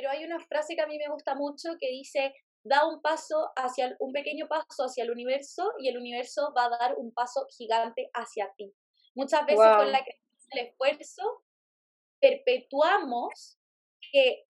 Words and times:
pero 0.00 0.12
hay 0.12 0.24
una 0.24 0.40
frase 0.40 0.74
que 0.74 0.80
a 0.80 0.86
mí 0.86 0.96
me 0.96 1.12
gusta 1.12 1.34
mucho 1.34 1.76
que 1.78 1.88
dice, 1.88 2.32
da 2.64 2.88
un 2.88 3.02
paso 3.02 3.50
hacia 3.54 3.94
un 3.98 4.12
pequeño 4.12 4.48
paso 4.48 4.84
hacia 4.84 5.04
el 5.04 5.10
universo 5.10 5.72
y 5.78 5.88
el 5.88 5.98
universo 5.98 6.54
va 6.56 6.64
a 6.64 6.78
dar 6.78 6.94
un 6.96 7.12
paso 7.12 7.46
gigante 7.58 8.08
hacia 8.14 8.50
ti. 8.56 8.72
Muchas 9.14 9.44
veces 9.44 9.66
con 9.76 9.92
la 9.92 10.02
creencia 10.02 10.48
del 10.54 10.66
esfuerzo 10.68 11.42
perpetuamos 12.18 13.58
que 14.10 14.46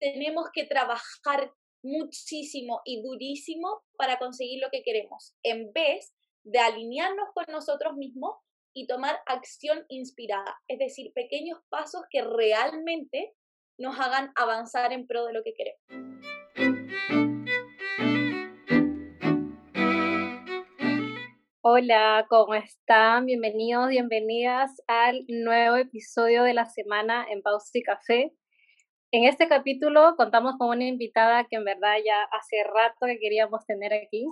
tenemos 0.00 0.46
que 0.54 0.64
trabajar 0.64 1.52
muchísimo 1.82 2.80
y 2.86 3.02
durísimo 3.02 3.82
para 3.98 4.18
conseguir 4.18 4.62
lo 4.62 4.70
que 4.70 4.82
queremos, 4.82 5.34
en 5.42 5.74
vez 5.74 6.14
de 6.42 6.58
alinearnos 6.58 7.28
con 7.34 7.44
nosotros 7.50 7.96
mismos 7.96 8.38
y 8.74 8.86
tomar 8.86 9.20
acción 9.26 9.84
inspirada, 9.88 10.56
es 10.68 10.78
decir, 10.78 11.12
pequeños 11.12 11.60
pasos 11.68 12.02
que 12.10 12.22
realmente 12.22 13.34
nos 13.78 13.98
hagan 14.00 14.32
avanzar 14.36 14.92
en 14.92 15.06
pro 15.06 15.26
de 15.26 15.32
lo 15.34 15.42
que 15.42 15.52
queremos. 15.54 15.80
Hola, 21.60 22.26
¿cómo 22.30 22.54
están? 22.54 23.26
Bienvenidos, 23.26 23.88
bienvenidas 23.88 24.70
al 24.86 25.24
nuevo 25.28 25.76
episodio 25.76 26.44
de 26.44 26.54
la 26.54 26.66
semana 26.66 27.26
en 27.28 27.42
Pausa 27.42 27.70
y 27.74 27.82
Café. 27.82 28.32
En 29.12 29.24
este 29.24 29.48
capítulo 29.48 30.14
contamos 30.16 30.54
con 30.58 30.68
una 30.68 30.86
invitada 30.86 31.44
que 31.44 31.56
en 31.56 31.64
verdad 31.64 31.96
ya 32.04 32.22
hace 32.32 32.62
rato 32.64 33.06
que 33.06 33.18
queríamos 33.18 33.66
tener 33.66 33.92
aquí. 33.92 34.26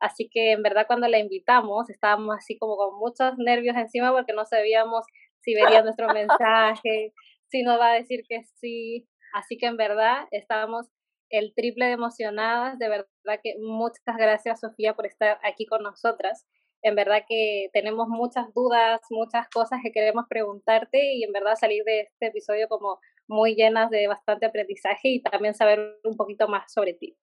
Así 0.00 0.28
que 0.30 0.52
en 0.52 0.62
verdad 0.62 0.86
cuando 0.86 1.08
la 1.08 1.18
invitamos 1.18 1.88
estábamos 1.88 2.36
así 2.36 2.58
como 2.58 2.76
con 2.76 2.98
muchos 2.98 3.38
nervios 3.38 3.76
encima 3.76 4.12
porque 4.12 4.34
no 4.34 4.44
sabíamos 4.44 5.04
si 5.40 5.54
vería 5.54 5.82
nuestro 5.82 6.08
mensaje, 6.12 7.12
si 7.54 7.62
nos 7.62 7.78
va 7.78 7.92
a 7.92 7.94
decir 7.94 8.24
que 8.28 8.42
sí. 8.60 9.06
Así 9.32 9.56
que 9.56 9.66
en 9.66 9.76
verdad 9.76 10.26
estábamos 10.32 10.88
el 11.30 11.54
triple 11.54 11.86
de 11.86 11.92
emocionadas. 11.92 12.80
De 12.80 12.88
verdad 12.88 13.40
que 13.44 13.54
muchas 13.60 14.16
gracias 14.16 14.58
Sofía 14.60 14.94
por 14.94 15.06
estar 15.06 15.38
aquí 15.44 15.64
con 15.64 15.84
nosotras. 15.84 16.48
En 16.82 16.96
verdad 16.96 17.22
que 17.28 17.68
tenemos 17.72 18.08
muchas 18.08 18.52
dudas, 18.54 19.00
muchas 19.08 19.48
cosas 19.50 19.78
que 19.84 19.92
queremos 19.92 20.24
preguntarte 20.28 21.14
y 21.14 21.22
en 21.22 21.32
verdad 21.32 21.54
salir 21.54 21.84
de 21.84 22.00
este 22.00 22.26
episodio 22.26 22.66
como 22.68 22.98
muy 23.28 23.54
llenas 23.54 23.88
de 23.88 24.08
bastante 24.08 24.46
aprendizaje 24.46 25.08
y 25.08 25.22
también 25.22 25.54
saber 25.54 26.00
un 26.02 26.16
poquito 26.16 26.48
más 26.48 26.72
sobre 26.72 26.94
ti. 26.94 27.16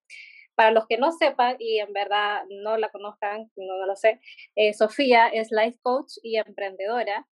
Para 0.55 0.71
los 0.71 0.87
que 0.87 0.97
no 0.97 1.11
sepan 1.11 1.57
y 1.59 1.79
en 1.79 1.91
verdad 1.91 2.43
no 2.63 2.77
la 2.77 2.89
conozcan, 2.89 3.51
no, 3.57 3.85
lo 3.85 3.95
sé, 3.97 4.21
eh, 4.55 4.73
Sofía 4.73 5.27
es 5.27 5.49
life 5.51 5.77
coach 5.81 6.13
y 6.23 6.37
emprendedora 6.37 7.27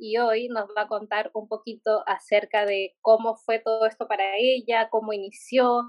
y 0.00 0.16
hoy 0.16 0.48
nos 0.48 0.68
va 0.76 0.82
a 0.82 0.88
contar 0.88 1.30
un 1.34 1.46
poquito 1.46 2.02
acerca 2.06 2.64
de 2.64 2.96
cómo 3.02 3.36
fue 3.36 3.58
todo 3.58 3.86
esto 3.86 4.08
para 4.08 4.36
ella, 4.38 4.88
cómo 4.88 5.12
inició, 5.12 5.82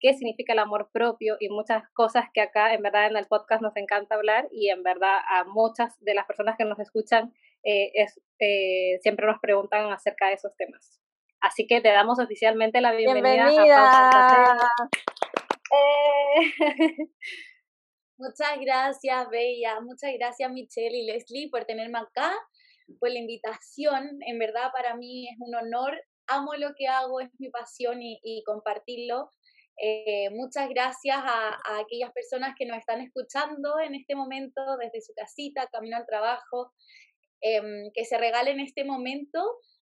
qué 0.00 0.14
significa 0.14 0.54
el 0.54 0.58
amor 0.58 0.90
propio 0.90 1.36
y 1.38 1.50
muchas 1.50 1.82
cosas 1.92 2.24
que 2.32 2.40
acá 2.40 2.72
en 2.72 2.82
verdad 2.82 3.08
en 3.08 3.16
el 3.16 3.26
podcast 3.26 3.60
nos 3.60 3.76
encanta 3.76 4.14
hablar 4.14 4.48
y 4.50 4.70
en 4.70 4.82
verdad 4.82 5.18
a 5.28 5.44
muchas 5.44 5.94
de 6.00 6.14
las 6.14 6.26
personas 6.26 6.56
que 6.56 6.64
nos 6.64 6.78
escuchan 6.78 7.34
eh, 7.62 7.90
es, 7.94 8.18
eh, 8.38 8.98
siempre 9.02 9.26
nos 9.26 9.38
preguntan 9.40 9.92
acerca 9.92 10.28
de 10.28 10.34
esos 10.34 10.56
temas. 10.56 11.00
Así 11.40 11.66
que 11.66 11.82
te 11.82 11.90
damos 11.90 12.18
oficialmente 12.18 12.80
la 12.80 12.92
bienvenida. 12.92 13.48
¡Bienvenida! 13.48 13.90
Eh. 15.72 16.96
Muchas 18.18 18.58
gracias, 18.58 19.28
Bella. 19.28 19.80
Muchas 19.80 20.10
gracias, 20.18 20.50
Michelle 20.50 20.96
y 20.96 21.04
Leslie, 21.04 21.50
por 21.50 21.66
tenerme 21.66 21.98
acá, 21.98 22.32
por 22.98 23.10
la 23.10 23.18
invitación. 23.18 24.18
En 24.26 24.38
verdad, 24.38 24.70
para 24.72 24.96
mí 24.96 25.28
es 25.28 25.36
un 25.40 25.54
honor. 25.54 26.00
Amo 26.28 26.54
lo 26.54 26.74
que 26.76 26.88
hago, 26.88 27.20
es 27.20 27.30
mi 27.38 27.50
pasión 27.50 27.98
y 28.00 28.42
compartirlo. 28.44 29.30
Eh, 29.78 30.30
muchas 30.30 30.68
gracias 30.70 31.18
a, 31.18 31.80
aquellas 31.80 32.10
personas 32.12 32.54
que 32.58 32.64
nos 32.64 32.78
están 32.78 33.00
escuchando 33.02 33.78
en 33.80 33.94
este 33.94 34.14
momento 34.14 34.62
desde 34.78 35.02
su 35.02 35.12
casita, 35.14 35.68
camino 35.70 35.96
al 35.96 36.06
trabajo, 36.06 36.72
em, 37.42 37.90
que 37.92 38.04
se 38.04 38.16
regalen 38.16 38.60
este 38.60 38.84
momento 38.84 39.42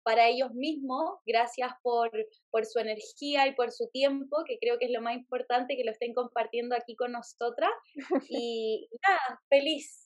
para 0.03 0.28
ellos 0.28 0.53
mismos. 0.54 1.20
Gracias 1.25 1.70
por, 1.82 2.10
por 2.50 2.66
su 2.66 2.81
energía 2.81 3.47
y 3.47 3.54
por 3.54 3.70
su 3.72 3.88
tiempo, 3.91 4.38
que 4.47 4.59
creo 4.59 4.78
que 4.78 4.87
es 4.87 4.93
lo 4.93 5.03
más 5.03 5.15
importante 5.15 5.76
que 5.76 5.84
lo 5.84 5.93
estén 5.93 6.15
compartiendo 6.15 6.75
aquí 6.76 6.97
con 6.97 7.12
nosotras. 7.12 7.70
Y 8.31 8.88
nada, 9.06 9.41
feliz. 9.49 10.06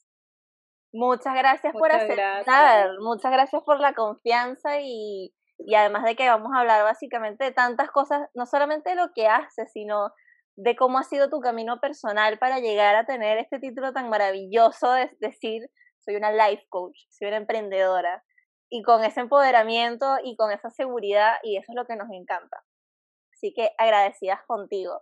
Muchas 0.93 1.33
gracias 1.35 1.73
por 1.73 1.91
aceptar, 1.91 2.89
muchas 2.99 3.31
gracias 3.31 3.63
por 3.63 3.79
la 3.79 3.93
confianza 3.93 4.81
y, 4.81 5.33
y 5.57 5.75
además 5.75 6.03
de 6.03 6.15
que 6.15 6.27
vamos 6.27 6.51
a 6.53 6.59
hablar 6.59 6.83
básicamente 6.83 7.45
de 7.45 7.51
tantas 7.51 7.89
cosas, 7.91 8.27
no 8.33 8.45
solamente 8.45 8.89
de 8.89 8.95
lo 8.97 9.11
que 9.15 9.27
haces, 9.27 9.71
sino 9.71 10.11
de 10.57 10.75
cómo 10.75 10.99
ha 10.99 11.03
sido 11.03 11.29
tu 11.29 11.39
camino 11.39 11.79
personal 11.79 12.37
para 12.39 12.59
llegar 12.59 12.95
a 12.95 13.05
tener 13.05 13.37
este 13.37 13.59
título 13.59 13.93
tan 13.93 14.09
maravilloso 14.09 14.91
de 14.91 15.09
decir, 15.19 15.63
soy 16.03 16.15
una 16.15 16.31
life 16.31 16.65
coach, 16.69 16.97
soy 17.09 17.29
una 17.29 17.37
emprendedora, 17.37 18.23
y 18.69 18.83
con 18.83 19.03
ese 19.03 19.21
empoderamiento 19.21 20.17
y 20.23 20.35
con 20.35 20.51
esa 20.51 20.69
seguridad, 20.69 21.35
y 21.43 21.57
eso 21.57 21.71
es 21.71 21.75
lo 21.75 21.85
que 21.85 21.95
nos 21.95 22.09
encanta. 22.11 22.63
Así 23.33 23.53
que 23.53 23.71
agradecidas 23.77 24.39
contigo. 24.45 25.01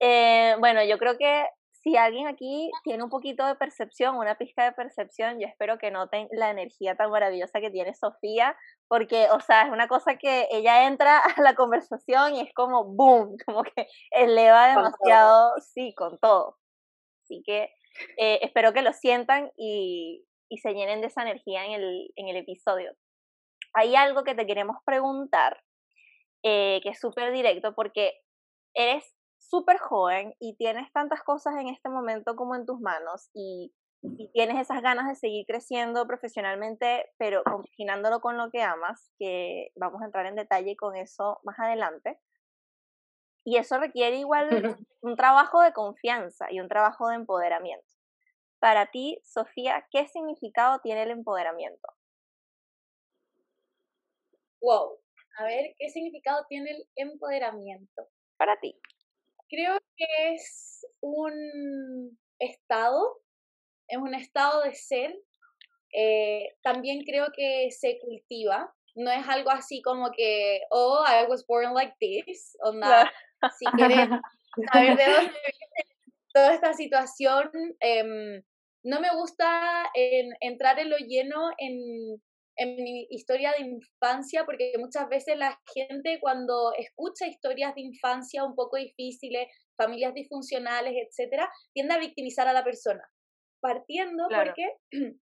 Eh, 0.00 0.56
bueno, 0.58 0.82
yo 0.84 0.98
creo 0.98 1.16
que 1.16 1.46
si 1.82 1.96
alguien 1.96 2.28
aquí 2.28 2.70
tiene 2.84 3.02
un 3.02 3.10
poquito 3.10 3.44
de 3.44 3.56
percepción, 3.56 4.16
una 4.16 4.38
pizca 4.38 4.64
de 4.64 4.72
percepción, 4.72 5.40
yo 5.40 5.48
espero 5.48 5.78
que 5.78 5.90
noten 5.90 6.28
la 6.30 6.50
energía 6.50 6.94
tan 6.94 7.10
maravillosa 7.10 7.60
que 7.60 7.70
tiene 7.70 7.94
Sofía, 7.94 8.56
porque, 8.88 9.28
o 9.32 9.40
sea, 9.40 9.62
es 9.62 9.72
una 9.72 9.88
cosa 9.88 10.16
que 10.16 10.46
ella 10.52 10.86
entra 10.86 11.18
a 11.18 11.40
la 11.42 11.54
conversación 11.54 12.36
y 12.36 12.40
es 12.40 12.54
como 12.54 12.84
boom, 12.84 13.36
como 13.46 13.64
que 13.64 13.88
eleva 14.12 14.68
demasiado, 14.68 15.54
sí, 15.60 15.92
con 15.96 16.18
todo. 16.18 16.56
Así 17.24 17.42
que 17.44 17.70
eh, 18.16 18.38
espero 18.42 18.72
que 18.72 18.82
lo 18.82 18.92
sientan 18.92 19.50
y, 19.56 20.24
y, 20.48 20.58
se 20.58 20.74
llenen 20.74 21.00
de 21.00 21.08
esa 21.08 21.22
energía 21.22 21.64
en 21.66 21.72
el, 21.72 22.12
en 22.14 22.28
el 22.28 22.36
episodio. 22.36 22.92
Hay 23.74 23.96
algo 23.96 24.22
que 24.22 24.34
te 24.34 24.46
queremos 24.46 24.76
preguntar, 24.84 25.62
eh, 26.44 26.80
que 26.82 26.90
es 26.90 27.00
súper 27.00 27.32
directo, 27.32 27.74
porque 27.74 28.20
eres 28.74 29.04
súper 29.52 29.76
joven 29.76 30.34
y 30.40 30.56
tienes 30.56 30.90
tantas 30.92 31.22
cosas 31.22 31.56
en 31.60 31.68
este 31.68 31.90
momento 31.90 32.36
como 32.36 32.56
en 32.56 32.64
tus 32.64 32.80
manos 32.80 33.28
y, 33.34 33.74
tienes 34.32 34.58
esas 34.58 34.82
ganas 34.82 35.06
de 35.06 35.14
seguir 35.14 35.46
creciendo 35.46 36.08
profesionalmente, 36.08 37.12
pero 37.18 37.44
combinándolo 37.44 38.20
con 38.20 38.36
lo 38.36 38.50
que 38.50 38.60
amas, 38.60 39.12
que 39.16 39.70
vamos 39.76 40.02
a 40.02 40.06
entrar 40.06 40.26
en 40.26 40.34
detalle 40.34 40.74
con 40.74 40.96
eso 40.96 41.38
más 41.44 41.56
adelante. 41.60 42.18
Y 43.44 43.58
eso 43.58 43.78
requiere 43.78 44.16
igual 44.16 44.48
un 45.02 45.14
trabajo 45.14 45.60
de 45.60 45.72
confianza 45.72 46.48
y 46.50 46.58
un 46.58 46.68
trabajo 46.68 47.10
de 47.10 47.14
empoderamiento. 47.14 47.86
Para 48.58 48.90
ti, 48.90 49.20
Sofía, 49.22 49.86
¿qué 49.92 50.08
significado 50.08 50.80
tiene 50.80 51.04
el 51.04 51.10
empoderamiento? 51.12 51.88
Wow, 54.62 54.98
a 55.38 55.44
ver, 55.44 55.76
¿qué 55.78 55.90
significado 55.90 56.44
tiene 56.48 56.72
el 56.72 56.88
empoderamiento? 56.96 58.08
Para 58.36 58.58
ti 58.58 58.76
creo 59.52 59.78
que 59.96 60.34
es 60.34 60.86
un 61.00 62.18
estado, 62.38 63.20
es 63.88 63.98
un 63.98 64.14
estado 64.14 64.62
de 64.62 64.74
ser. 64.74 65.14
Eh, 65.94 66.56
también 66.62 67.04
creo 67.04 67.26
que 67.36 67.70
se 67.70 67.98
cultiva. 68.00 68.74
No 68.94 69.10
es 69.10 69.26
algo 69.28 69.50
así 69.50 69.82
como 69.82 70.10
que, 70.10 70.60
oh, 70.70 71.04
I 71.06 71.26
was 71.28 71.46
born 71.46 71.74
like 71.74 71.94
this. 72.00 72.56
O 72.64 72.72
nada. 72.72 73.12
Si 73.58 73.66
quieres 73.76 74.08
saber 74.72 74.96
de 74.96 75.04
dónde 75.04 75.32
viene 75.32 75.96
toda 76.32 76.54
esta 76.54 76.72
situación, 76.72 77.50
em, 77.80 78.42
no 78.84 79.00
me 79.00 79.14
gusta 79.14 79.90
entrar 80.40 80.78
en 80.78 80.90
lo 80.90 80.96
lleno 80.96 81.50
en 81.58 82.22
en 82.62 82.76
mi 82.76 83.06
historia 83.10 83.52
de 83.56 83.64
infancia, 83.64 84.44
porque 84.44 84.72
muchas 84.78 85.08
veces 85.08 85.36
la 85.36 85.58
gente 85.74 86.18
cuando 86.20 86.72
escucha 86.78 87.26
historias 87.26 87.74
de 87.74 87.82
infancia 87.82 88.44
un 88.44 88.54
poco 88.54 88.76
difíciles, 88.76 89.48
familias 89.76 90.14
disfuncionales, 90.14 90.94
etcétera, 90.96 91.50
tiende 91.72 91.94
a 91.94 91.98
victimizar 91.98 92.48
a 92.48 92.52
la 92.52 92.64
persona. 92.64 93.02
Partiendo 93.60 94.26
porque 94.28 94.76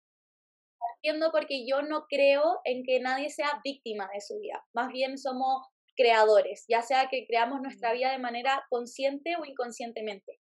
partiendo 0.80 1.31
porque 1.31 1.66
yo 1.68 1.81
no 1.81 2.06
creo 2.08 2.60
en 2.64 2.84
que 2.84 3.00
nadie 3.00 3.30
sea 3.30 3.60
víctima 3.64 4.10
de 4.14 4.22
su 4.22 4.40
vida. 4.40 4.64
Más 4.74 4.90
bien 4.90 5.18
somos 5.18 5.68
creadores, 5.96 6.66
ya 6.69 6.81
sea 6.81 7.10
que 7.10 7.25
creamos 7.28 7.62
nuestra 7.62 7.92
vida 7.94 8.12
de 8.12 8.19
manera 8.19 8.64
consciente 8.69 9.36
o 9.36 9.46
inconscientemente. 9.46 10.40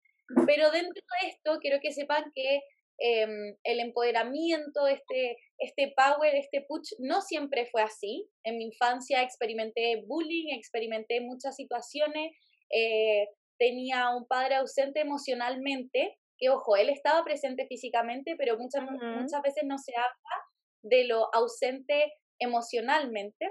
Pero 0.47 0.70
dentro 0.70 1.03
de 1.20 1.29
esto 1.29 1.59
quiero 1.61 1.81
que 1.81 1.93
sepan 1.93 2.31
que 2.35 2.61
Em, 3.02 3.56
el 3.64 3.81
empoderamiento, 3.81 4.87
este, 4.87 5.38
este 5.58 5.94
power, 5.97 6.35
este 6.35 6.67
push, 6.69 6.93
no 6.99 7.23
siempre 7.23 7.64
fue 7.73 7.81
así. 7.81 8.29
En 8.44 8.58
mi 8.58 8.64
infancia 8.64 9.23
experimenté 9.23 10.05
bullying, 10.06 10.55
experimenté 10.55 11.23
muchas 11.23 11.56
situaciones, 11.56 12.37
eh, 12.70 13.26
tenía 13.58 14.11
un 14.14 14.26
padre 14.26 14.56
ausente 14.56 15.00
emocionalmente, 15.00 16.19
que 16.38 16.50
ojo, 16.50 16.76
él 16.76 16.91
estaba 16.91 17.25
presente 17.25 17.67
físicamente, 17.67 18.35
pero 18.37 18.58
muchas, 18.58 18.82
muchas 18.82 19.43
veces 19.43 19.64
no 19.64 19.79
se 19.79 19.93
habla 19.96 20.44
de 20.82 21.05
lo 21.05 21.35
ausente 21.35 22.12
emocionalmente. 22.38 23.46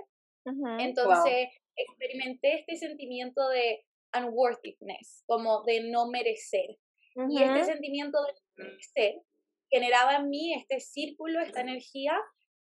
Entonces, 0.80 1.50
experimenté 1.76 2.56
este 2.56 2.76
sentimiento 2.76 3.50
de 3.50 3.84
unworthiness, 4.16 5.24
como 5.28 5.64
de 5.64 5.90
no 5.90 6.08
merecer. 6.08 6.78
Y 7.30 7.42
este 7.44 7.66
sentimiento 7.66 8.20
de 8.24 8.34
no 8.34 8.70
merecer 8.70 9.16
generaba 9.70 10.16
en 10.16 10.30
mí 10.30 10.54
este 10.54 10.80
círculo, 10.80 11.40
esta 11.40 11.62
energía 11.62 12.18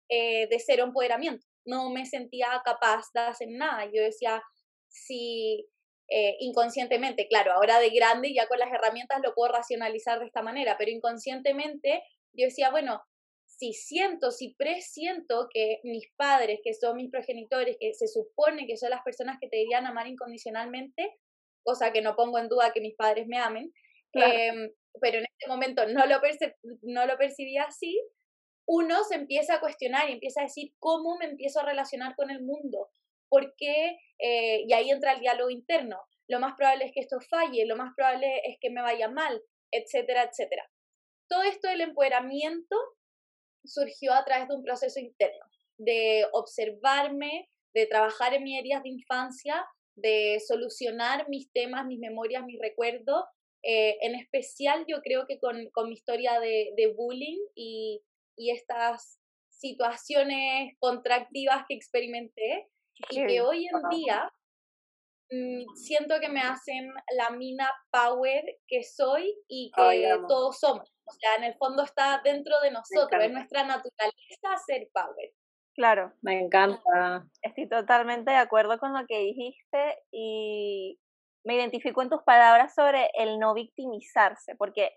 eh, 0.09 0.47
de 0.47 0.59
cero 0.59 0.83
empoderamiento. 0.85 1.45
No 1.65 1.89
me 1.89 2.05
sentía 2.05 2.47
capaz 2.63 3.05
de 3.13 3.21
hacer 3.21 3.49
nada. 3.51 3.85
Yo 3.85 4.01
decía, 4.01 4.41
si 4.89 5.67
eh, 6.09 6.37
inconscientemente, 6.39 7.27
claro, 7.27 7.51
ahora 7.51 7.79
de 7.79 7.89
grande 7.89 8.33
ya 8.33 8.47
con 8.47 8.59
las 8.59 8.71
herramientas 8.71 9.19
lo 9.21 9.33
puedo 9.33 9.51
racionalizar 9.51 10.19
de 10.19 10.25
esta 10.25 10.41
manera, 10.41 10.75
pero 10.77 10.89
inconscientemente 10.89 12.01
yo 12.33 12.45
decía, 12.45 12.71
bueno, 12.71 13.01
si 13.45 13.73
siento, 13.73 14.31
si 14.31 14.53
presiento 14.53 15.47
que 15.51 15.79
mis 15.83 16.05
padres, 16.15 16.59
que 16.63 16.73
son 16.73 16.95
mis 16.95 17.09
progenitores, 17.09 17.75
que 17.79 17.93
se 17.93 18.07
supone 18.07 18.67
que 18.67 18.77
son 18.77 18.91
las 18.91 19.01
personas 19.03 19.37
que 19.41 19.49
te 19.49 19.57
deberían 19.57 19.85
amar 19.85 20.07
incondicionalmente, 20.07 21.17
cosa 21.63 21.91
que 21.91 22.01
no 22.01 22.15
pongo 22.15 22.37
en 22.39 22.47
duda 22.47 22.71
que 22.71 22.81
mis 22.81 22.95
padres 22.95 23.27
me 23.27 23.39
amen, 23.39 23.73
em, 24.13 24.71
pero 24.99 25.19
en 25.19 25.25
este 25.25 25.47
momento 25.47 25.85
no 25.87 26.05
lo, 26.05 26.19
no 26.83 27.05
lo 27.05 27.17
percibía 27.17 27.63
así, 27.63 27.99
uno 28.67 29.03
se 29.03 29.15
empieza 29.15 29.55
a 29.55 29.59
cuestionar 29.59 30.09
y 30.09 30.13
empieza 30.13 30.41
a 30.41 30.45
decir 30.45 30.73
cómo 30.79 31.17
me 31.17 31.25
empiezo 31.25 31.59
a 31.59 31.65
relacionar 31.65 32.15
con 32.15 32.29
el 32.29 32.41
mundo, 32.41 32.89
por 33.29 33.55
qué, 33.55 33.97
eh, 34.19 34.63
y 34.67 34.73
ahí 34.73 34.89
entra 34.89 35.13
el 35.13 35.21
diálogo 35.21 35.49
interno, 35.49 35.99
lo 36.27 36.39
más 36.39 36.55
probable 36.57 36.85
es 36.85 36.91
que 36.93 36.99
esto 36.99 37.17
falle, 37.29 37.65
lo 37.65 37.77
más 37.77 37.93
probable 37.95 38.41
es 38.45 38.57
que 38.59 38.69
me 38.69 38.81
vaya 38.81 39.09
mal, 39.09 39.41
etcétera, 39.71 40.23
etcétera. 40.23 40.69
Todo 41.29 41.43
esto 41.43 41.67
del 41.69 41.81
empoderamiento 41.81 42.75
surgió 43.65 44.13
a 44.13 44.23
través 44.25 44.47
de 44.47 44.55
un 44.55 44.63
proceso 44.63 44.99
interno, 44.99 45.45
de 45.77 46.25
observarme, 46.33 47.49
de 47.73 47.85
trabajar 47.85 48.33
en 48.33 48.43
mis 48.43 48.59
heridas 48.59 48.83
de 48.83 48.89
infancia, 48.89 49.65
de 49.95 50.39
solucionar 50.45 51.27
mis 51.29 51.51
temas, 51.51 51.85
mis 51.85 51.99
memorias, 51.99 52.43
mis 52.45 52.59
recuerdos. 52.59 53.23
Eh, 53.63 53.97
en 54.01 54.15
especial 54.15 54.85
yo 54.87 55.01
creo 55.01 55.25
que 55.27 55.39
con, 55.39 55.69
con 55.71 55.89
mi 55.89 55.95
historia 55.95 56.39
de, 56.39 56.73
de 56.77 56.93
bullying 56.93 57.39
y, 57.55 58.01
y, 58.35 58.51
estas 58.51 59.19
situaciones 59.49 60.75
contractivas 60.79 61.65
que 61.67 61.73
experimenté 61.73 62.69
y 63.09 63.25
que 63.25 63.41
hoy 63.41 63.67
en 63.67 63.89
día 63.89 64.31
mm, 65.31 65.75
siento 65.75 66.19
que 66.19 66.29
me 66.29 66.41
hacen 66.41 66.93
la 67.15 67.31
mina 67.31 67.69
power 67.91 68.43
que 68.67 68.83
soy 68.83 69.35
y 69.47 69.71
que 69.75 70.13
todos 70.27 70.59
somos. 70.59 70.89
O 71.05 71.11
sea, 71.11 71.35
en 71.35 71.45
el 71.45 71.55
fondo 71.55 71.83
está 71.83 72.21
dentro 72.23 72.59
de 72.61 72.71
nosotros, 72.71 73.23
es 73.23 73.31
nuestra 73.31 73.63
naturaleza 73.63 74.57
ser 74.67 74.87
power. 74.93 75.33
Claro. 75.77 76.11
Me 76.21 76.39
encanta. 76.39 77.27
Estoy 77.41 77.69
totalmente 77.69 78.31
de 78.31 78.37
acuerdo 78.37 78.79
con 78.79 78.93
lo 78.93 79.05
que 79.05 79.19
dijiste 79.19 79.99
y 80.11 80.99
me 81.47 81.55
identifico 81.55 82.01
en 82.01 82.09
tus 82.09 82.21
palabras 82.23 82.75
sobre 82.75 83.09
el 83.13 83.39
no 83.39 83.53
victimizarse, 83.53 84.55
porque 84.57 84.91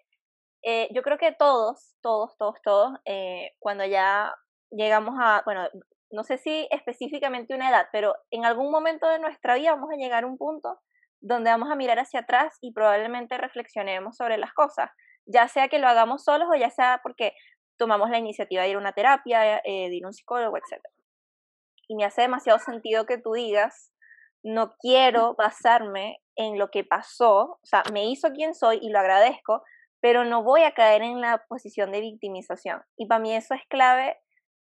eh, 0.63 0.89
yo 0.93 1.03
creo 1.03 1.17
que 1.17 1.31
todos, 1.31 1.95
todos, 2.03 2.37
todos, 2.37 2.57
todos, 2.65 2.99
eh, 3.05 3.53
cuando 3.61 3.85
ya 3.87 4.35
llegamos 4.73 5.15
a, 5.21 5.43
bueno, 5.45 5.69
no 6.11 6.25
sé 6.25 6.39
si 6.39 6.67
específicamente 6.73 7.55
una 7.55 7.71
edad, 7.71 7.87
pero 7.93 8.17
en 8.33 8.45
algún 8.45 8.73
momento 8.73 9.07
de 9.09 9.21
nuestra 9.21 9.55
vida 9.55 9.77
vamos 9.77 9.91
a 9.93 9.97
llegar 9.97 10.25
a 10.25 10.27
un 10.27 10.37
punto 10.37 10.81
donde 11.21 11.51
vamos 11.51 11.71
a 11.71 11.77
mirar 11.77 12.01
hacia 12.01 12.21
atrás 12.21 12.59
y 12.61 12.73
probablemente 12.73 13.39
reflexionemos 13.39 14.17
sobre 14.17 14.37
las 14.37 14.53
cosas, 14.53 14.91
ya 15.27 15.47
sea 15.47 15.69
que 15.69 15.79
lo 15.79 15.87
hagamos 15.87 16.25
solos 16.25 16.49
o 16.53 16.57
ya 16.57 16.71
sea 16.71 16.99
porque 17.05 17.33
tomamos 17.77 18.11
la 18.11 18.19
iniciativa 18.19 18.63
de 18.63 18.71
ir 18.71 18.77
a 18.77 18.81
una 18.81 18.93
terapia, 18.93 19.59
eh, 19.59 19.89
de 19.89 19.95
ir 19.95 20.05
a 20.05 20.09
un 20.09 20.15
psicólogo, 20.15 20.57
etc. 20.57 20.83
Y 21.87 21.95
me 21.95 22.05
hace 22.05 22.23
demasiado 22.23 22.59
sentido 22.59 23.07
que 23.07 23.19
tú 23.19 23.35
digas, 23.35 23.93
no 24.43 24.75
quiero 24.81 25.35
basarme 25.35 26.21
en 26.41 26.59
lo 26.59 26.71
que 26.71 26.85
pasó, 26.85 27.59
o 27.63 27.67
sea, 27.67 27.83
me 27.93 28.07
hizo 28.07 28.31
quien 28.31 28.55
soy 28.55 28.79
y 28.81 28.89
lo 28.89 28.99
agradezco, 28.99 29.63
pero 30.01 30.25
no 30.25 30.43
voy 30.43 30.63
a 30.63 30.73
caer 30.73 31.03
en 31.03 31.21
la 31.21 31.45
posición 31.49 31.93
de 31.93 32.01
victimización. 32.01 32.83
Y 32.97 33.07
para 33.07 33.21
mí 33.21 33.35
eso 33.35 33.55
es 33.55 33.63
clave 33.69 34.19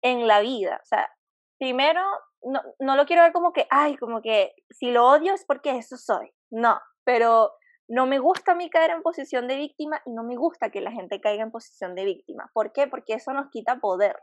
en 0.01 0.27
la 0.27 0.41
vida. 0.41 0.79
O 0.81 0.85
sea, 0.85 1.09
primero, 1.57 2.01
no, 2.41 2.61
no 2.79 2.95
lo 2.97 3.05
quiero 3.05 3.23
ver 3.23 3.31
como 3.31 3.53
que, 3.53 3.65
ay, 3.69 3.95
como 3.95 4.21
que 4.21 4.53
si 4.69 4.91
lo 4.91 5.07
odio 5.07 5.33
es 5.33 5.45
porque 5.45 5.77
eso 5.77 5.95
soy. 5.95 6.33
No, 6.51 6.79
pero 7.05 7.53
no 7.87 8.05
me 8.05 8.19
gusta 8.19 8.51
a 8.51 8.55
mí 8.55 8.69
caer 8.69 8.91
en 8.91 9.01
posición 9.01 9.47
de 9.47 9.55
víctima 9.55 10.01
y 10.05 10.11
no 10.11 10.23
me 10.23 10.35
gusta 10.35 10.69
que 10.69 10.81
la 10.81 10.91
gente 10.91 11.21
caiga 11.21 11.43
en 11.43 11.51
posición 11.51 11.95
de 11.95 12.03
víctima. 12.03 12.49
¿Por 12.53 12.73
qué? 12.73 12.87
Porque 12.87 13.13
eso 13.13 13.31
nos 13.31 13.49
quita 13.49 13.77
poder. 13.77 14.17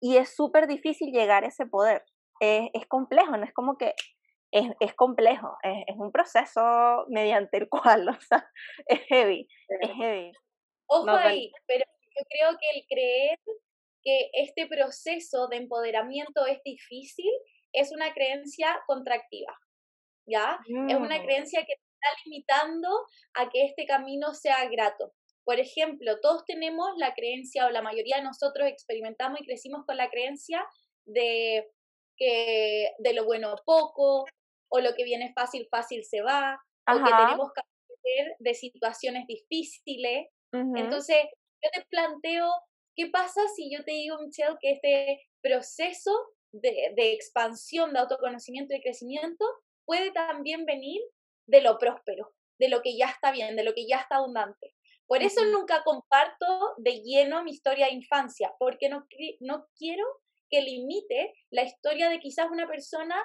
Y 0.00 0.18
es 0.18 0.34
súper 0.34 0.66
difícil 0.66 1.10
llegar 1.12 1.44
a 1.44 1.48
ese 1.48 1.64
poder. 1.64 2.04
Es, 2.40 2.68
es, 2.74 2.86
complejo, 2.86 3.36
no 3.36 3.44
es 3.44 3.52
como 3.52 3.78
que 3.78 3.94
es, 4.52 4.66
es 4.80 4.94
complejo, 4.94 5.56
es, 5.62 5.84
es, 5.86 5.96
un 5.96 6.12
proceso 6.12 7.06
mediante 7.08 7.58
el 7.58 7.68
cual, 7.70 8.08
o 8.08 8.20
sea, 8.20 8.50
es 8.86 9.00
heavy, 9.08 9.48
es 9.68 9.90
heavy. 9.90 10.32
Ojo 10.86 11.10
ahí, 11.10 11.52
pero 11.66 11.84
yo 12.18 12.24
creo 12.28 12.58
que 12.58 12.78
el 12.78 12.86
creer 12.88 13.38
que 14.02 14.30
este 14.32 14.66
proceso 14.66 15.46
de 15.48 15.58
empoderamiento 15.58 16.46
es 16.46 16.60
difícil 16.64 17.30
es 17.72 17.92
una 17.92 18.12
creencia 18.12 18.82
contractiva, 18.86 19.56
¿ya? 20.26 20.58
Es 20.88 20.96
una 20.96 21.18
mm. 21.18 21.22
creencia 21.22 21.64
que 21.64 21.72
está 21.72 22.08
limitando 22.24 22.88
a 23.34 23.48
que 23.48 23.64
este 23.64 23.86
camino 23.86 24.34
sea 24.34 24.68
grato. 24.68 25.12
Por 25.44 25.60
ejemplo, 25.60 26.20
todos 26.20 26.44
tenemos 26.44 26.90
la 26.96 27.14
creencia, 27.14 27.66
o 27.66 27.70
la 27.70 27.82
mayoría 27.82 28.16
de 28.16 28.24
nosotros 28.24 28.68
experimentamos 28.68 29.40
y 29.40 29.44
crecimos 29.44 29.84
con 29.86 29.96
la 29.96 30.10
creencia 30.10 30.66
de 31.04 31.70
que 32.16 32.90
de 32.98 33.14
lo 33.14 33.24
bueno 33.24 33.54
poco, 33.64 34.26
o 34.70 34.80
lo 34.80 34.94
que 34.94 35.04
viene 35.04 35.32
fácil, 35.34 35.68
fácil 35.70 36.04
se 36.04 36.22
va, 36.22 36.58
o 36.86 37.04
que 37.04 37.10
tenemos 37.10 37.52
que 37.52 37.60
aprender 37.60 38.36
de 38.38 38.54
situaciones 38.54 39.26
difíciles. 39.26 40.28
Entonces, 40.52 41.16
yo 41.62 41.70
te 41.72 41.84
planteo, 41.90 42.50
¿qué 42.96 43.08
pasa 43.08 43.40
si 43.54 43.70
yo 43.70 43.84
te 43.84 43.92
digo, 43.92 44.18
Michelle, 44.18 44.56
que 44.60 44.72
este 44.72 45.28
proceso 45.42 46.10
de, 46.52 46.92
de 46.96 47.12
expansión, 47.12 47.92
de 47.92 48.00
autoconocimiento 48.00 48.74
y 48.74 48.80
crecimiento 48.80 49.44
puede 49.84 50.10
también 50.10 50.64
venir 50.64 51.00
de 51.46 51.60
lo 51.60 51.78
próspero, 51.78 52.32
de 52.58 52.68
lo 52.68 52.82
que 52.82 52.96
ya 52.96 53.06
está 53.06 53.32
bien, 53.32 53.56
de 53.56 53.64
lo 53.64 53.74
que 53.74 53.86
ya 53.86 53.98
está 53.98 54.16
abundante. 54.16 54.74
Por 55.06 55.22
eso 55.24 55.44
nunca 55.46 55.82
comparto 55.82 56.74
de 56.78 57.00
lleno 57.02 57.42
mi 57.42 57.50
historia 57.50 57.86
de 57.86 57.94
infancia, 57.94 58.54
porque 58.60 58.88
no, 58.88 59.06
no 59.40 59.66
quiero 59.76 60.04
que 60.48 60.62
limite 60.62 61.34
la 61.50 61.64
historia 61.64 62.08
de 62.08 62.20
quizás 62.20 62.48
una 62.50 62.68
persona 62.68 63.20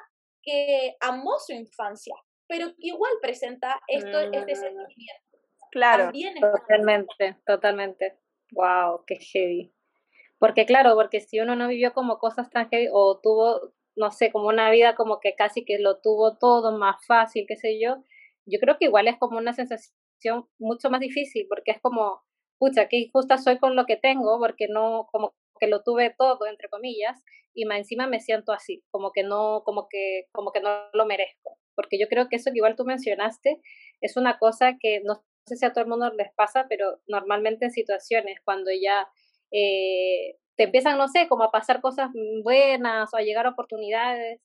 que 0.46 0.96
amó 1.02 1.38
su 1.40 1.54
infancia, 1.54 2.16
pero 2.48 2.68
que 2.68 2.88
igual 2.88 3.12
presenta 3.22 3.82
esto, 3.88 4.20
este 4.20 4.54
mm. 4.54 4.56
sentimiento. 4.56 5.26
Claro, 5.72 6.12
totalmente, 6.40 7.38
totalmente. 7.46 8.18
Wow, 8.52 9.04
qué 9.06 9.16
heavy. 9.16 9.74
Porque 10.38 10.66
claro, 10.66 10.96
porque 10.96 11.20
si 11.20 11.40
uno 11.40 11.56
no 11.56 11.68
vivió 11.68 11.94
como 11.94 12.20
cosas 12.20 12.50
tan 12.50 12.70
heavy 12.70 12.88
o 12.92 13.20
tuvo, 13.20 13.74
no 13.96 14.12
sé, 14.12 14.32
como 14.32 14.48
una 14.48 14.70
vida 14.70 14.96
como 14.96 15.20
que 15.20 15.36
casi 15.36 15.66
que 15.66 15.80
lo 15.80 16.00
tuvo 16.00 16.38
todo 16.38 16.78
más 16.78 17.06
fácil, 17.06 17.46
qué 17.48 17.56
sé 17.56 17.80
yo, 17.80 18.04
yo 18.46 18.60
creo 18.60 18.78
que 18.78 18.86
igual 18.86 19.08
es 19.08 19.18
como 19.18 19.38
una 19.38 19.54
sensación 19.54 20.48
mucho 20.60 20.90
más 20.90 21.00
difícil, 21.00 21.48
porque 21.50 21.72
es 21.72 21.82
como, 21.82 22.22
pucha, 22.58 22.88
qué 22.88 22.98
injusta 22.98 23.38
soy 23.38 23.58
con 23.58 23.76
lo 23.76 23.86
que 23.86 23.98
tengo, 23.98 24.40
porque 24.40 24.68
no, 24.70 25.08
como 25.12 25.34
que 25.60 25.68
lo 25.68 25.84
tuve 25.84 26.14
todo, 26.18 26.46
entre 26.48 26.70
comillas, 26.70 27.22
y 27.54 27.66
más 27.66 27.78
encima 27.78 28.08
me 28.08 28.20
siento 28.20 28.52
así, 28.52 28.84
como 28.92 29.12
que 29.12 29.24
no, 29.24 29.64
como 29.66 29.88
que, 29.90 30.28
como 30.32 30.52
que 30.52 30.62
no 30.62 30.70
lo 30.94 31.06
merezco. 31.06 31.58
Porque 31.76 32.00
yo 32.00 32.08
creo 32.08 32.28
que 32.30 32.38
eso 32.38 32.52
que 32.52 32.58
igual 32.58 32.76
tú 32.76 32.86
mencionaste 32.86 33.62
es 34.02 34.18
una 34.18 34.38
cosa 34.38 34.78
que 34.80 35.02
no 35.04 35.24
sé 35.48 35.56
si 35.56 35.66
a 35.66 35.74
todo 35.74 35.84
el 35.84 35.90
mundo 35.90 36.12
les 36.14 36.34
pasa, 36.36 36.66
pero 36.70 37.00
normalmente 37.08 37.66
en 37.66 37.72
situaciones 37.72 38.40
cuando 38.44 38.72
ya 38.72 39.08
eh, 39.52 40.38
te 40.58 40.64
empiezan, 40.64 40.98
no 40.98 41.08
sé, 41.08 41.28
como 41.28 41.44
a 41.44 41.52
pasar 41.52 41.82
cosas 41.82 42.10
buenas 42.44 43.14
o 43.14 43.18
a 43.18 43.22
llegar 43.22 43.48
oportunidades, 43.48 44.42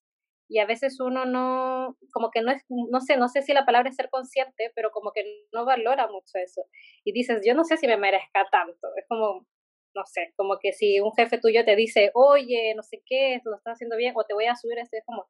y 0.50 0.58
a 0.58 0.66
veces 0.66 0.98
uno 0.98 1.24
no, 1.26 1.96
como 2.12 2.32
que 2.32 2.42
no 2.42 2.50
es, 2.50 2.64
no 2.68 3.00
sé, 3.00 3.16
no 3.16 3.28
sé 3.28 3.42
si 3.42 3.52
la 3.52 3.64
palabra 3.64 3.88
es 3.88 3.94
ser 3.94 4.10
consciente, 4.10 4.72
pero 4.74 4.90
como 4.90 5.12
que 5.12 5.46
no 5.52 5.64
valora 5.64 6.08
mucho 6.08 6.38
eso. 6.38 6.62
Y 7.04 7.12
dices, 7.12 7.42
yo 7.46 7.54
no 7.54 7.62
sé 7.62 7.76
si 7.76 7.86
me 7.86 7.96
merezca 7.96 8.44
tanto. 8.50 8.88
Es 8.96 9.06
como, 9.08 9.46
no 9.94 10.04
sé, 10.06 10.32
como 10.36 10.58
que 10.58 10.72
si 10.72 11.00
un 11.00 11.12
jefe 11.12 11.38
tuyo 11.38 11.64
te 11.64 11.76
dice, 11.76 12.10
oye, 12.14 12.74
no 12.74 12.82
sé 12.82 13.02
qué, 13.06 13.40
lo 13.44 13.56
estás 13.56 13.74
haciendo 13.74 13.96
bien, 13.96 14.14
o 14.16 14.24
te 14.24 14.34
voy 14.34 14.46
a 14.46 14.56
subir 14.56 14.78
este, 14.78 14.98
es 14.98 15.04
como, 15.04 15.28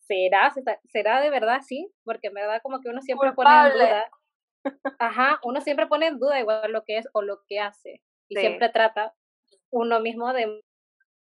¿será? 0.00 0.52
¿Será 0.86 1.20
de 1.20 1.30
verdad 1.30 1.60
sí? 1.62 1.92
Porque 2.04 2.28
en 2.28 2.34
verdad 2.34 2.60
como 2.62 2.80
que 2.80 2.88
uno 2.88 3.00
siempre 3.00 3.32
pone 3.32 3.50
en 3.50 3.72
duda. 3.72 4.10
Ajá, 4.98 5.40
uno 5.42 5.60
siempre 5.60 5.86
pone 5.86 6.06
en 6.06 6.18
duda 6.18 6.38
igual 6.38 6.70
lo 6.72 6.84
que 6.84 6.98
es 6.98 7.08
o 7.12 7.22
lo 7.22 7.42
que 7.48 7.60
hace. 7.60 8.02
Y 8.28 8.36
siempre 8.36 8.68
trata 8.68 9.14
uno 9.70 10.00
mismo 10.00 10.32
de 10.32 10.60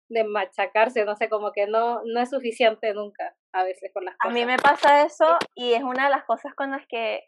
de 0.09 0.25
machacarse, 0.25 1.05
no 1.05 1.17
sé, 1.17 1.29
como 1.29 1.53
que 1.53 1.67
no, 1.67 2.01
no 2.05 2.21
es 2.21 2.31
suficiente 2.31 2.95
nunca 2.95 3.35
a 3.53 3.63
veces 3.65 3.91
con 3.93 4.05
las 4.05 4.17
cosas. 4.17 4.31
A 4.31 4.35
mí 4.35 4.45
me 4.47 4.57
pasa 4.57 5.05
eso 5.05 5.37
y 5.55 5.75
es 5.75 5.83
una 5.83 6.05
de 6.05 6.11
las 6.11 6.25
cosas 6.25 6.55
con 6.55 6.71
las 6.71 6.87
que 6.89 7.21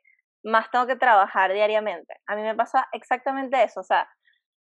más 0.42 0.70
tengo 0.70 0.86
que 0.86 0.96
trabajar 0.96 1.52
diariamente. 1.52 2.14
A 2.26 2.36
mí 2.36 2.42
me 2.42 2.54
pasa 2.54 2.88
exactamente 2.92 3.62
eso, 3.62 3.80
o 3.80 3.84
sea, 3.84 4.08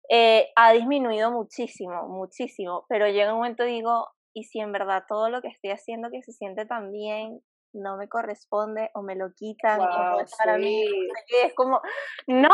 eh, 0.09 0.49
ha 0.55 0.71
disminuido 0.73 1.31
muchísimo, 1.31 2.07
muchísimo, 2.07 2.85
pero 2.89 3.07
llega 3.07 3.33
un 3.33 3.39
momento 3.39 3.65
y 3.65 3.73
digo, 3.73 4.07
y 4.33 4.43
si 4.43 4.59
en 4.59 4.71
verdad 4.71 5.03
todo 5.07 5.29
lo 5.29 5.41
que 5.41 5.49
estoy 5.49 5.71
haciendo 5.71 6.09
que 6.09 6.21
se 6.21 6.31
siente 6.31 6.65
tan 6.65 6.91
bien 6.91 7.41
no 7.73 7.97
me 7.97 8.07
corresponde 8.07 8.89
o 8.93 9.01
me 9.01 9.15
lo 9.15 9.33
quitan 9.33 9.81
es 10.21 10.35
para 10.37 10.57
mí. 10.57 10.85
Es 11.43 11.53
como, 11.53 11.81
no, 12.27 12.49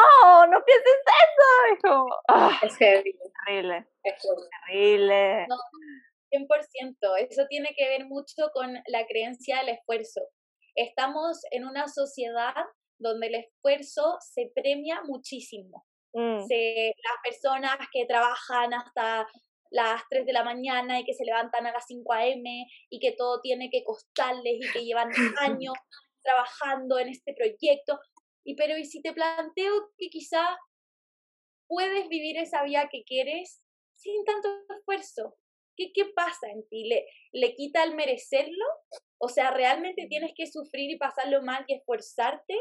no 0.48 0.64
pienses 0.66 1.00
eso. 1.06 1.74
Es 1.74 1.82
como, 1.82 2.08
ah, 2.28 2.60
es 2.64 2.78
terrible. 2.78 3.88
Es 4.04 4.16
terrible. 4.68 5.48
No, 5.48 5.56
100%. 6.32 6.98
Eso 7.30 7.46
tiene 7.48 7.74
que 7.78 7.88
ver 7.88 8.06
mucho 8.06 8.50
con 8.54 8.74
la 8.88 9.06
creencia 9.08 9.60
del 9.60 9.70
esfuerzo. 9.70 10.22
Estamos 10.76 11.42
en 11.52 11.66
una 11.66 11.88
sociedad 11.88 12.56
donde 13.00 13.28
el 13.28 13.36
esfuerzo 13.36 14.18
se 14.20 14.52
premia 14.54 15.02
muchísimo. 15.04 15.86
Mm. 16.14 16.46
Se, 16.48 16.94
las 17.04 17.18
personas 17.24 17.78
que 17.92 18.06
trabajan 18.06 18.74
hasta 18.74 19.28
las 19.72 20.04
3 20.10 20.26
de 20.26 20.34
la 20.34 20.44
mañana 20.44 21.00
y 21.00 21.04
que 21.04 21.16
se 21.16 21.26
levantan 21.26 21.66
a 21.66 21.72
las 21.72 21.86
5 21.88 22.14
a.m. 22.14 22.68
y 22.90 23.00
que 23.00 23.14
todo 23.14 23.42
tiene 23.42 23.70
que 23.72 23.84
costarles 23.84 24.56
y 24.60 24.72
que 24.72 24.86
llevan 24.86 25.10
años 25.40 25.74
trabajando 26.22 27.00
en 27.00 27.10
este 27.10 27.34
proyecto. 27.34 28.00
Y 28.46 28.56
pero 28.56 28.78
y 28.78 28.86
si 28.86 29.02
te 29.02 29.14
planteo 29.14 29.92
que 29.98 30.10
quizá 30.10 30.58
puedes 31.68 32.08
vivir 32.08 32.38
esa 32.38 32.64
vida 32.64 32.88
que 32.92 33.04
quieres 33.04 33.64
sin 33.96 34.24
tanto 34.26 34.50
esfuerzo, 34.78 35.36
¿qué, 35.76 35.92
qué 35.94 36.06
pasa 36.06 36.50
en 36.52 36.68
ti? 36.68 36.88
¿Le, 36.88 37.08
¿Le 37.32 37.56
quita 37.56 37.84
el 37.84 37.96
merecerlo? 37.96 38.66
O 39.18 39.30
sea, 39.30 39.52
¿realmente 39.52 40.08
tienes 40.08 40.34
que 40.36 40.46
sufrir 40.46 40.92
y 40.92 40.98
pasarlo 40.98 41.42
mal 41.42 41.66
y 41.68 41.76
esforzarte 41.76 42.56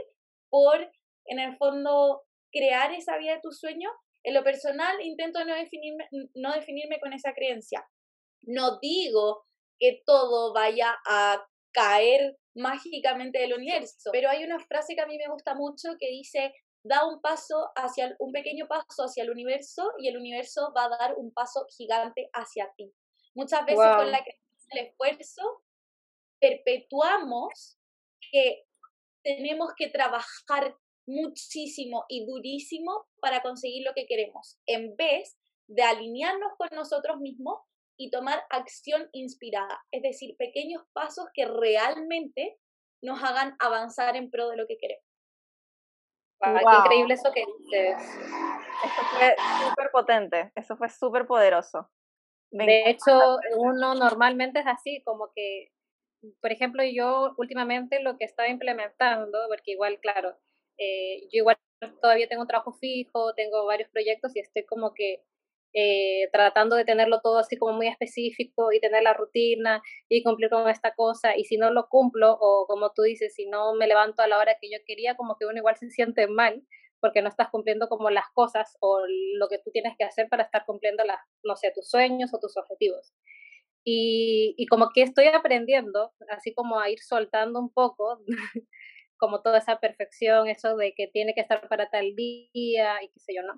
por, 0.49 0.91
en 1.27 1.39
el 1.41 1.57
fondo, 1.57 2.23
crear 2.53 2.93
esa 2.93 3.17
vida 3.19 3.35
de 3.35 3.41
tus 3.41 3.59
sueños? 3.59 3.93
En 4.25 4.35
lo 4.35 4.45
personal, 4.45 5.01
intento 5.01 5.45
no 5.45 5.55
definirme, 5.55 6.09
no 6.35 6.53
definirme 6.53 7.01
con 7.01 7.13
esa 7.13 7.33
creencia. 7.33 7.85
No 8.43 8.79
digo 8.81 9.47
que 9.79 10.03
todo 10.07 10.53
vaya 10.53 10.95
a 11.07 11.45
caer 11.73 12.37
mágicamente 12.55 13.41
del 13.41 13.55
universo, 13.55 14.11
pero 14.13 14.29
hay 14.29 14.45
una 14.45 14.61
frase 14.61 14.95
que 14.95 15.01
a 15.01 15.07
mí 15.07 15.17
me 15.17 15.33
gusta 15.33 15.55
mucho 15.55 15.97
que 15.99 16.09
dice, 16.09 16.53
da 16.85 17.07
un 17.07 17.21
paso 17.21 17.71
hacia 17.77 18.15
un 18.19 18.33
pequeño 18.33 18.67
paso 18.67 19.05
hacia 19.05 19.25
el 19.25 19.31
universo 19.31 19.91
y 19.99 20.09
el 20.09 20.17
universo 20.17 20.73
va 20.77 20.85
a 20.85 20.97
dar 20.99 21.15
un 21.17 21.33
paso 21.33 21.67
gigante 21.77 22.29
hacia 22.33 22.71
ti. 22.77 22.93
Muchas 23.35 23.65
veces 23.65 23.87
con 23.97 24.11
la 24.11 24.23
creencia 24.23 24.69
del 24.73 24.87
esfuerzo 24.87 25.63
perpetuamos 26.41 27.79
que 28.31 28.67
tenemos 29.23 29.71
que 29.77 29.89
trabajar 29.89 30.77
muchísimo 31.07 32.05
y 32.09 32.27
durísimo 32.27 33.07
para 33.21 33.43
conseguir 33.43 33.85
lo 33.85 33.93
que 33.95 34.07
queremos, 34.07 34.59
en 34.67 34.97
vez 34.97 35.39
de 35.69 35.83
alinearnos 35.83 36.53
con 36.59 36.69
nosotros 36.73 37.19
mismos 37.21 37.61
y 37.99 38.11
tomar 38.11 38.45
acción 38.51 39.09
inspirada, 39.13 39.83
es 39.91 40.03
decir, 40.03 40.37
pequeños 40.37 40.83
pasos 40.93 41.27
que 41.35 41.47
realmente 41.47 42.59
nos 43.03 43.23
hagan 43.23 43.57
avanzar 43.59 44.17
en 44.17 44.31
pro 44.31 44.49
de 44.49 44.57
lo 44.57 44.67
que 44.67 44.79
queremos. 44.79 45.05
Qué 46.41 46.77
increíble 46.79 47.15
eso 47.15 47.31
que 47.33 47.45
dices. 47.59 47.97
Eso 48.85 49.03
fue 49.11 49.37
súper 49.69 49.91
potente, 49.93 50.53
eso 50.57 50.77
fue 50.77 50.89
súper 50.89 51.27
poderoso. 51.27 51.89
de 52.51 52.91
hecho, 52.91 53.39
uno 53.57 53.95
normalmente 53.95 54.61
es 54.61 54.67
así, 54.67 55.03
como 55.05 55.31
que, 55.35 55.71
por 56.41 56.51
ejemplo, 56.51 56.83
yo 56.85 57.35
últimamente 57.39 58.03
lo 58.03 58.17
que 58.17 58.25
estaba 58.25 58.49
implementando, 58.49 59.39
porque 59.49 59.73
igual, 59.73 60.01
claro, 60.01 60.37
eh, 60.79 61.23
yo 61.33 61.41
igual 61.41 61.57
todavía 62.01 62.29
tengo 62.29 62.43
un 62.43 62.49
trabajo 62.49 62.73
fijo, 62.73 63.35
tengo 63.35 63.67
varios 63.67 63.91
proyectos 63.91 64.35
y 64.37 64.41
estoy 64.41 64.65
como 64.65 64.95
que 64.95 65.23
eh, 65.75 66.29
tratando 66.33 66.77
de 66.77 66.85
tenerlo 66.85 67.21
todo 67.23 67.39
así 67.39 67.57
como 67.57 67.73
muy 67.73 67.89
específico 67.89 68.73
y 68.73 68.81
tener 68.81 69.03
la 69.03 69.15
rutina 69.15 69.83
y 70.09 70.23
cumplir 70.23 70.51
con 70.51 70.69
esta 70.69 70.95
cosa 70.95 71.37
y 71.37 71.45
si 71.45 71.57
no 71.57 71.71
lo 71.71 71.89
cumplo 71.89 72.37
o 72.41 72.67
como 72.67 72.91
tú 72.93 73.03
dices, 73.03 73.35
si 73.35 73.47
no 73.47 73.75
me 73.75 73.87
levanto 73.87 74.23
a 74.23 74.29
la 74.29 74.39
hora 74.39 74.57
que 74.61 74.71
yo 74.71 74.79
quería, 74.87 75.17
como 75.17 75.37
que 75.39 75.47
uno 75.47 75.57
igual 75.59 75.77
se 75.77 75.91
siente 75.91 76.27
mal 76.27 76.63
porque 77.01 77.23
no 77.23 77.29
estás 77.29 77.49
cumpliendo 77.51 77.89
como 77.89 78.11
las 78.11 78.27
cosas 78.35 78.77
o 78.81 79.01
lo 79.39 79.49
que 79.49 79.59
tú 79.59 79.71
tienes 79.73 79.95
que 79.99 80.05
hacer 80.05 80.29
para 80.29 80.45
estar 80.45 80.65
cumpliendo 80.67 81.05
las, 81.05 81.19
no 81.43 81.57
sé, 81.57 81.73
tus 81.75 81.89
sueños 81.91 82.33
o 82.33 82.39
tus 82.39 82.57
objetivos. 82.57 83.13
Y, 83.85 84.55
y 84.57 84.67
como 84.67 84.91
que 84.95 85.03
estoy 85.03 85.27
aprendiendo, 85.27 86.13
así 86.29 86.55
como 86.55 86.79
a 86.79 86.91
ir 86.91 87.01
soltando 87.01 87.59
un 87.59 87.73
poco 87.73 88.21
como 89.23 89.41
toda 89.41 89.59
esa 89.59 89.79
perfección, 89.79 90.49
eso 90.49 90.77
de 90.77 90.95
que 90.95 91.07
tiene 91.07 91.33
que 91.33 91.43
estar 91.43 91.69
para 91.69 91.89
tal 91.91 92.17
día 92.17 93.01
y 93.05 93.09
qué 93.09 93.21
sé 93.21 93.33
yo, 93.37 93.43
¿no? 93.45 93.55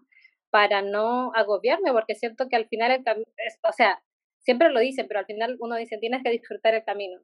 Para 0.51 0.83
no 0.83 1.33
agobiarme, 1.35 1.91
porque 1.91 2.15
siento 2.15 2.51
que 2.51 2.57
al 2.57 2.69
final 2.69 2.93
el 2.93 3.03
camino, 3.03 3.27
o 3.67 3.73
sea, 3.73 4.03
siempre 4.41 4.69
lo 4.69 4.81
dicen, 4.81 5.09
pero 5.09 5.21
al 5.21 5.27
final 5.27 5.57
uno 5.61 5.77
dice, 5.77 5.97
tienes 5.97 6.23
que 6.23 6.29
disfrutar 6.29 6.75
el 6.75 6.85
camino. 6.85 7.19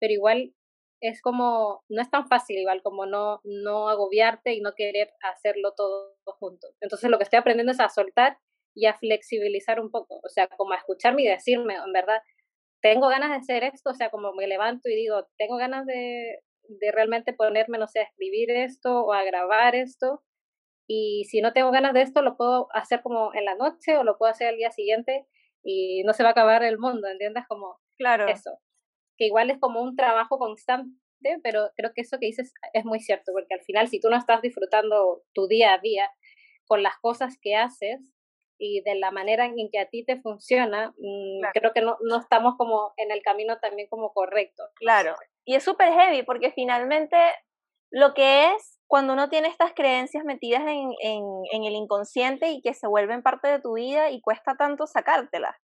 Pero 0.00 0.14
igual 0.14 0.54
es 1.02 1.20
como, 1.20 1.84
no 1.90 2.00
es 2.00 2.10
tan 2.10 2.26
fácil 2.26 2.56
igual 2.56 2.80
como 2.82 3.04
no, 3.04 3.42
no 3.44 3.90
agobiarte 3.90 4.54
y 4.54 4.62
no 4.62 4.72
querer 4.74 5.12
hacerlo 5.20 5.74
todo 5.76 6.16
junto. 6.38 6.68
Entonces 6.80 7.10
lo 7.10 7.18
que 7.18 7.24
estoy 7.24 7.38
aprendiendo 7.38 7.72
es 7.72 7.80
a 7.80 7.90
soltar 7.90 8.38
y 8.74 8.86
a 8.86 8.94
flexibilizar 8.94 9.78
un 9.78 9.90
poco, 9.90 10.20
o 10.24 10.28
sea, 10.30 10.48
como 10.48 10.72
a 10.72 10.78
escucharme 10.78 11.22
y 11.22 11.28
decirme, 11.28 11.74
en 11.74 11.92
verdad, 11.92 12.22
tengo 12.80 13.08
ganas 13.08 13.28
de 13.28 13.36
hacer 13.36 13.62
esto, 13.64 13.90
o 13.90 13.94
sea, 13.94 14.08
como 14.08 14.32
me 14.32 14.46
levanto 14.46 14.88
y 14.88 14.96
digo, 14.96 15.28
tengo 15.36 15.58
ganas 15.58 15.84
de, 15.84 16.40
de 16.68 16.92
realmente 16.92 17.32
ponerme, 17.32 17.78
no 17.78 17.86
sé, 17.86 18.00
a 18.00 18.04
escribir 18.04 18.50
esto 18.50 19.04
o 19.04 19.12
a 19.12 19.24
grabar 19.24 19.74
esto. 19.74 20.22
Y 20.86 21.24
si 21.30 21.40
no 21.40 21.52
tengo 21.52 21.70
ganas 21.70 21.94
de 21.94 22.02
esto, 22.02 22.22
lo 22.22 22.36
puedo 22.36 22.68
hacer 22.72 23.02
como 23.02 23.34
en 23.34 23.44
la 23.44 23.54
noche 23.54 23.96
o 23.96 24.04
lo 24.04 24.18
puedo 24.18 24.30
hacer 24.30 24.48
al 24.48 24.56
día 24.56 24.70
siguiente 24.70 25.26
y 25.62 26.02
no 26.04 26.12
se 26.12 26.22
va 26.22 26.30
a 26.30 26.32
acabar 26.32 26.62
el 26.62 26.78
mundo, 26.78 27.08
¿entiendes? 27.08 27.44
Como 27.48 27.78
claro. 27.96 28.28
eso. 28.28 28.58
Que 29.16 29.26
igual 29.26 29.50
es 29.50 29.58
como 29.58 29.80
un 29.80 29.96
trabajo 29.96 30.38
constante, 30.38 30.98
pero 31.42 31.70
creo 31.76 31.92
que 31.94 32.02
eso 32.02 32.18
que 32.18 32.26
dices 32.26 32.52
es 32.74 32.84
muy 32.84 33.00
cierto, 33.00 33.32
porque 33.32 33.54
al 33.54 33.62
final 33.62 33.88
si 33.88 34.00
tú 34.00 34.10
no 34.10 34.16
estás 34.16 34.42
disfrutando 34.42 35.22
tu 35.32 35.46
día 35.46 35.72
a 35.74 35.78
día 35.78 36.10
con 36.66 36.82
las 36.82 36.98
cosas 37.00 37.38
que 37.40 37.54
haces, 37.56 38.14
y 38.58 38.82
de 38.82 38.94
la 38.94 39.10
manera 39.10 39.46
en 39.46 39.68
que 39.70 39.78
a 39.78 39.88
ti 39.88 40.04
te 40.04 40.20
funciona, 40.20 40.94
mm, 40.96 41.40
creo 41.52 41.72
que 41.72 41.82
no, 41.82 41.98
no 42.02 42.20
estamos 42.20 42.54
como 42.56 42.94
en 42.96 43.10
el 43.10 43.22
camino 43.22 43.58
también 43.58 43.88
como 43.88 44.12
correcto. 44.12 44.64
Claro, 44.76 45.14
y 45.44 45.54
es 45.54 45.64
súper 45.64 45.92
heavy 45.92 46.22
porque 46.22 46.52
finalmente 46.52 47.16
lo 47.90 48.14
que 48.14 48.52
es 48.52 48.80
cuando 48.86 49.12
uno 49.12 49.28
tiene 49.28 49.48
estas 49.48 49.72
creencias 49.74 50.24
metidas 50.24 50.62
en, 50.62 50.90
en, 51.02 51.24
en, 51.52 51.64
el 51.64 51.74
inconsciente 51.74 52.50
y 52.50 52.60
que 52.60 52.74
se 52.74 52.86
vuelven 52.86 53.22
parte 53.22 53.48
de 53.48 53.60
tu 53.60 53.74
vida 53.74 54.10
y 54.10 54.20
cuesta 54.20 54.56
tanto 54.56 54.86
sacártelas. 54.86 55.56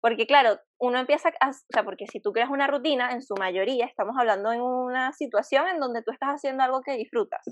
Porque 0.00 0.26
claro, 0.26 0.58
uno 0.78 0.98
empieza 0.98 1.30
a, 1.40 1.50
o 1.50 1.52
sea, 1.72 1.82
porque 1.82 2.06
si 2.06 2.20
tú 2.20 2.32
creas 2.32 2.50
una 2.50 2.66
rutina, 2.66 3.12
en 3.12 3.22
su 3.22 3.34
mayoría 3.38 3.86
estamos 3.86 4.16
hablando 4.18 4.52
en 4.52 4.60
una 4.60 5.12
situación 5.12 5.66
en 5.68 5.80
donde 5.80 6.02
tú 6.02 6.12
estás 6.12 6.30
haciendo 6.30 6.62
algo 6.62 6.82
que 6.82 6.96
disfrutas. 6.96 7.42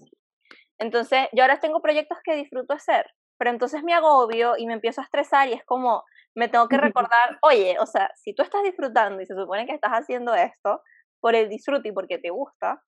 Entonces, 0.78 1.28
yo 1.32 1.44
ahora 1.44 1.60
tengo 1.60 1.80
proyectos 1.80 2.18
que 2.24 2.34
disfruto 2.34 2.74
hacer, 2.74 3.06
pero 3.38 3.50
entonces 3.50 3.82
me 3.82 3.94
agobio 3.94 4.54
y 4.58 4.66
me 4.66 4.74
empiezo 4.74 5.00
a 5.00 5.04
estresar 5.04 5.48
y 5.48 5.54
es 5.54 5.64
como, 5.64 6.04
me 6.34 6.48
tengo 6.48 6.68
que 6.68 6.76
recordar, 7.08 7.38
oye, 7.42 7.76
o 7.80 7.86
sea, 7.86 8.10
si 8.16 8.34
tú 8.34 8.42
estás 8.42 8.62
disfrutando 8.62 9.22
y 9.22 9.26
se 9.26 9.34
supone 9.34 9.66
que 9.66 9.74
estás 9.74 9.92
haciendo 9.92 10.34
esto 10.34 10.82
por 11.22 11.34
el 11.34 11.48
disfrute 11.48 11.88
y 11.88 11.92
porque 11.92 12.18
te 12.18 12.30
gusta, 12.30 12.82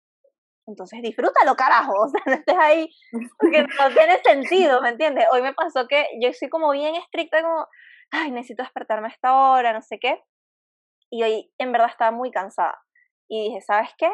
entonces 0.66 1.02
disfrútalo, 1.02 1.54
carajo, 1.54 1.92
o 2.04 2.08
sea, 2.08 2.22
no 2.26 2.32
estés 2.32 2.56
ahí 2.58 2.88
porque 3.38 3.62
no 3.78 3.90
tiene 3.94 4.18
sentido, 4.24 4.80
¿me 4.80 4.88
entiendes? 4.88 5.26
Hoy 5.32 5.42
me 5.42 5.54
pasó 5.54 5.86
que 5.86 6.06
yo 6.20 6.32
soy 6.32 6.48
como 6.48 6.72
bien 6.72 6.96
estricta, 6.96 7.42
como, 7.42 7.68
ay, 8.10 8.32
necesito 8.32 8.62
despertarme 8.62 9.08
a 9.08 9.10
esta 9.10 9.36
hora, 9.36 9.72
no 9.72 9.82
sé 9.82 9.98
qué, 10.00 10.20
y 11.10 11.22
hoy 11.22 11.52
en 11.58 11.70
verdad 11.70 11.90
estaba 11.90 12.10
muy 12.10 12.30
cansada 12.30 12.82
y 13.28 13.48
dije, 13.48 13.60
¿sabes 13.60 13.90
qué? 13.98 14.10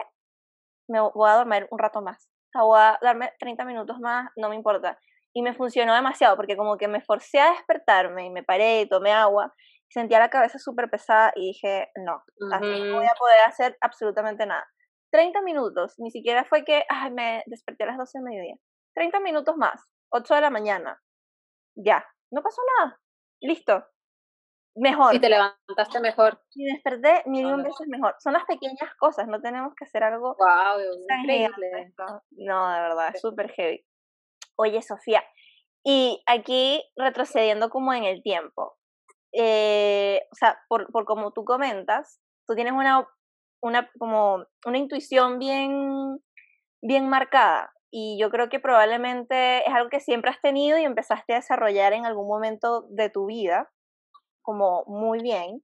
Me 0.88 1.00
voy 1.00 1.30
a 1.30 1.34
dormir 1.36 1.68
un 1.70 1.78
rato 1.78 2.02
más, 2.02 2.26
o 2.26 2.50
sea, 2.52 2.62
voy 2.62 2.80
a 2.80 2.98
darme 3.00 3.32
30 3.38 3.64
minutos 3.64 4.00
más, 4.00 4.30
no 4.36 4.48
me 4.48 4.56
importa 4.56 4.98
y 5.34 5.42
me 5.42 5.54
funcionó 5.54 5.94
demasiado 5.94 6.34
porque 6.36 6.56
como 6.56 6.76
que 6.76 6.88
me 6.88 7.00
forcé 7.00 7.38
a 7.38 7.52
despertarme 7.52 8.26
y 8.26 8.30
me 8.30 8.42
paré 8.42 8.80
y 8.80 8.88
tomé 8.88 9.12
agua 9.12 9.54
sentía 9.88 10.18
la 10.18 10.30
cabeza 10.30 10.58
súper 10.58 10.90
pesada 10.90 11.32
y 11.34 11.48
dije, 11.48 11.90
no, 11.96 12.22
así 12.52 12.66
no 12.66 12.96
voy 12.96 13.06
a 13.06 13.14
poder 13.18 13.40
hacer 13.46 13.76
absolutamente 13.80 14.46
nada. 14.46 14.66
30 15.10 15.40
minutos, 15.42 15.94
ni 15.98 16.10
siquiera 16.10 16.44
fue 16.44 16.64
que 16.64 16.84
ay, 16.88 17.10
me 17.10 17.42
desperté 17.46 17.84
a 17.84 17.88
las 17.88 17.98
12 17.98 18.18
de 18.18 18.24
mediodía. 18.24 18.56
30 18.94 19.20
minutos 19.20 19.56
más, 19.56 19.88
8 20.10 20.34
de 20.34 20.40
la 20.40 20.50
mañana. 20.50 21.00
Ya, 21.76 22.04
no 22.30 22.42
pasó 22.42 22.60
nada. 22.78 23.00
Listo. 23.40 23.84
Mejor. 24.74 25.14
Y 25.14 25.20
te 25.20 25.28
levantaste 25.28 26.00
mejor. 26.00 26.40
Y 26.54 26.66
desperté 26.72 27.22
mil 27.26 27.46
un 27.46 27.64
veces 27.64 27.88
mejor. 27.88 28.14
Son 28.18 28.32
las 28.32 28.44
pequeñas 28.44 28.94
cosas, 28.98 29.26
no 29.26 29.40
tenemos 29.40 29.74
que 29.74 29.84
hacer 29.84 30.04
algo. 30.04 30.36
Wow, 30.38 30.80
increíble. 31.20 31.92
No, 32.30 32.72
de 32.72 32.80
verdad, 32.80 33.10
es 33.14 33.20
súper 33.20 33.50
heavy. 33.52 33.84
Oye, 34.56 34.82
Sofía, 34.82 35.24
y 35.84 36.22
aquí 36.26 36.84
retrocediendo 36.96 37.70
como 37.70 37.92
en 37.92 38.04
el 38.04 38.22
tiempo, 38.22 38.76
eh, 39.32 40.20
o 40.32 40.34
sea, 40.34 40.58
por, 40.68 40.90
por 40.92 41.04
como 41.04 41.32
tú 41.32 41.44
comentas, 41.44 42.20
tú 42.46 42.54
tienes 42.54 42.72
una, 42.72 43.06
una, 43.62 43.90
como 43.98 44.46
una 44.64 44.78
intuición 44.78 45.38
bien, 45.38 46.18
bien 46.82 47.08
marcada 47.08 47.72
y 47.90 48.18
yo 48.20 48.30
creo 48.30 48.48
que 48.48 48.60
probablemente 48.60 49.66
es 49.66 49.74
algo 49.74 49.88
que 49.88 50.00
siempre 50.00 50.30
has 50.30 50.40
tenido 50.40 50.78
y 50.78 50.84
empezaste 50.84 51.32
a 51.32 51.36
desarrollar 51.36 51.92
en 51.92 52.04
algún 52.04 52.28
momento 52.28 52.82
de 52.90 53.08
tu 53.08 53.26
vida, 53.26 53.70
como 54.42 54.84
muy 54.86 55.20
bien. 55.20 55.62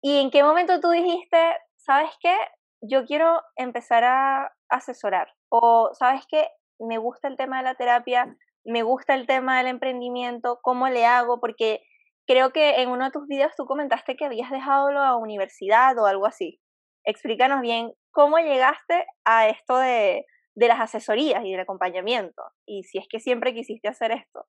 ¿Y 0.00 0.20
en 0.20 0.30
qué 0.30 0.42
momento 0.42 0.80
tú 0.80 0.90
dijiste, 0.90 1.38
sabes 1.76 2.10
qué, 2.20 2.34
yo 2.80 3.04
quiero 3.04 3.40
empezar 3.56 4.04
a 4.04 4.52
asesorar? 4.68 5.28
O 5.50 5.90
sabes 5.94 6.24
qué, 6.28 6.48
me 6.78 6.98
gusta 6.98 7.28
el 7.28 7.36
tema 7.36 7.58
de 7.58 7.64
la 7.64 7.74
terapia, 7.74 8.36
me 8.64 8.82
gusta 8.82 9.14
el 9.14 9.26
tema 9.26 9.58
del 9.58 9.66
emprendimiento, 9.66 10.60
¿cómo 10.62 10.88
le 10.88 11.04
hago? 11.04 11.40
Porque 11.40 11.84
creo 12.26 12.52
que 12.52 12.82
en 12.82 12.88
uno 12.90 13.06
de 13.06 13.10
tus 13.10 13.26
videos 13.26 13.52
tú 13.56 13.66
comentaste 13.66 14.16
que 14.16 14.24
habías 14.24 14.50
dejado 14.50 14.90
la 14.90 15.16
universidad 15.16 15.98
o 15.98 16.06
algo 16.06 16.26
así. 16.26 16.60
Explícanos 17.04 17.60
bien 17.60 17.92
cómo 18.10 18.38
llegaste 18.38 19.06
a 19.24 19.48
esto 19.48 19.78
de, 19.78 20.24
de 20.54 20.68
las 20.68 20.80
asesorías 20.80 21.44
y 21.44 21.50
del 21.50 21.60
acompañamiento 21.60 22.42
y 22.66 22.84
si 22.84 22.98
es 22.98 23.06
que 23.08 23.20
siempre 23.20 23.54
quisiste 23.54 23.88
hacer 23.88 24.12
esto. 24.12 24.46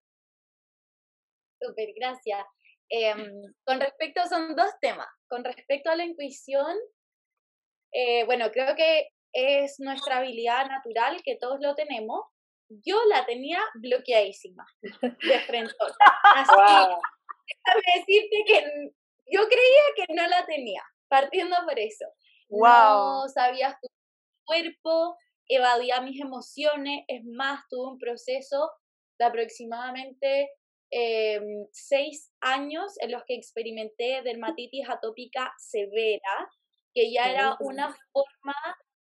Súper, 1.62 1.90
gracias. 1.96 2.46
Em, 2.90 3.32
con 3.66 3.80
respecto, 3.80 4.22
son 4.28 4.56
dos 4.56 4.72
temas. 4.82 5.08
Con 5.28 5.44
respecto 5.44 5.90
a 5.90 5.96
la 5.96 6.04
intuición, 6.04 6.78
eh, 7.94 8.26
bueno, 8.26 8.52
creo 8.52 8.76
que 8.76 9.08
es 9.34 9.80
nuestra 9.80 10.18
habilidad 10.18 10.68
natural, 10.68 11.22
que 11.24 11.38
todos 11.38 11.60
lo 11.62 11.74
tenemos. 11.76 12.22
Yo 12.86 12.98
la 13.06 13.26
tenía 13.26 13.60
bloqueadísima 13.76 14.66
de 14.82 15.40
frente. 15.48 15.74
Así, 16.36 16.52
déjame 17.48 17.82
decirte 18.00 18.44
que 18.46 18.92
yo 19.28 19.48
creía 19.48 19.84
que 19.96 20.14
no 20.14 20.28
la 20.28 20.46
tenía, 20.46 20.84
partiendo 21.08 21.56
por 21.66 21.80
eso. 21.80 22.06
No 22.50 23.28
sabía 23.30 23.78
su 23.82 23.88
cuerpo, 24.46 25.18
evadía 25.48 26.02
mis 26.02 26.22
emociones, 26.22 27.04
es 27.08 27.24
más, 27.26 27.62
tuve 27.70 27.92
un 27.92 27.98
proceso 27.98 28.72
de 29.20 29.26
aproximadamente 29.26 30.50
em, 30.92 31.68
seis 31.72 32.32
años 32.42 32.94
en 33.00 33.12
los 33.12 33.24
que 33.26 33.36
experimenté 33.36 34.22
dermatitis 34.24 34.88
atópica 34.90 35.54
severa, 35.58 36.50
que 36.94 37.12
ya 37.12 37.32
era 37.32 37.58
una 37.60 37.96
forma 38.12 38.56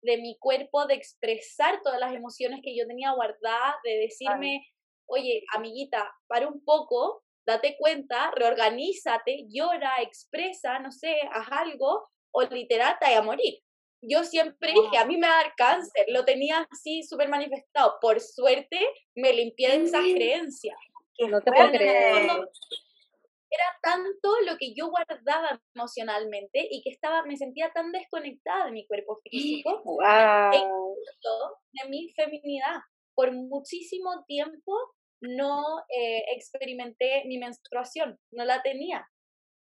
de 0.01 0.17
mi 0.17 0.37
cuerpo 0.39 0.85
de 0.87 0.95
expresar 0.95 1.81
todas 1.83 1.99
las 1.99 2.13
emociones 2.13 2.61
que 2.63 2.75
yo 2.75 2.87
tenía 2.87 3.11
guardadas, 3.11 3.75
de 3.83 3.97
decirme, 3.97 4.65
oye, 5.05 5.43
amiguita, 5.53 6.11
para 6.27 6.47
un 6.47 6.63
poco, 6.63 7.23
date 7.47 7.77
cuenta, 7.79 8.29
reorganízate, 8.35 9.45
llora, 9.49 10.01
expresa, 10.01 10.79
no 10.79 10.91
sé, 10.91 11.15
haz 11.31 11.47
algo, 11.49 12.09
o 12.31 12.41
literal 12.43 12.97
te 12.99 13.15
a 13.15 13.21
morir. 13.21 13.59
Yo 14.01 14.23
siempre 14.23 14.73
dije, 14.73 14.97
a 14.97 15.05
mí 15.05 15.17
me 15.17 15.27
va 15.27 15.39
a 15.39 15.43
dar 15.43 15.53
cáncer, 15.55 16.05
lo 16.09 16.23
tenía 16.23 16.67
así 16.69 17.01
súper 17.01 17.29
manifestado. 17.29 17.97
Por 17.99 18.19
suerte 18.19 18.79
me 19.15 19.33
limpié 19.33 19.69
de 19.69 19.85
esas 19.85 20.03
creencias. 20.03 20.77
No 21.19 21.41
te 21.41 21.51
puedo 21.51 21.71
creer. 21.71 22.27
Era 23.49 23.79
tanto 23.81 24.29
lo 24.45 24.57
que 24.57 24.73
yo 24.75 24.89
guardaba 24.89 25.59
emocionalmente 25.73 26.67
y 26.69 26.81
que 26.83 26.89
estaba, 26.89 27.23
me 27.23 27.37
sentía 27.37 27.71
tan 27.71 27.91
desconectada 27.91 28.65
de 28.65 28.71
mi 28.71 28.85
cuerpo 28.85 29.19
físico, 29.23 29.81
wow. 29.85 30.95
de 31.71 31.89
mi 31.89 32.11
feminidad. 32.13 32.81
Por 33.15 33.31
muchísimo 33.31 34.25
tiempo 34.27 34.77
no 35.21 35.63
eh, 35.89 36.23
experimenté 36.35 37.23
mi 37.25 37.37
menstruación, 37.37 38.19
no 38.31 38.45
la 38.45 38.61
tenía. 38.61 39.07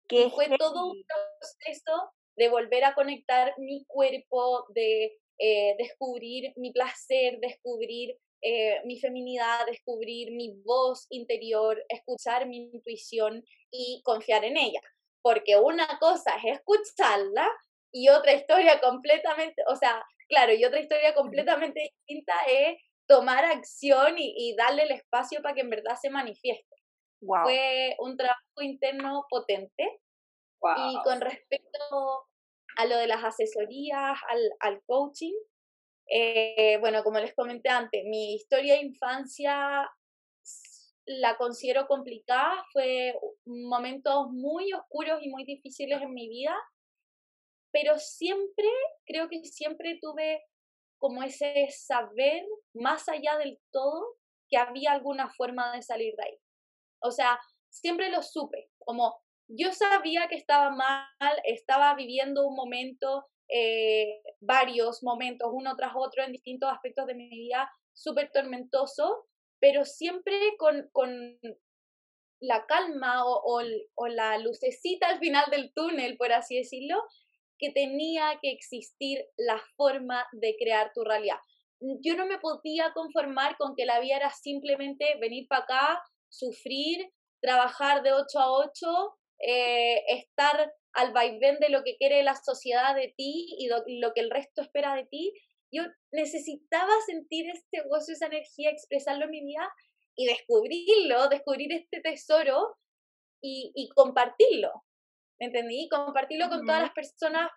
Que 0.07 0.29
fue 0.29 0.47
todo 0.57 0.91
un 0.91 1.03
proceso 1.03 2.12
de 2.35 2.50
volver 2.50 2.83
a 2.83 2.93
conectar 2.93 3.53
mi 3.57 3.85
cuerpo, 3.85 4.65
de 4.69 5.17
eh, 5.39 5.75
descubrir 5.77 6.53
mi 6.57 6.71
placer, 6.71 7.39
descubrir 7.39 8.17
eh, 8.41 8.81
mi 8.85 9.00
feminidad, 9.00 9.65
descubrir 9.65 10.31
mi 10.31 10.53
voz 10.63 11.07
interior, 11.09 11.83
escuchar 11.89 12.47
mi 12.47 12.69
intuición 12.71 13.43
y 13.71 14.01
confiar 14.03 14.45
en 14.45 14.57
ella. 14.57 14.81
Porque 15.21 15.57
una 15.57 15.88
cosa 16.00 16.35
es 16.38 16.59
escucharla 16.59 17.50
y 17.91 18.09
otra 18.09 18.33
historia 18.33 18.79
completamente, 18.81 19.63
o 19.67 19.75
sea, 19.75 20.05
claro, 20.27 20.53
y 20.53 20.63
otra 20.63 20.79
historia 20.79 21.15
completamente 21.15 21.91
distinta 22.07 22.33
es 22.47 22.77
tomar 23.07 23.45
acción 23.45 24.15
y, 24.17 24.55
darle 24.55 24.83
el 24.83 24.91
espacio 24.91 25.41
para 25.41 25.55
que 25.55 25.62
en 25.62 25.69
verdad 25.69 25.96
se 26.01 26.09
manifieste. 26.09 26.75
Fue 27.20 27.96
un 28.00 28.18
trabajo 28.18 28.61
interno 28.61 29.25
potente 29.29 30.01
y 30.77 31.01
con 31.03 31.22
respecto 31.22 32.27
a 32.77 32.85
lo 32.85 32.98
de 32.98 33.07
las 33.07 33.24
asesorías, 33.24 34.18
al, 34.59 34.81
coaching, 34.85 35.33
eh, 36.07 36.77
bueno, 36.79 37.03
como 37.03 37.20
les 37.20 37.33
comenté 37.33 37.70
antes, 37.70 38.03
mi 38.05 38.35
historia 38.35 38.75
de 38.75 38.81
infancia 38.81 39.89
la 41.05 41.37
considero 41.37 41.87
complicada, 41.87 42.65
fue 42.74 43.13
momentos 43.46 44.27
muy 44.31 44.74
oscuros 44.74 45.20
y 45.22 45.29
muy 45.29 45.46
difíciles 45.46 46.01
en 46.01 46.13
mi 46.13 46.27
vida, 46.27 46.55
pero 47.72 47.98
siempre, 48.00 48.68
creo 49.05 49.29
que 49.29 49.44
siempre 49.44 50.00
tuve 50.01 50.41
como 50.98 51.24
ese 51.24 51.68
saber 51.72 52.46
más 52.74 53.08
allá 53.10 53.38
del 53.38 53.60
todo 53.72 54.18
que 54.50 54.58
había 54.58 54.92
alguna 54.92 55.29
forma 55.29 55.72
de 55.74 55.81
salir 55.81 56.16
de 56.16 56.24
ahí. 56.24 56.38
O 57.00 57.12
sea, 57.12 57.40
siempre 57.70 58.10
lo 58.10 58.22
supe, 58.22 58.70
como 58.79 59.16
yo 59.48 59.72
sabía 59.72 60.27
que 60.27 60.36
estaba 60.36 60.72
mal, 60.72 61.08
estaba 61.44 61.94
viviendo 61.96 62.48
un 62.48 62.55
momento, 62.55 63.25
eh, 63.48 64.24
varios 64.40 65.03
momentos, 65.03 65.50
uno 65.51 65.75
tras 65.75 65.94
otro 65.96 66.24
en 66.24 66.31
distintos 66.31 66.72
aspectos 66.72 67.05
de 67.05 67.16
mi 67.16 67.29
vida, 67.29 67.70
súper 67.94 68.31
tormentoso, 68.31 69.27
pero 69.60 69.86
siempre 69.86 70.36
con, 70.58 70.90
con 70.92 71.40
la 72.40 72.66
calma 72.66 73.25
o, 73.25 73.62
o, 73.96 74.08
la 74.08 74.38
lucecita 74.40 75.08
al 75.08 75.20
final 75.20 75.50
del 75.51 75.72
túnel, 75.74 76.18
por 76.18 76.31
así 76.31 76.58
decirlo, 76.58 77.03
que 77.59 77.72
tenía 77.72 78.37
que 78.41 78.51
existir 78.51 79.25
la 79.37 79.61
forma 79.75 80.25
de 80.33 80.55
crear 80.57 80.91
tu 80.94 81.03
realidad. 81.03 81.37
Yo 82.01 82.15
no 82.15 82.25
me 82.25 82.39
podía 82.39 82.91
conformar 82.94 83.57
con 83.57 83.75
que 83.75 83.85
la 83.85 84.00
vida 84.00 84.18
era 84.18 84.29
simplemente 84.31 85.18
venir 85.20 85.48
para 85.48 85.63
acá, 85.63 86.03
sufrir, 86.29 87.11
trabajar 87.41 88.01
de 88.01 88.13
8 88.13 88.39
a 88.39 88.51
8 88.51 89.18
eh, 89.39 90.01
estar 90.07 90.72
al 90.94 91.11
vaivén 91.11 91.59
de 91.59 91.70
lo 91.70 91.83
que 91.83 91.98
quiere 91.98 92.24
la 92.24 92.35
sociedad 92.35 92.96
de 92.96 93.13
ti 93.18 93.53
y 93.59 93.68
lo, 93.68 94.13
que 94.13 94.22
el 94.22 94.31
resto 94.31 94.61
espera 94.61 94.96
de 94.96 95.05
ti. 95.05 95.33
Yo 95.72 95.83
necesitaba 96.11 96.94
sentir 97.05 97.50
este 97.50 97.87
gozo, 97.89 98.13
esa 98.13 98.27
energía, 98.27 98.70
expresarlo 98.70 99.25
en 99.25 99.31
mi 99.31 99.46
vida 99.46 99.70
y 100.15 100.25
descubrirlo, 100.25 101.27
descubrir 101.27 101.74
este 101.74 102.00
tesoro 102.00 102.77
y, 103.41 103.89
compartirlo. 103.94 104.72
¿Me 105.39 105.48
entendí? 105.48 105.87
Compartirlo 105.89 106.50
con 106.50 106.65
todas 106.65 106.81
las 106.81 106.91
personas 106.91 107.50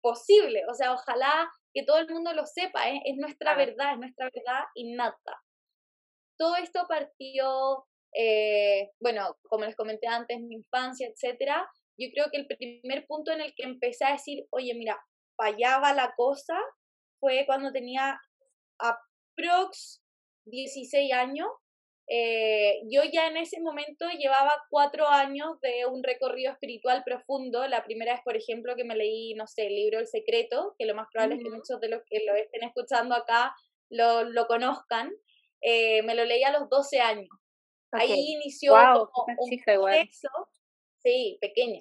posibles. 0.00 0.64
O 0.70 0.74
sea, 0.74 0.92
ojalá 0.92 1.50
que 1.74 1.84
todo 1.84 1.98
el 1.98 2.08
mundo 2.08 2.32
lo 2.32 2.46
sepa, 2.46 2.88
¿eh? 2.90 3.00
es 3.04 3.16
nuestra 3.16 3.54
verdad, 3.54 3.92
es 3.92 3.98
nuestra 3.98 4.30
verdad 4.32 4.64
innata. 4.74 5.42
Todo 6.38 6.56
esto 6.56 6.86
partió 6.88 7.86
eh, 8.14 8.90
bueno, 9.00 9.36
como 9.48 9.64
les 9.64 9.76
comenté 9.76 10.06
antes, 10.06 10.40
mi 10.40 10.56
infancia, 10.56 11.08
etcétera, 11.08 11.68
yo 11.98 12.08
creo 12.12 12.30
que 12.30 12.38
el 12.38 12.46
primer 12.46 13.06
punto 13.06 13.32
en 13.32 13.40
el 13.40 13.54
que 13.54 13.64
empecé 13.64 14.04
a 14.04 14.12
decir, 14.12 14.46
oye, 14.50 14.74
mira, 14.74 14.98
fallaba 15.36 15.92
la 15.92 16.14
cosa, 16.16 16.56
fue 17.20 17.44
cuando 17.46 17.72
tenía 17.72 18.20
aprox 18.78 20.02
16 20.46 21.12
años. 21.12 21.48
Eh, 22.10 22.80
yo 22.90 23.02
ya 23.12 23.28
en 23.28 23.36
ese 23.36 23.60
momento 23.60 24.08
llevaba 24.08 24.64
cuatro 24.70 25.06
años 25.08 25.60
de 25.60 25.84
un 25.84 26.02
recorrido 26.02 26.52
espiritual 26.52 27.02
profundo. 27.04 27.66
La 27.68 27.84
primera 27.84 28.12
vez, 28.14 28.22
por 28.24 28.36
ejemplo, 28.36 28.74
que 28.76 28.84
me 28.84 28.96
leí, 28.96 29.34
no 29.34 29.46
sé, 29.46 29.66
el 29.66 29.74
libro 29.74 29.98
El 29.98 30.06
Secreto, 30.06 30.74
que 30.78 30.86
lo 30.86 30.94
más 30.94 31.08
probable 31.12 31.36
es 31.36 31.42
que 31.42 31.50
muchos 31.50 31.80
de 31.80 31.90
los 31.90 32.02
que 32.08 32.24
lo 32.26 32.34
estén 32.34 32.64
escuchando 32.64 33.14
acá 33.14 33.54
lo, 33.90 34.24
lo 34.24 34.46
conozcan. 34.46 35.12
Eh, 35.60 36.02
me 36.02 36.14
lo 36.14 36.24
leí 36.24 36.42
a 36.44 36.52
los 36.52 36.68
12 36.70 37.00
años. 37.00 37.28
Ahí 37.92 38.32
inició 38.32 38.72
como 39.12 39.34
un 39.38 39.58
proceso, 39.64 40.28
sí, 41.02 41.38
pequeña. 41.40 41.80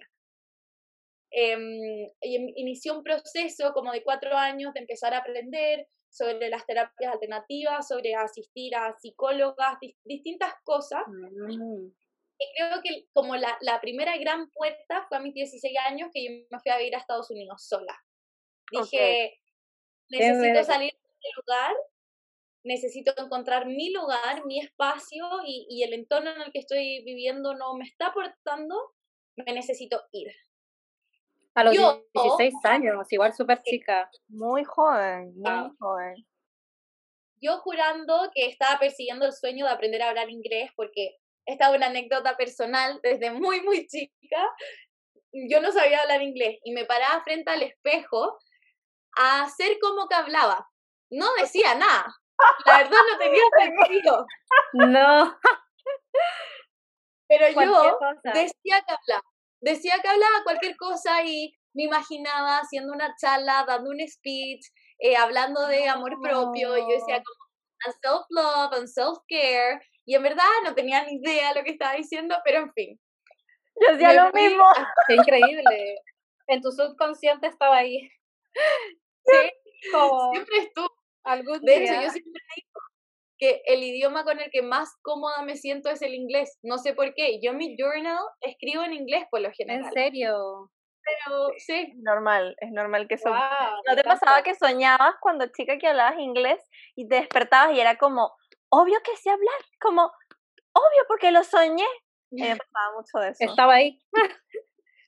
Em, 1.30 2.10
inició 2.22 2.98
un 2.98 3.04
proceso 3.04 3.74
como 3.74 3.92
de 3.92 4.04
cuatro 4.04 4.36
años 4.38 4.74
de 4.74 4.80
empezar 4.80 5.14
a 5.14 5.20
aprender 5.20 5.88
sobre 6.18 6.50
las 6.50 6.66
terapias 6.66 7.14
alternativas, 7.14 7.88
sobre 7.88 8.16
asistir 8.16 8.76
a 8.76 8.96
psicólogas, 9.00 9.78
distintas 10.04 10.54
cosas. 10.64 11.04
Mm. 11.08 11.92
Y 12.40 12.46
creo 12.56 12.82
que 12.84 13.08
como 13.14 13.36
la, 13.36 13.58
la, 13.62 13.82
primera 13.82 14.18
gran 14.18 14.50
puerta 14.52 15.06
fue 15.08 15.18
a 15.18 15.22
mis 15.22 15.34
16 15.34 15.76
años 15.88 16.10
que 16.14 16.24
yo 16.24 16.32
me 16.52 16.60
fui 16.60 16.72
a 16.72 16.78
vivir 16.78 16.96
a 16.96 17.00
Estados 17.00 17.30
Unidos 17.32 17.66
sola. 17.68 17.98
Dije, 18.72 19.40
necesito 20.10 20.64
salir 20.64 20.92
de 20.92 21.00
este 21.00 21.30
lugar 21.36 21.74
necesito 22.68 23.14
encontrar 23.18 23.66
mi 23.66 23.92
lugar, 23.92 24.46
mi 24.46 24.60
espacio 24.60 25.26
y, 25.46 25.82
el 25.84 25.94
entorno 25.94 26.30
en 26.32 26.42
el 26.42 26.52
que 26.52 26.60
estoy 26.60 27.04
viviendo 27.04 27.56
no 27.56 27.76
me 27.76 27.86
está 27.86 28.08
aportando, 28.08 28.94
me 29.36 29.54
necesito 29.54 30.04
ir. 30.12 30.28
A 31.58 31.64
los 31.64 31.74
16 32.14 32.54
años, 32.66 33.12
igual 33.12 33.34
súper 33.34 33.64
chica. 33.64 34.08
Muy 34.28 34.64
joven, 34.64 35.34
muy 35.36 35.72
joven. 35.80 36.16
Yo 37.42 37.58
jurando 37.62 38.30
que 38.32 38.46
estaba 38.46 38.78
persiguiendo 38.78 39.26
el 39.26 39.34
sueño 39.34 39.66
de 39.66 39.72
aprender 39.72 40.04
a 40.04 40.10
hablar 40.10 40.30
inglés 40.30 40.70
porque 40.76 41.18
esta 41.48 41.70
es 41.70 41.76
una 41.76 41.88
anécdota 41.88 42.38
personal 42.38 43.00
desde 43.02 43.32
muy, 43.32 43.62
muy 43.62 43.88
chica. 43.88 44.38
yo 45.50 45.60
no 45.60 45.72
sabía 45.72 46.02
hablar 46.02 46.22
inglés 46.22 46.60
y 46.64 46.74
me 46.74 46.86
paraba 46.86 47.24
frente 47.24 47.50
al 47.50 47.64
espejo 47.64 48.38
a 49.18 49.42
hacer 49.42 49.80
como 49.82 50.08
que 50.08 50.14
hablaba. 50.14 50.70
No 51.10 51.26
decía 51.42 51.74
nada. 51.76 52.06
La 52.68 52.78
verdad 52.78 53.00
no 53.12 53.18
tenía 53.18 53.42
sentido. 53.60 54.28
No. 54.74 55.40
Pero 57.28 57.50
yo 57.50 57.98
decía 58.32 58.84
que 58.86 58.94
hablaba. 58.94 59.24
Decía 59.62 60.00
que 60.02 60.08
hablaba 60.08 60.44
cualquier 60.44 60.76
cosa 60.78 61.24
y 61.24 61.54
me 61.74 61.84
imaginaba 61.84 62.60
haciendo 62.60 62.94
una 62.94 63.16
charla, 63.20 63.66
dando 63.68 63.90
un 63.90 64.00
speech, 64.08 64.66
eh, 65.00 65.16
hablando 65.16 65.66
de 65.68 65.88
amor 65.88 66.18
propio. 66.22 66.78
Y 66.78 66.82
yo 66.82 66.88
decía 66.88 67.22
como, 67.24 67.94
self-love, 68.02 68.74
and 68.74 68.88
self-care. 68.88 69.80
Y 70.06 70.16
en 70.16 70.24
verdad 70.24 70.46
no 70.64 70.74
tenía 70.74 71.04
ni 71.06 71.16
idea 71.16 71.54
lo 71.54 71.64
que 71.64 71.72
estaba 71.72 71.94
diciendo, 71.94 72.36
pero 72.44 72.60
en 72.60 72.74
fin. 72.74 73.00
Yo 73.76 73.94
decía 73.94 74.14
lo 74.14 74.32
mismo. 74.32 74.64
Qué 75.08 75.16
increíble. 75.16 76.02
En 76.48 76.62
tu 76.62 76.72
subconsciente 76.72 77.48
estaba 77.48 77.78
ahí. 77.78 78.10
Sí, 79.30 79.92
siempre 80.32 80.58
estuvo. 80.60 80.90
Algún 81.24 81.60
de 81.62 81.84
hecho, 81.84 81.94
yo 82.02 82.10
siempre 82.10 82.42
digo 82.56 82.80
que 83.38 83.62
el 83.66 83.84
idioma 83.84 84.24
con 84.24 84.40
el 84.40 84.50
que 84.52 84.62
más 84.62 84.96
cómoda 85.02 85.42
me 85.44 85.56
siento 85.56 85.90
es 85.90 86.02
el 86.02 86.14
inglés. 86.14 86.58
No 86.64 86.78
sé 86.78 86.94
por 86.94 87.14
qué. 87.14 87.40
Yo 87.42 87.54
mi 87.54 87.76
journal 87.78 88.20
escribo 88.42 88.84
en 88.84 88.94
inglés 88.94 89.26
por 89.30 89.42
lo 89.42 89.52
general. 89.52 89.86
¿En 89.86 89.92
serio? 89.92 90.72
Pero 91.04 91.50
sí. 91.58 91.94
Normal, 91.98 92.56
es 92.60 92.72
normal 92.72 93.08
que 93.08 93.16
eso. 93.16 93.30
¿No 93.30 93.96
te 93.96 94.04
pasaba 94.04 94.42
que 94.44 94.56
soñabas 94.56 95.16
cuando 95.22 95.48
chica 95.48 95.78
que 95.78 95.88
hablabas 95.88 96.20
inglés 96.20 96.62
y 96.96 97.08
te 97.08 97.16
despertabas 97.16 97.74
y 97.74 97.80
era 97.80 97.98
como, 97.98 98.36
obvio 98.70 98.98
que 99.04 99.16
sé 99.16 99.30
hablar? 99.30 99.60
Como, 99.80 100.12
obvio 100.74 101.04
porque 101.08 101.32
lo 101.32 101.44
soñé. 101.44 101.88
me 102.32 102.56
pasaba 102.58 102.96
mucho 102.96 103.20
de 103.20 103.30
eso. 103.30 103.46
Estaba 103.46 103.76
ahí. 103.76 104.00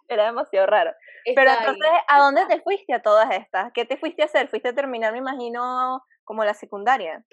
era 0.09 0.25
demasiado 0.25 0.67
raro. 0.67 0.91
Pero 1.35 1.51
entonces, 1.51 1.89
¿a 2.07 2.19
dónde 2.19 2.45
te 2.47 2.61
fuiste 2.61 2.93
a 2.93 3.01
todas 3.01 3.29
estas? 3.31 3.71
¿Qué 3.73 3.85
te 3.85 3.97
fuiste 3.97 4.23
a 4.23 4.25
hacer? 4.25 4.47
¿Fuiste 4.47 4.69
a 4.69 4.75
terminar, 4.75 5.11
me 5.11 5.19
imagino, 5.19 6.03
como 6.23 6.43
la 6.43 6.53
secundaria? 6.53 7.23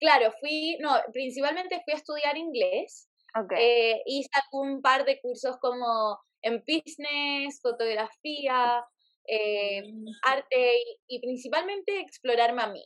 Claro, 0.00 0.32
fui, 0.40 0.76
no, 0.80 0.96
principalmente 1.12 1.80
fui 1.84 1.94
a 1.94 1.96
estudiar 1.96 2.36
inglés. 2.36 3.08
Eh, 3.56 4.00
hice 4.06 4.28
un 4.52 4.80
par 4.80 5.04
de 5.04 5.20
cursos 5.20 5.56
como 5.58 6.20
en 6.42 6.62
business, 6.66 7.60
fotografía, 7.60 8.84
eh, 9.26 9.82
mm. 9.82 10.06
arte 10.22 10.78
y, 11.08 11.20
principalmente 11.20 12.00
explorarme 12.00 12.62
a 12.62 12.68
mí. 12.68 12.84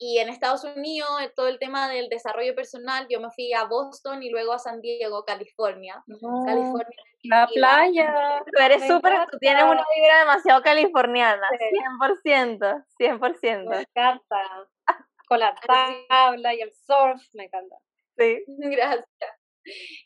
Y 0.00 0.18
en 0.18 0.28
Estados 0.28 0.62
Unidos, 0.64 1.08
todo 1.34 1.48
el 1.48 1.58
tema 1.58 1.88
del 1.88 2.08
desarrollo 2.08 2.54
personal, 2.54 3.06
yo 3.08 3.20
me 3.20 3.30
fui 3.30 3.52
a 3.52 3.64
Boston 3.64 4.22
y 4.22 4.30
luego 4.30 4.52
a 4.52 4.58
San 4.58 4.80
Diego, 4.80 5.24
California. 5.24 6.04
California. 6.46 7.02
La 7.24 7.48
playa. 7.48 8.42
Tú 8.52 8.62
eres 8.62 8.86
súper, 8.86 9.26
tú 9.30 9.38
tienes 9.38 9.64
una 9.64 9.84
vibra 9.96 10.20
demasiado 10.20 10.62
californiana, 10.62 11.48
100%, 12.24 12.84
100%. 12.96 13.68
Me 13.68 13.80
encanta. 13.80 14.68
Con 15.28 15.40
la 15.40 15.54
tabla 16.08 16.54
y 16.54 16.60
el 16.60 16.72
surf, 16.72 17.22
me 17.32 17.44
encanta. 17.44 17.76
Sí. 18.16 18.42
Gracias. 18.46 19.06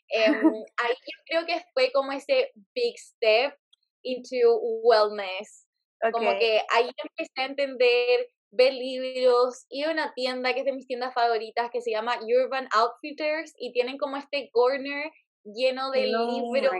Em, 0.09 0.53
ahí 0.77 0.93
yo 0.93 1.19
creo 1.25 1.45
que 1.45 1.65
fue 1.73 1.91
como 1.91 2.11
ese 2.11 2.51
big 2.75 2.97
step 2.97 3.57
into 4.03 4.59
wellness. 4.83 5.67
Como 6.11 6.37
que 6.37 6.61
ahí 6.73 6.89
empecé 7.01 7.41
a 7.41 7.45
entender, 7.45 8.27
ver 8.51 8.73
libros, 8.73 9.65
ir 9.69 9.85
a 9.85 9.91
una 9.91 10.13
tienda 10.13 10.53
que 10.53 10.59
es 10.59 10.65
de 10.65 10.73
mis 10.73 10.85
tiendas 10.85 11.13
favoritas 11.13 11.69
que 11.71 11.81
se 11.81 11.91
llama 11.91 12.19
Urban 12.21 12.67
Outfitters 12.73 13.53
y 13.57 13.71
tienen 13.71 13.97
como 13.97 14.17
este 14.17 14.49
corner 14.51 15.11
lleno 15.45 15.91
de 15.91 16.07
libros 16.07 16.73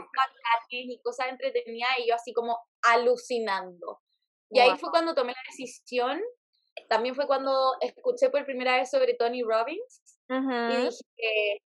y 0.70 1.00
cosas 1.00 1.28
entretenidas 1.30 1.90
y 1.98 2.08
yo 2.08 2.14
así 2.14 2.32
como 2.34 2.58
alucinando. 2.82 4.00
Y 4.50 4.60
ahí 4.60 4.76
fue 4.78 4.90
cuando 4.90 5.14
tomé 5.14 5.32
la 5.32 5.42
decisión. 5.50 6.20
También 6.88 7.14
fue 7.14 7.26
cuando 7.26 7.76
escuché 7.80 8.30
por 8.30 8.44
primera 8.44 8.76
vez 8.76 8.90
sobre 8.90 9.14
Tony 9.14 9.42
Robbins 9.42 10.02
y 10.28 10.76
dije, 10.76 11.62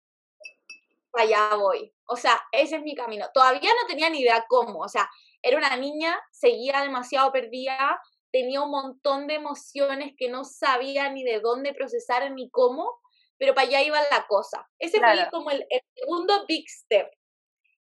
allá 1.13 1.55
voy. 1.55 1.93
O 2.07 2.15
sea, 2.15 2.39
ese 2.51 2.77
es 2.77 2.81
mi 2.81 2.95
camino. 2.95 3.27
Todavía 3.33 3.69
no 3.69 3.87
tenía 3.87 4.09
ni 4.09 4.19
idea 4.19 4.45
cómo. 4.47 4.79
O 4.79 4.89
sea, 4.89 5.09
era 5.41 5.57
una 5.57 5.75
niña, 5.77 6.19
seguía 6.31 6.81
demasiado 6.81 7.31
perdida, 7.31 7.99
tenía 8.31 8.61
un 8.61 8.71
montón 8.71 9.27
de 9.27 9.35
emociones 9.35 10.13
que 10.17 10.29
no 10.29 10.43
sabía 10.43 11.09
ni 11.09 11.23
de 11.23 11.39
dónde 11.39 11.73
procesar 11.73 12.29
ni 12.31 12.49
cómo, 12.49 12.99
pero 13.37 13.53
para 13.53 13.67
allá 13.67 13.81
iba 13.81 14.01
la 14.11 14.25
cosa. 14.27 14.67
Ese 14.79 14.99
fue 14.99 15.27
como 15.31 15.51
el, 15.51 15.65
segundo 15.93 16.45
big 16.47 16.67
step. 16.69 17.09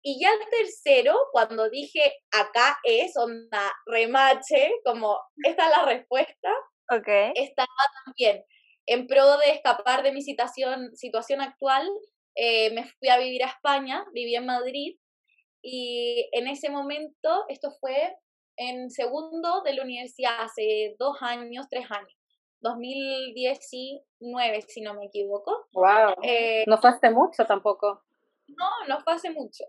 Y 0.03 0.21
ya 0.21 0.31
el 0.33 0.41
tercero, 0.51 1.15
cuando 1.31 1.69
dije 1.69 2.15
acá 2.31 2.79
es, 2.85 3.17
onda, 3.17 3.73
remache, 3.85 4.73
como 4.85 5.21
esta 5.45 5.67
es 5.67 5.71
la 5.71 5.85
respuesta, 5.85 6.51
okay. 6.91 7.33
estaba 7.35 7.69
también 8.05 8.45
en 8.87 9.07
pro 9.07 9.39
de 9.39 9.53
escapar 9.53 10.03
de 10.03 10.13
mi 10.13 10.23
situación, 10.23 10.95
situación 10.97 11.41
actual 11.41 11.89
eh, 12.35 12.73
me 12.73 12.85
fui 12.85 13.09
a 13.09 13.19
vivir 13.19 13.45
a 13.45 13.49
España, 13.49 14.05
viví 14.13 14.35
en 14.35 14.47
Madrid 14.47 14.97
y 15.63 16.29
en 16.33 16.49
ese 16.49 16.71
momento, 16.71 17.45
esto 17.49 17.71
fue 17.81 18.17
en 18.57 18.91
segundo 18.91 19.63
de 19.63 19.75
la 19.75 19.83
universidad, 19.83 20.41
hace 20.41 20.97
dos 20.99 21.19
años, 21.21 21.67
tres 21.69 21.85
años, 21.91 22.17
2019 22.61 24.63
si 24.63 24.81
no 24.81 24.95
me 24.95 25.05
equivoco. 25.07 25.67
¡Wow! 25.73 26.15
Eh, 26.23 26.65
no 26.67 26.79
fue 26.79 26.91
hace 26.91 27.11
mucho 27.11 27.45
tampoco. 27.47 28.03
No, 28.49 28.69
no 28.89 29.01
fue 29.01 29.15
hace 29.15 29.31
mucho. 29.31 29.65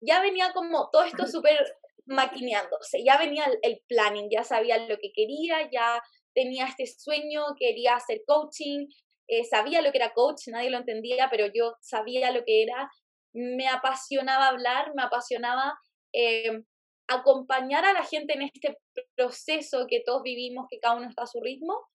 Ya 0.00 0.20
venía 0.20 0.52
como 0.52 0.90
todo 0.90 1.04
esto 1.04 1.26
súper 1.42 1.58
maquineándose, 2.06 3.04
ya 3.04 3.18
venía 3.18 3.46
el, 3.46 3.58
el 3.62 3.82
planning, 3.88 4.28
ya 4.30 4.44
sabía 4.44 4.78
lo 4.78 4.96
que 4.98 5.12
quería, 5.12 5.68
ya 5.70 6.00
tenía 6.36 6.66
este 6.66 6.86
sueño, 6.86 7.42
quería 7.58 7.96
hacer 7.96 8.20
coaching, 8.26 8.86
eh, 9.26 9.44
sabía 9.44 9.80
lo 9.80 9.90
que 9.90 9.98
era 9.98 10.12
coach, 10.12 10.48
nadie 10.48 10.70
lo 10.70 10.76
entendía, 10.76 11.28
pero 11.30 11.46
yo 11.52 11.74
sabía 11.80 12.30
lo 12.30 12.44
que 12.44 12.62
era, 12.62 12.90
me 13.32 13.66
apasionaba 13.66 14.48
hablar, 14.48 14.92
me 14.94 15.02
apasionaba 15.02 15.78
eh, 16.12 16.62
acompañar 17.08 17.86
a 17.86 17.94
la 17.94 18.04
gente 18.04 18.34
en 18.34 18.42
este 18.42 18.78
proceso 19.16 19.86
que 19.88 20.02
todos 20.04 20.22
vivimos, 20.22 20.66
que 20.70 20.78
cada 20.78 20.96
uno 20.96 21.08
está 21.08 21.22
a 21.22 21.26
su 21.26 21.40
ritmo. 21.40 21.86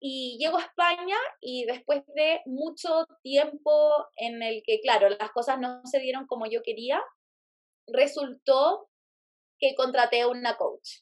Y 0.00 0.38
llego 0.38 0.58
a 0.58 0.62
España 0.62 1.16
y 1.40 1.64
después 1.64 2.02
de 2.14 2.40
mucho 2.46 3.04
tiempo 3.22 4.06
en 4.14 4.44
el 4.44 4.62
que, 4.64 4.80
claro, 4.80 5.08
las 5.08 5.32
cosas 5.32 5.58
no 5.58 5.80
se 5.84 5.98
dieron 5.98 6.28
como 6.28 6.46
yo 6.46 6.62
quería, 6.62 7.02
resultó 7.88 8.88
que 9.58 9.74
contraté 9.74 10.20
a 10.20 10.28
una 10.28 10.56
coach. 10.56 11.00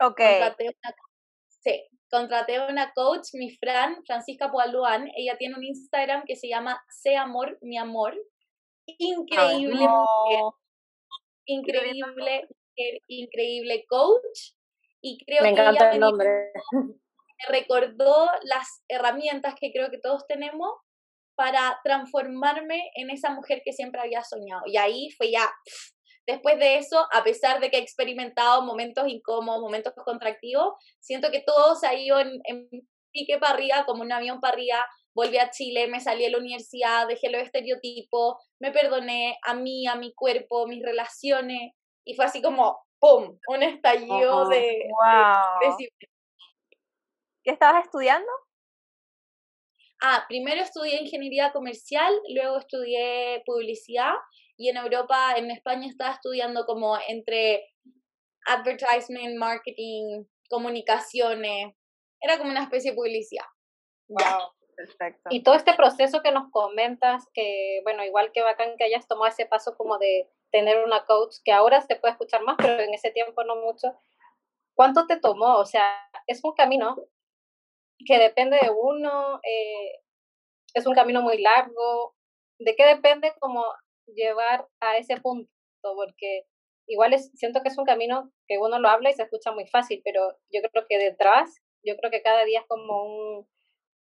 Ok. 0.00 0.18
Contraté 0.18 0.64
una, 0.68 0.94
sí, 1.66 1.82
contraté 2.10 2.56
a 2.56 2.66
una 2.66 2.92
coach, 2.92 3.28
mi 3.34 3.50
Fran, 3.56 4.02
Francisca 4.06 4.50
Poaluan, 4.50 5.08
ella 5.16 5.36
tiene 5.38 5.56
un 5.56 5.64
Instagram 5.64 6.24
que 6.26 6.36
se 6.36 6.48
llama 6.48 6.80
Sé 6.88 7.16
Amor, 7.16 7.58
mi 7.62 7.76
amor. 7.76 8.14
Increíble 8.86 9.86
increíble 11.46 12.48
increíble 13.08 13.84
coach. 13.88 14.52
Y 15.00 15.18
creo 15.24 15.42
me 15.42 15.50
encanta 15.50 15.92
el 15.92 16.00
nombre. 16.00 16.52
Me 16.72 17.58
recordó 17.58 18.30
las 18.44 18.82
herramientas 18.88 19.54
que 19.60 19.70
creo 19.72 19.90
que 19.90 19.98
todos 19.98 20.26
tenemos 20.26 20.70
para 21.36 21.78
transformarme 21.84 22.90
en 22.94 23.10
esa 23.10 23.30
mujer 23.30 23.60
que 23.64 23.72
siempre 23.72 24.00
había 24.00 24.24
soñado. 24.24 24.62
Y 24.66 24.78
ahí 24.78 25.10
fue 25.16 25.30
ya 25.30 25.46
Después 26.26 26.58
de 26.58 26.78
eso, 26.78 27.06
a 27.12 27.22
pesar 27.22 27.60
de 27.60 27.70
que 27.70 27.78
he 27.78 27.80
experimentado 27.80 28.62
momentos 28.62 29.06
incómodos, 29.06 29.60
momentos 29.60 29.92
contractivos, 30.04 30.74
siento 30.98 31.30
que 31.30 31.40
todo 31.40 31.76
se 31.76 31.86
ha 31.86 31.94
ido 31.94 32.18
en, 32.18 32.40
pique 33.12 33.38
para 33.38 33.54
arriba, 33.54 33.84
como 33.86 34.02
un 34.02 34.12
avión 34.12 34.40
para 34.40 34.54
arriba. 34.54 34.84
Volví 35.14 35.38
a 35.38 35.50
Chile, 35.50 35.86
me 35.86 36.00
salí 36.00 36.24
de 36.24 36.30
la 36.30 36.38
universidad, 36.38 37.06
dejé 37.06 37.30
los 37.30 37.40
estereotipos, 37.40 38.36
me 38.60 38.72
perdoné 38.72 39.38
a 39.42 39.54
mí, 39.54 39.86
a 39.86 39.94
mi 39.94 40.12
cuerpo, 40.12 40.66
mis 40.66 40.82
relaciones, 40.82 41.72
y 42.04 42.14
fue 42.14 42.26
así 42.26 42.42
como, 42.42 42.78
¡pum!, 42.98 43.38
un 43.48 43.62
estallido 43.62 44.48
de, 44.48 44.88
wow. 44.90 45.76
¿Qué 47.42 47.52
estabas 47.52 47.84
estudiando? 47.84 48.28
Ah, 50.02 50.26
primero 50.28 50.60
estudié 50.60 51.00
ingeniería 51.00 51.52
comercial, 51.52 52.12
luego 52.28 52.58
estudié 52.58 53.42
publicidad 53.46 54.12
y 54.56 54.68
en 54.68 54.76
Europa, 54.76 55.34
en 55.36 55.50
España 55.50 55.86
estaba 55.86 56.14
estudiando 56.14 56.64
como 56.64 56.96
entre 57.08 57.72
advertisement, 58.46 59.36
marketing, 59.36 60.24
comunicaciones, 60.48 61.74
era 62.20 62.38
como 62.38 62.50
una 62.50 62.62
especie 62.62 62.92
de 62.92 62.96
publicidad. 62.96 63.44
Wow, 64.08 64.52
perfecto. 64.76 65.28
Y 65.30 65.42
todo 65.42 65.54
este 65.54 65.74
proceso 65.74 66.22
que 66.22 66.32
nos 66.32 66.50
comentas, 66.50 67.24
que 67.34 67.80
bueno, 67.82 68.04
igual 68.04 68.30
que 68.32 68.42
bacán 68.42 68.76
que 68.76 68.84
hayas 68.84 69.06
tomado 69.06 69.30
ese 69.30 69.46
paso 69.46 69.76
como 69.76 69.98
de 69.98 70.30
tener 70.50 70.82
una 70.84 71.04
coach, 71.04 71.36
que 71.44 71.52
ahora 71.52 71.80
se 71.80 71.96
puede 71.96 72.12
escuchar 72.12 72.42
más, 72.42 72.56
pero 72.56 72.80
en 72.82 72.94
ese 72.94 73.10
tiempo 73.10 73.44
no 73.44 73.56
mucho. 73.56 73.92
¿Cuánto 74.74 75.06
te 75.06 75.18
tomó? 75.18 75.56
O 75.56 75.66
sea, 75.66 75.98
es 76.26 76.42
un 76.44 76.52
camino 76.52 76.96
que 78.06 78.18
depende 78.18 78.58
de 78.62 78.70
uno, 78.70 79.40
eh, 79.42 80.02
es 80.74 80.86
un 80.86 80.94
camino 80.94 81.22
muy 81.22 81.40
largo. 81.40 82.14
¿De 82.58 82.74
qué 82.76 82.86
depende 82.86 83.34
como 83.38 83.64
llevar 84.06 84.66
a 84.80 84.96
ese 84.98 85.16
punto, 85.20 85.50
porque 85.82 86.44
igual 86.86 87.12
es, 87.12 87.30
siento 87.34 87.62
que 87.62 87.68
es 87.68 87.78
un 87.78 87.84
camino 87.84 88.32
que 88.46 88.58
uno 88.58 88.78
lo 88.78 88.88
habla 88.88 89.10
y 89.10 89.14
se 89.14 89.22
escucha 89.22 89.52
muy 89.52 89.66
fácil, 89.66 90.00
pero 90.04 90.36
yo 90.50 90.60
creo 90.70 90.86
que 90.88 90.98
detrás, 90.98 91.62
yo 91.82 91.96
creo 91.96 92.10
que 92.10 92.22
cada 92.22 92.44
día 92.44 92.60
es 92.60 92.66
como 92.66 93.04
un, 93.04 93.48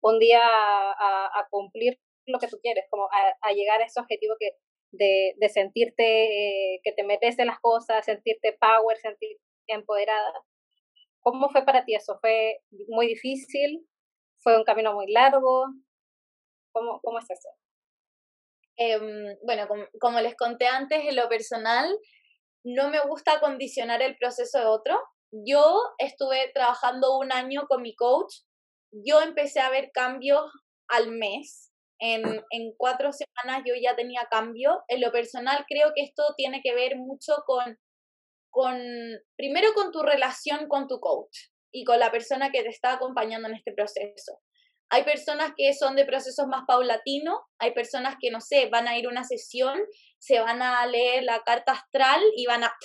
un 0.02 0.18
día 0.18 0.42
a, 0.42 1.26
a 1.26 1.48
cumplir 1.50 1.98
lo 2.26 2.38
que 2.38 2.48
tú 2.48 2.58
quieres, 2.60 2.86
como 2.90 3.04
a, 3.04 3.36
a 3.40 3.52
llegar 3.52 3.80
a 3.80 3.86
ese 3.86 4.00
objetivo 4.00 4.36
que 4.38 4.56
de, 4.92 5.34
de 5.38 5.48
sentirte 5.48 6.74
eh, 6.74 6.80
que 6.84 6.92
te 6.92 7.02
metes 7.02 7.38
en 7.38 7.46
las 7.46 7.60
cosas, 7.60 8.04
sentirte 8.04 8.56
power, 8.60 8.96
sentirte 8.98 9.42
empoderada. 9.66 10.44
¿Cómo 11.20 11.48
fue 11.50 11.64
para 11.64 11.84
ti 11.84 11.94
eso? 11.94 12.18
¿Fue 12.20 12.60
muy 12.88 13.06
difícil? 13.06 13.88
¿Fue 14.38 14.56
un 14.58 14.64
camino 14.64 14.92
muy 14.92 15.10
largo? 15.10 15.66
¿Cómo, 16.72 17.00
cómo 17.00 17.18
es 17.18 17.30
eso? 17.30 17.48
Eh, 18.82 19.36
bueno, 19.44 19.68
como, 19.68 19.84
como, 20.00 20.20
les 20.20 20.34
conté 20.36 20.66
antes, 20.66 21.04
en 21.04 21.14
lo 21.14 21.28
personal, 21.28 21.96
no 22.64 22.90
me 22.90 23.00
gusta 23.00 23.38
condicionar 23.38 24.02
el 24.02 24.16
proceso 24.16 24.58
de 24.58 24.66
otro. 24.66 25.00
Yo 25.30 25.80
estuve 25.98 26.50
trabajando 26.52 27.16
un 27.18 27.32
año 27.32 27.66
con 27.68 27.82
mi 27.82 27.94
coach. 27.94 28.34
Yo 28.92 29.20
empecé 29.20 29.60
a 29.60 29.70
ver 29.70 29.90
cambios 29.92 30.42
al 30.88 31.12
mes. 31.12 31.70
En, 32.00 32.24
en 32.50 32.74
cuatro 32.76 33.10
semanas 33.12 33.62
yo 33.64 33.74
ya 33.80 33.94
tenía 33.94 34.26
cambio. 34.28 34.82
En 34.88 35.00
lo 35.00 35.12
personal 35.12 35.64
creo 35.68 35.92
que 35.94 36.02
esto 36.02 36.24
tiene 36.36 36.60
que 36.62 36.74
ver 36.74 36.96
mucho 36.96 37.34
con, 37.46 37.78
con, 38.50 38.76
primero 39.36 39.72
con 39.74 39.92
tu 39.92 40.02
relación 40.02 40.68
con 40.68 40.88
tu 40.88 40.98
coach 40.98 41.50
y 41.72 41.84
con 41.84 42.00
la 42.00 42.10
persona 42.10 42.50
que 42.50 42.62
te 42.62 42.68
está 42.68 42.94
acompañando 42.94 43.48
en 43.48 43.54
este 43.54 43.72
proceso. 43.72 44.40
Hay 44.94 45.05
personas 45.05 45.52
que 45.57 45.72
son 45.72 45.96
de 45.96 46.05
procesos 46.05 46.46
más 46.48 46.64
paulatinos, 46.66 47.38
hay 47.59 47.72
personas 47.72 48.16
que, 48.20 48.31
no 48.31 48.42
sé, 48.42 48.66
van 48.66 48.87
a 48.87 48.98
ir 48.98 49.07
a 49.07 49.09
una 49.09 49.24
sesión, 49.24 49.81
se 50.18 50.38
van 50.38 50.61
a 50.61 50.85
leer 50.87 51.24
la 51.24 51.42
carta 51.44 51.72
astral 51.72 52.20
y 52.37 52.44
van 52.44 52.64
a, 52.64 52.76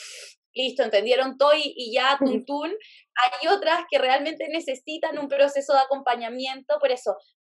listo, 0.53 0.83
entendieron 0.83 1.37
todo 1.37 1.51
y, 1.53 1.91
ya, 1.93 2.17
tuntún. 2.17 2.71
Hay 2.71 3.47
otras 3.49 3.81
que 3.91 3.97
realmente 3.97 4.47
necesitan 4.47 5.19
un 5.19 5.27
proceso 5.27 5.73
de 5.73 5.79
acompañamiento, 5.79 6.79
por 6.79 6.91
eso, 6.91 7.17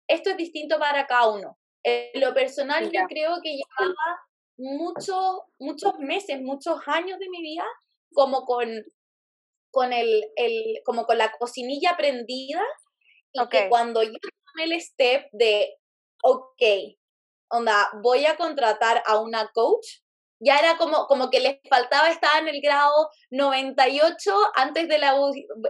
esto 0.09 0.31
es 0.31 0.39
distinto 0.39 0.79
para 0.79 1.07
cada 1.07 1.29
uno. 1.29 1.59
En 1.83 2.19
lo 2.19 2.33
personal, 2.33 2.91
yo 2.91 3.03
creo 3.07 3.41
que 3.43 3.53
llevaba 3.55 4.19
muchos, 4.57 5.43
muchos 5.59 5.99
meses, 5.99 6.41
muchos 6.41 6.81
años 6.87 7.19
de 7.19 7.29
mi 7.29 7.43
vida 7.43 7.67
como 8.15 8.47
con, 8.47 8.71
con 9.71 9.93
el, 9.93 10.25
el, 10.37 10.81
como 10.87 11.05
con 11.05 11.19
la 11.19 11.33
cocinilla 11.39 11.99
prendida 11.99 12.63
y 13.33 13.49
que 13.51 13.69
cuando 13.69 14.03
yo 14.03 14.11
el 14.57 14.81
step 14.81 15.29
de, 15.33 15.77
ok, 16.23 16.63
onda, 17.51 17.91
voy 18.03 18.27
a 18.27 18.37
contratar 18.37 19.03
a 19.07 19.19
una 19.19 19.49
coach. 19.53 19.87
Ya 20.41 20.57
era 20.59 20.77
como, 20.77 21.07
como 21.07 21.31
que 21.31 21.41
les 21.41 21.59
faltaba 21.69 22.09
estar 22.11 22.41
en 22.41 22.49
el 22.49 22.61
grado 22.61 23.11
98 23.31 24.37
antes 24.55 24.87
de 24.87 24.99
la 24.99 25.17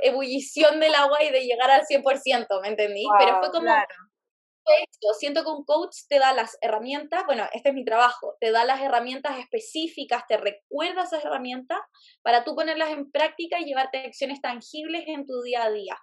ebullición 0.02 0.78
del 0.78 0.94
agua 0.94 1.22
y 1.22 1.30
de 1.30 1.46
llegar 1.46 1.70
al 1.70 1.86
100%, 1.86 2.60
¿me 2.60 2.68
entendí? 2.68 3.06
Pero 3.18 3.38
fue 3.38 3.50
como, 3.50 3.66
yo 3.66 5.14
siento 5.14 5.42
que 5.42 5.50
un 5.50 5.64
coach 5.64 5.96
te 6.08 6.18
da 6.18 6.34
las 6.34 6.58
herramientas, 6.60 7.24
bueno, 7.24 7.46
este 7.54 7.70
es 7.70 7.74
mi 7.74 7.84
trabajo, 7.84 8.36
te 8.40 8.50
da 8.50 8.66
las 8.66 8.82
herramientas 8.82 9.38
específicas, 9.38 10.26
te 10.28 10.36
recuerda 10.36 11.04
esas 11.04 11.24
herramientas 11.24 11.78
para 12.20 12.44
tú 12.44 12.54
ponerlas 12.54 12.90
en 12.90 13.10
práctica 13.10 13.58
y 13.58 13.64
llevarte 13.64 14.04
acciones 14.04 14.42
tangibles 14.42 15.04
en 15.06 15.26
tu 15.26 15.40
día 15.40 15.62
a 15.62 15.70
día 15.70 15.98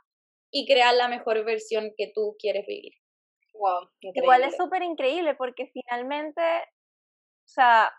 y 0.58 0.66
crear 0.66 0.96
la 0.96 1.10
mejor 1.10 1.44
versión 1.44 1.92
que 1.98 2.14
tú 2.16 2.38
quieres 2.40 2.66
vivir. 2.66 2.94
Wow, 3.56 3.90
Igual 4.00 4.44
es 4.44 4.56
súper 4.56 4.84
increíble 4.84 5.36
porque 5.36 5.70
finalmente, 5.74 6.42
o 6.42 7.48
sea, 7.48 7.92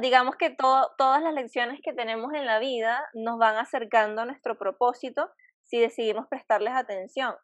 digamos 0.00 0.34
que 0.34 0.50
todas 0.50 1.22
las 1.22 1.34
lecciones 1.34 1.78
que 1.84 1.92
tenemos 1.92 2.34
en 2.34 2.46
la 2.46 2.58
vida 2.58 3.08
nos 3.14 3.38
van 3.38 3.58
acercando 3.58 4.22
a 4.22 4.26
nuestro 4.26 4.58
propósito 4.58 5.30
si 5.62 5.78
decidimos 5.78 6.26
prestarles 6.26 6.72
atención. 6.74 7.36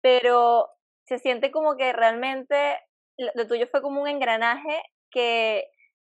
Pero 0.00 0.70
se 1.06 1.18
siente 1.18 1.50
como 1.50 1.76
que 1.76 1.92
realmente 1.92 2.78
lo 3.34 3.46
tuyo 3.46 3.66
fue 3.70 3.82
como 3.82 4.00
un 4.00 4.08
engranaje 4.08 4.82
que, 5.10 5.68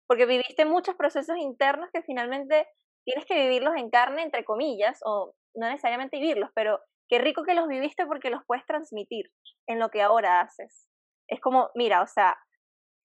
porque 0.06 0.24
viviste 0.24 0.64
muchos 0.64 0.94
procesos 0.96 1.36
internos 1.36 1.90
que 1.92 2.00
finalmente 2.00 2.66
tienes 3.04 3.26
que 3.26 3.34
vivirlos 3.34 3.76
en 3.76 3.90
carne, 3.90 4.22
entre 4.22 4.42
comillas, 4.42 4.98
o 5.04 5.34
no 5.54 5.68
necesariamente 5.68 6.18
vivirlos, 6.18 6.48
pero 6.54 6.80
qué 7.10 7.18
rico 7.18 7.42
que 7.42 7.54
los 7.54 7.66
viviste 7.66 8.06
porque 8.06 8.30
los 8.30 8.42
puedes 8.46 8.64
transmitir 8.64 9.30
en 9.66 9.80
lo 9.80 9.90
que 9.90 10.00
ahora 10.00 10.40
haces. 10.40 10.88
Es 11.28 11.40
como, 11.40 11.70
mira, 11.74 12.02
o 12.02 12.06
sea, 12.06 12.38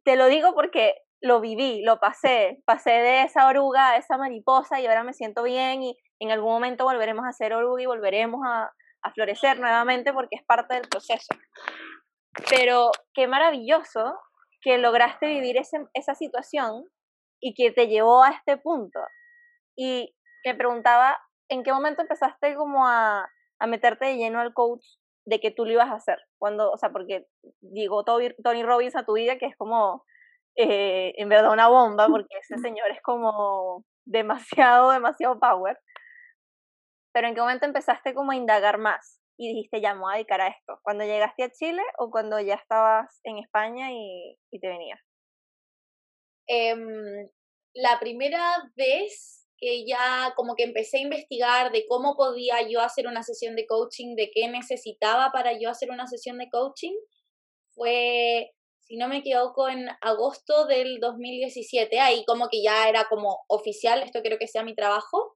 te 0.06 0.18
lo 0.18 0.28
digo 0.28 0.54
porque 0.54 0.96
lo 1.22 1.40
viví, 1.40 1.82
lo 1.84 2.00
pasé, 2.00 2.62
pasé 2.66 2.92
de 2.92 3.24
esa 3.24 3.48
oruga 3.48 3.92
a 3.92 3.98
esa 3.98 4.18
mariposa 4.18 4.82
y 4.82 4.88
ahora 4.88 5.04
me 5.04 5.14
siento 5.14 5.42
bien 5.42 5.82
y 5.82 5.98
en 6.20 6.32
algún 6.32 6.52
momento 6.52 6.84
volveremos 6.84 7.26
a 7.26 7.32
ser 7.32 7.54
oruga 7.54 7.82
y 7.82 7.86
volveremos 7.86 8.42
a, 8.46 8.72
florecer 9.16 9.60
nuevamente 9.60 10.14
porque 10.14 10.38
es 10.38 10.46
parte 10.46 10.76
del 10.76 10.88
proceso. 10.88 11.36
Pero 12.50 12.90
qué 13.14 13.28
maravilloso 13.28 14.18
que 14.62 14.78
lograste 14.78 15.28
vivir 15.28 15.58
esa 15.58 16.16
situación 16.16 16.86
y 17.42 17.54
que 17.54 17.72
te 17.72 17.88
llevó 17.88 18.24
a 18.24 18.30
este 18.30 18.56
punto. 18.56 19.02
Y 19.76 20.16
me 20.46 20.56
preguntaba, 20.56 21.20
¿en 21.50 21.64
qué 21.64 21.74
momento 21.74 22.02
empezaste 22.02 22.56
como 22.56 22.88
a, 22.88 23.30
a 23.60 23.68
meterte 23.68 24.06
de 24.06 24.18
lleno 24.18 24.40
al 24.40 24.54
coach 24.54 24.86
de 25.26 25.40
que 25.40 25.52
tú 25.52 25.66
lo 25.66 25.72
ibas 25.72 25.90
a 25.90 25.96
hacer. 25.96 26.20
Cuando, 26.38 26.72
o 26.72 26.78
sea, 26.78 26.90
porque 26.90 27.28
digo 27.62 28.04
Tony 28.04 28.64
Robbins 28.64 28.96
a 28.96 29.06
tu 29.06 29.14
vida, 29.14 29.38
que 29.38 29.46
es 29.46 29.56
como 29.58 30.04
eh, 30.56 31.14
en 31.18 31.30
verdad 31.30 31.52
una 31.52 31.68
bomba, 31.68 32.08
porque 32.12 32.38
ese 32.42 32.58
señor 32.58 32.92
es 32.92 33.02
como 33.02 33.86
demasiado, 34.06 34.92
demasiado 34.92 35.40
power. 35.40 35.80
Pero 37.14 37.28
¿en 37.28 37.36
qué 37.36 37.42
momento 37.42 37.66
empezaste 37.66 38.14
como 38.14 38.32
a 38.32 38.36
indagar 38.36 38.78
más 38.80 39.20
y 39.38 39.50
dijiste, 39.50 39.82
ya 39.82 39.94
me 39.94 40.02
voy 40.02 40.14
a 40.14 40.16
dedicar 40.18 40.42
a 40.42 40.48
esto? 40.48 40.80
¿Cuando 40.82 41.04
llegaste 41.04 41.44
a 41.44 41.52
Chile 41.52 41.84
o 41.98 42.10
cuando 42.10 42.40
ya 42.40 42.56
estabas 42.56 43.20
en 43.24 43.38
España 43.38 43.92
y, 43.92 44.38
y 44.52 44.60
te 44.60 44.68
venías? 44.68 45.00
Eh, 46.48 46.76
la 47.76 48.00
primera 48.00 48.42
vez 48.76 49.43
que 49.64 49.86
ya 49.86 50.34
como 50.36 50.56
que 50.56 50.64
empecé 50.64 50.98
a 50.98 51.04
investigar 51.04 51.72
de 51.72 51.86
cómo 51.88 52.16
podía 52.18 52.68
yo 52.68 52.82
hacer 52.82 53.08
una 53.08 53.24
sesión 53.24 53.56
de 53.56 53.66
coaching, 53.66 54.16
de 54.16 54.30
qué 54.34 54.50
necesitaba 54.50 55.32
para 55.32 55.58
yo 55.58 55.70
hacer 55.70 55.90
una 55.90 56.06
sesión 56.06 56.38
de 56.38 56.50
coaching, 56.50 56.92
fue, 57.74 58.52
si 58.82 58.98
no 58.98 59.08
me 59.08 59.20
equivoco, 59.20 59.70
en 59.70 59.88
agosto 60.02 60.66
del 60.66 61.00
2017, 61.00 61.98
ahí 62.02 62.26
como 62.26 62.50
que 62.50 62.62
ya 62.62 62.90
era 62.90 63.06
como 63.10 63.46
oficial, 63.48 64.04
esto 64.04 64.22
creo 64.22 64.38
que 64.38 64.50
sea 64.50 64.64
mi 64.64 64.76
trabajo, 64.76 65.34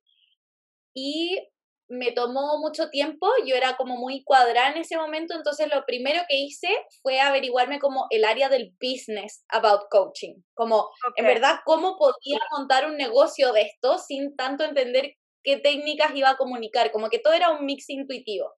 y 0.93 1.39
me 1.89 2.11
tomó 2.11 2.59
mucho 2.59 2.89
tiempo, 2.89 3.27
yo 3.45 3.55
era 3.55 3.77
como 3.77 3.97
muy 3.97 4.23
cuadrada 4.23 4.71
en 4.71 4.77
ese 4.77 4.97
momento, 4.97 5.35
entonces 5.35 5.69
lo 5.73 5.85
primero 5.85 6.21
que 6.27 6.37
hice 6.37 6.69
fue 7.01 7.19
averiguarme 7.19 7.79
como 7.79 8.07
el 8.09 8.25
área 8.25 8.49
del 8.49 8.73
business 8.81 9.45
about 9.49 9.83
coaching, 9.89 10.35
como 10.53 10.89
en 11.15 11.25
verdad 11.25 11.59
cómo 11.65 11.97
podía 11.97 12.39
montar 12.51 12.87
un 12.87 12.97
negocio 12.97 13.53
de 13.53 13.61
esto 13.61 13.97
sin 13.99 14.35
tanto 14.35 14.63
entender 14.63 15.13
qué 15.43 15.57
técnicas 15.57 16.13
iba 16.13 16.31
a 16.31 16.37
comunicar, 16.37 16.91
como 16.91 17.09
que 17.09 17.19
todo 17.19 17.33
era 17.33 17.51
un 17.51 17.65
mix 17.65 17.89
intuitivo. 17.89 18.53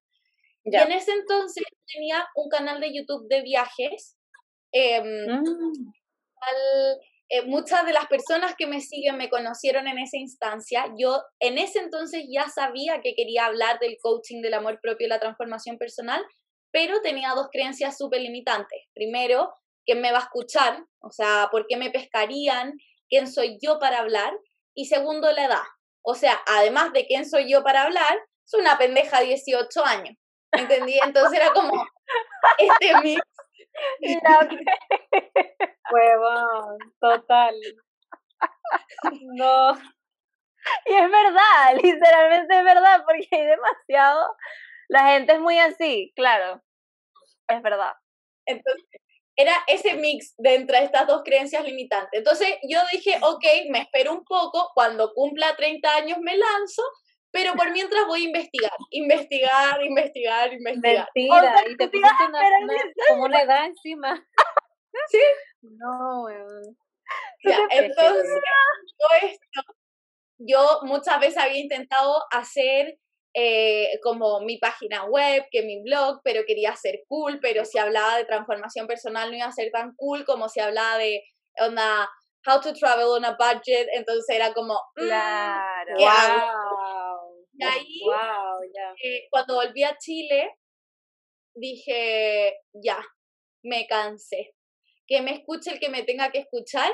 Y 0.63 0.75
en 0.75 0.91
ese 0.91 1.11
entonces 1.11 1.63
tenía 1.93 2.27
un 2.35 2.49
canal 2.49 2.79
de 2.79 2.93
YouTube 2.93 3.27
de 3.27 3.41
viajes. 3.41 4.17
Eh, 4.71 5.01
eh, 7.31 7.43
muchas 7.43 7.85
de 7.85 7.93
las 7.93 8.07
personas 8.07 8.55
que 8.57 8.65
me 8.65 8.81
siguen 8.81 9.17
me 9.17 9.29
conocieron 9.29 9.87
en 9.87 9.99
esa 9.99 10.17
instancia. 10.17 10.91
Yo 10.97 11.21
en 11.39 11.59
ese 11.59 11.79
entonces 11.79 12.25
ya 12.27 12.49
sabía 12.49 13.01
que 13.01 13.13
quería 13.15 13.45
hablar 13.45 13.77
del 13.79 13.97
coaching, 14.01 14.41
del 14.41 14.55
amor 14.55 14.79
propio 14.81 15.05
y 15.05 15.09
la 15.09 15.19
transformación 15.19 15.77
personal, 15.77 16.25
pero 16.71 17.01
tenía 17.01 17.33
dos 17.35 17.49
creencias 17.51 17.97
súper 17.97 18.21
limitantes. 18.21 18.81
Primero, 18.95 19.53
¿quién 19.85 20.01
me 20.01 20.11
va 20.11 20.19
a 20.19 20.23
escuchar? 20.23 20.83
O 21.01 21.11
sea, 21.11 21.49
¿por 21.51 21.67
qué 21.67 21.77
me 21.77 21.91
pescarían? 21.91 22.73
¿Quién 23.07 23.31
soy 23.31 23.59
yo 23.61 23.77
para 23.77 23.99
hablar? 23.99 24.33
Y 24.73 24.85
segundo, 24.85 25.31
la 25.31 25.45
edad. 25.45 25.63
O 26.01 26.15
sea, 26.15 26.39
además 26.47 26.93
de 26.93 27.05
quién 27.05 27.29
soy 27.29 27.51
yo 27.51 27.63
para 27.63 27.83
hablar, 27.83 28.19
soy 28.43 28.61
una 28.61 28.79
pendeja 28.79 29.19
de 29.19 29.27
18 29.27 29.85
años. 29.85 30.15
¿Entendí? 30.51 30.99
Entonces 31.05 31.39
era 31.39 31.53
como 31.53 31.85
este 32.57 33.01
mix 33.03 33.21
Huevón, 35.91 36.77
total. 36.99 37.55
No. 39.35 39.73
Y 40.85 40.93
es 40.93 41.11
verdad, 41.11 41.75
literalmente 41.83 42.57
es 42.57 42.63
verdad, 42.63 43.03
porque 43.05 43.27
hay 43.31 43.45
demasiado. 43.45 44.35
La 44.89 45.11
gente 45.13 45.33
es 45.33 45.39
muy 45.39 45.59
así, 45.59 46.11
claro. 46.15 46.61
Es 47.47 47.61
verdad. 47.61 47.93
Entonces, 48.45 48.85
era 49.35 49.53
ese 49.67 49.95
mix 49.95 50.35
de 50.37 50.55
entre 50.55 50.83
estas 50.83 51.07
dos 51.07 51.21
creencias 51.23 51.63
limitantes. 51.65 52.09
Entonces 52.19 52.49
yo 52.69 52.79
dije, 52.91 53.17
ok, 53.21 53.45
me 53.71 53.79
espero 53.81 54.13
un 54.13 54.25
poco, 54.25 54.71
cuando 54.75 55.13
cumpla 55.13 55.55
30 55.55 55.95
años 55.95 56.19
me 56.19 56.37
lanzo, 56.37 56.83
pero 57.31 57.53
por 57.53 57.71
mientras 57.71 58.05
voy 58.07 58.23
a 58.23 58.27
investigar, 58.27 58.71
investigar, 58.91 59.83
investigar, 59.83 60.53
investigar. 60.53 61.09
Mentira, 61.15 61.63
y 61.69 61.77
te 61.77 61.87
pusiste 61.87 62.25
una, 62.27 62.41
como 63.09 63.23
una 63.25 63.41
edad 63.41 63.65
encima. 63.65 64.27
¿Sí? 65.11 65.21
No, 65.61 66.23
weón. 66.23 66.77
Ya, 67.43 67.59
entonces, 67.71 68.41
todo 68.97 69.09
esto, 69.21 69.61
yo 70.37 70.79
muchas 70.83 71.19
veces 71.19 71.37
había 71.37 71.59
intentado 71.59 72.23
hacer 72.31 72.99
eh, 73.35 73.99
como 74.03 74.41
mi 74.41 74.57
página 74.57 75.05
web, 75.05 75.45
que 75.51 75.63
mi 75.63 75.81
blog, 75.81 76.21
pero 76.23 76.43
quería 76.45 76.75
ser 76.75 77.01
cool, 77.07 77.39
pero 77.41 77.63
si 77.65 77.77
hablaba 77.77 78.17
de 78.17 78.25
transformación 78.25 78.87
personal 78.87 79.29
no 79.29 79.37
iba 79.37 79.45
a 79.45 79.51
ser 79.51 79.71
tan 79.71 79.93
cool 79.95 80.25
como 80.25 80.49
si 80.49 80.59
hablaba 80.59 80.97
de 80.97 81.23
onda 81.59 82.09
how 82.45 82.59
to 82.59 82.73
travel 82.73 83.11
on 83.11 83.25
a 83.25 83.35
budget, 83.37 83.87
entonces 83.93 84.35
era 84.35 84.53
como, 84.53 84.73
mm, 84.95 85.05
claro, 85.05 85.95
wow. 85.97 87.08
Y 87.59 87.63
ahí, 87.63 88.01
eh, 89.03 89.27
cuando 89.29 89.55
volví 89.55 89.83
a 89.83 89.97
Chile, 89.97 90.55
dije, 91.53 92.57
ya, 92.73 93.05
me 93.63 93.85
cansé. 93.85 94.55
Que 95.05 95.21
me 95.21 95.33
escuche 95.33 95.71
el 95.71 95.79
que 95.79 95.89
me 95.89 96.03
tenga 96.03 96.31
que 96.31 96.39
escuchar. 96.39 96.89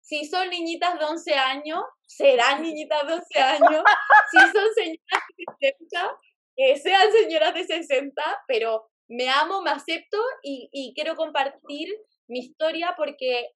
Si 0.00 0.24
son 0.24 0.48
niñitas 0.48 0.98
de 0.98 1.04
11 1.04 1.34
años, 1.34 1.82
serán 2.06 2.62
niñitas 2.62 3.06
de 3.06 3.12
11 3.14 3.38
años. 3.38 3.82
Si 4.30 4.38
son 4.38 4.74
señoras 4.74 5.22
de 5.36 5.44
60, 5.60 6.18
que 6.56 6.76
sean 6.76 7.12
señoras 7.12 7.54
de 7.54 7.64
60, 7.64 8.44
pero 8.46 8.88
me 9.08 9.28
amo, 9.28 9.60
me 9.60 9.70
acepto 9.70 10.18
y, 10.42 10.68
y 10.72 10.94
quiero 10.94 11.16
compartir 11.16 11.88
mi 12.28 12.40
historia 12.40 12.94
porque 12.96 13.50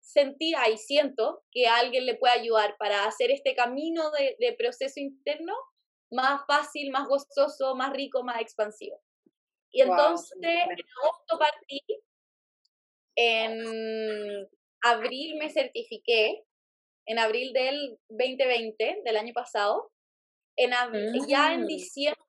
sentía 0.00 0.68
y 0.70 0.78
siento 0.78 1.42
que 1.50 1.66
alguien 1.66 2.06
le 2.06 2.14
puede 2.14 2.40
ayudar 2.40 2.76
para 2.78 3.04
hacer 3.04 3.30
este 3.30 3.54
camino 3.54 4.10
de, 4.10 4.36
de, 4.38 4.54
proceso 4.54 5.00
interno 5.00 5.54
más 6.10 6.42
fácil, 6.46 6.90
más 6.90 7.06
gozoso, 7.06 7.74
más 7.74 7.92
rico, 7.92 8.22
más 8.22 8.40
expansivo. 8.40 9.00
Y 9.70 9.82
entonces 9.82 10.36
en 10.40 10.78
agosto 11.02 11.38
partí, 11.38 11.80
en 13.16 14.48
abril 14.82 15.36
me 15.38 15.50
certifiqué, 15.50 16.44
en 17.06 17.18
abril 17.18 17.52
del 17.52 17.98
2020, 18.08 19.02
del 19.04 19.16
año 19.16 19.32
pasado. 19.34 19.90
En 20.56 20.70
Ya 21.28 21.54
en 21.54 21.62
mm. 21.62 21.66
diciembre, 21.66 22.24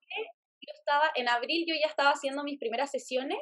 yo 0.61 0.73
estaba, 0.73 1.11
en 1.15 1.27
abril 1.29 1.65
yo 1.67 1.75
ya 1.75 1.87
estaba 1.87 2.11
haciendo 2.11 2.43
mis 2.43 2.59
primeras 2.59 2.91
sesiones 2.91 3.39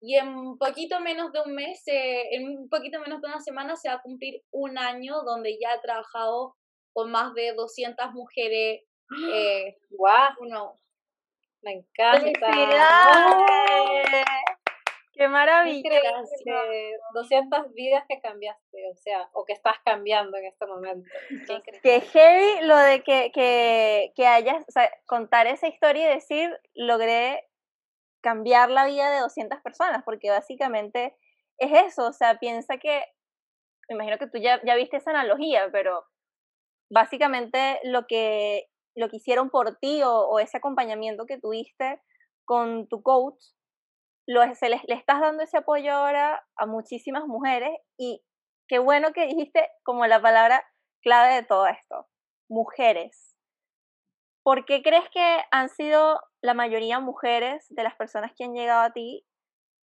y 0.00 0.16
en 0.16 0.28
un 0.28 0.58
poquito 0.58 1.00
menos 1.00 1.32
de 1.32 1.40
un 1.40 1.54
mes, 1.54 1.82
en 1.86 2.58
un 2.58 2.68
poquito 2.68 3.00
menos 3.00 3.22
de 3.22 3.28
una 3.28 3.40
semana 3.40 3.74
se 3.74 3.88
va 3.88 3.94
a 3.94 4.02
cumplir 4.02 4.42
un 4.50 4.76
año 4.76 5.22
donde 5.22 5.58
ya 5.58 5.74
he 5.74 5.80
trabajado 5.80 6.56
con 6.92 7.10
más 7.10 7.32
de 7.34 7.54
200 7.54 8.12
mujeres. 8.12 8.82
Eh, 9.32 9.76
wow. 9.90 10.78
Me 11.62 11.72
encanta. 11.72 12.50
¡Qué 15.14 15.28
maravilla! 15.28 16.00
200 17.14 17.72
vidas 17.72 18.04
que 18.08 18.20
cambiaste, 18.20 18.90
o 18.90 18.96
sea, 18.96 19.28
o 19.32 19.44
que 19.44 19.52
estás 19.52 19.76
cambiando 19.84 20.36
en 20.36 20.46
este 20.46 20.66
momento. 20.66 21.08
Qué 21.82 22.00
heavy 22.00 22.66
lo 22.66 22.76
de 22.76 23.02
que, 23.04 23.30
que, 23.32 24.12
que 24.16 24.26
hayas, 24.26 24.64
o 24.68 24.72
sea, 24.72 24.90
contar 25.06 25.46
esa 25.46 25.68
historia 25.68 26.10
y 26.10 26.14
decir, 26.14 26.60
logré 26.74 27.48
cambiar 28.22 28.70
la 28.70 28.86
vida 28.86 29.10
de 29.10 29.20
200 29.20 29.60
personas, 29.60 30.02
porque 30.04 30.30
básicamente 30.30 31.14
es 31.58 31.70
eso, 31.86 32.08
o 32.08 32.12
sea, 32.12 32.38
piensa 32.40 32.78
que, 32.78 33.04
me 33.88 33.94
imagino 33.94 34.18
que 34.18 34.26
tú 34.26 34.38
ya, 34.38 34.60
ya 34.64 34.74
viste 34.74 34.96
esa 34.96 35.10
analogía, 35.10 35.68
pero 35.70 36.04
básicamente 36.90 37.78
lo 37.84 38.06
que, 38.06 38.68
lo 38.94 39.08
que 39.08 39.16
hicieron 39.16 39.50
por 39.50 39.76
ti 39.76 40.02
o, 40.04 40.38
ese 40.38 40.56
acompañamiento 40.56 41.26
que 41.26 41.38
tuviste 41.38 42.00
con 42.44 42.88
tu 42.88 43.02
coach, 43.02 43.42
lo, 44.26 44.42
se 44.54 44.68
le, 44.68 44.80
le 44.86 44.94
estás 44.94 45.20
dando 45.20 45.42
ese 45.42 45.58
apoyo 45.58 45.92
ahora 45.92 46.46
a 46.56 46.66
muchísimas 46.66 47.26
mujeres 47.26 47.76
y 47.98 48.22
qué 48.68 48.78
bueno 48.78 49.12
que 49.12 49.26
dijiste 49.26 49.68
como 49.82 50.06
la 50.06 50.20
palabra 50.20 50.64
clave 51.02 51.34
de 51.34 51.42
todo 51.42 51.66
esto, 51.66 52.08
mujeres. 52.48 53.34
¿Por 54.42 54.66
qué 54.66 54.82
crees 54.82 55.08
que 55.10 55.40
han 55.50 55.68
sido 55.68 56.20
la 56.42 56.54
mayoría 56.54 57.00
mujeres 57.00 57.66
de 57.70 57.82
las 57.82 57.94
personas 57.94 58.32
que 58.36 58.44
han 58.44 58.54
llegado 58.54 58.82
a 58.82 58.92
ti? 58.92 59.26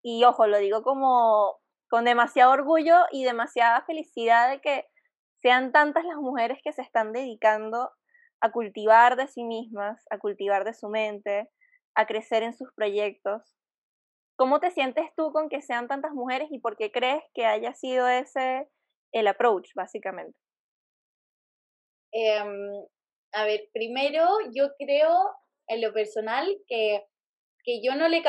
Y 0.02 0.24
ojo, 0.24 0.46
lo 0.46 0.58
digo 0.58 0.82
como 0.82 1.58
con 1.88 2.04
demasiado 2.04 2.52
orgullo 2.52 2.96
y 3.10 3.24
demasiada 3.24 3.82
felicidad 3.82 4.50
de 4.50 4.60
que 4.60 4.88
sean 5.40 5.72
tantas 5.72 6.04
las 6.04 6.16
mujeres 6.16 6.58
que 6.62 6.72
se 6.72 6.82
están 6.82 7.12
dedicando 7.12 7.90
a 8.40 8.52
cultivar 8.52 9.16
de 9.16 9.26
sí 9.28 9.44
mismas, 9.44 10.04
a 10.10 10.18
cultivar 10.18 10.64
de 10.64 10.74
su 10.74 10.88
mente, 10.88 11.48
a 11.94 12.06
crecer 12.06 12.42
en 12.42 12.54
sus 12.54 12.72
proyectos. 12.74 13.56
¿Cómo 14.36 14.60
te 14.60 14.70
sientes 14.70 15.06
tú 15.16 15.32
con 15.32 15.48
que 15.48 15.62
sean 15.62 15.88
tantas 15.88 16.12
mujeres 16.12 16.48
y 16.50 16.60
por 16.60 16.76
qué 16.76 16.92
crees 16.92 17.22
que 17.34 17.44
haya 17.44 17.74
sido 17.74 18.08
ese 18.08 18.68
el 19.12 19.26
approach, 19.26 19.70
básicamente? 19.74 20.38
Em, 22.12 22.86
a 23.32 23.44
ver, 23.44 23.68
primero 23.72 24.26
yo 24.52 24.74
creo 24.78 25.34
en 25.66 25.82
lo 25.82 25.92
personal 25.92 26.46
que, 26.66 27.04
que 27.64 27.82
yo 27.82 27.94
no 27.96 28.08
le 28.08 28.22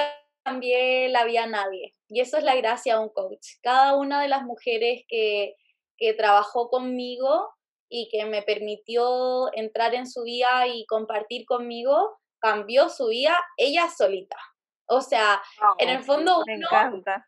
cambié 0.43 1.09
la 1.09 1.25
vida 1.25 1.43
a 1.43 1.47
nadie. 1.47 1.95
Y 2.07 2.21
eso 2.21 2.37
es 2.37 2.43
la 2.43 2.55
gracia 2.55 2.95
de 2.95 3.03
un 3.03 3.09
coach. 3.09 3.45
Cada 3.61 3.95
una 3.95 4.21
de 4.21 4.27
las 4.27 4.43
mujeres 4.43 5.03
que, 5.07 5.55
que 5.97 6.13
trabajó 6.13 6.69
conmigo 6.69 7.49
y 7.89 8.07
que 8.09 8.25
me 8.25 8.41
permitió 8.43 9.53
entrar 9.53 9.95
en 9.95 10.07
su 10.07 10.23
vida 10.23 10.67
y 10.67 10.85
compartir 10.85 11.45
conmigo, 11.45 12.19
cambió 12.39 12.89
su 12.89 13.07
vida 13.07 13.37
ella 13.57 13.89
solita. 13.89 14.37
O 14.87 15.01
sea, 15.01 15.41
en 15.77 15.89
el 15.89 16.03
fondo 16.03 16.43
uno 16.47 16.67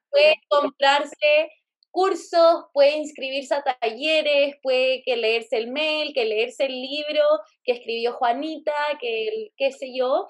puede 0.10 0.36
comprarse 0.48 1.52
cursos, 1.92 2.66
puede 2.74 2.98
inscribirse 2.98 3.54
a 3.54 3.64
talleres, 3.64 4.56
puede 4.64 5.04
que 5.04 5.18
leerse 5.18 5.58
el 5.58 5.72
mail, 5.72 6.14
que 6.14 6.26
leerse 6.26 6.66
el 6.66 6.82
libro 6.82 7.24
que 7.64 7.74
escribió 7.74 8.14
Juanita, 8.14 8.74
que 9.00 9.52
qué 9.58 9.72
sé 9.72 9.96
yo, 9.96 10.28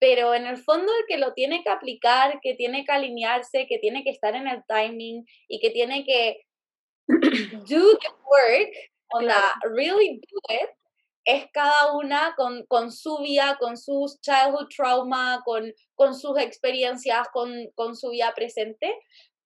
pero 0.00 0.34
en 0.34 0.46
el 0.46 0.56
fondo 0.56 0.90
el 1.00 1.06
que 1.06 1.18
lo 1.18 1.32
tiene 1.34 1.62
que 1.62 1.70
aplicar, 1.70 2.40
que 2.40 2.54
tiene 2.54 2.84
que 2.84 2.92
alinearse, 2.92 3.66
que 3.68 3.78
tiene 3.78 4.02
que 4.02 4.10
estar 4.10 4.34
en 4.34 4.48
el 4.48 4.62
timing 4.66 5.24
y 5.46 5.60
que 5.60 5.70
tiene 5.70 6.04
que 6.04 6.42
do 7.06 7.98
the 7.98 8.08
work, 8.26 8.72
o 9.14 9.20
la 9.20 9.54
really 9.74 10.20
do 10.20 10.54
it, 10.54 10.70
es 11.24 11.46
cada 11.52 11.92
una 11.92 12.34
con, 12.36 12.66
con, 12.66 12.90
su 12.90 13.18
vida, 13.18 13.56
con 13.58 13.76
sus 13.76 14.20
childhood 14.20 14.68
trauma, 14.74 15.40
con, 15.44 15.72
con 15.94 16.14
sus 16.14 16.38
experiencias, 16.38 17.28
con, 17.32 17.50
con 17.74 17.96
su 17.96 18.10
vida 18.10 18.32
presente, 18.34 18.94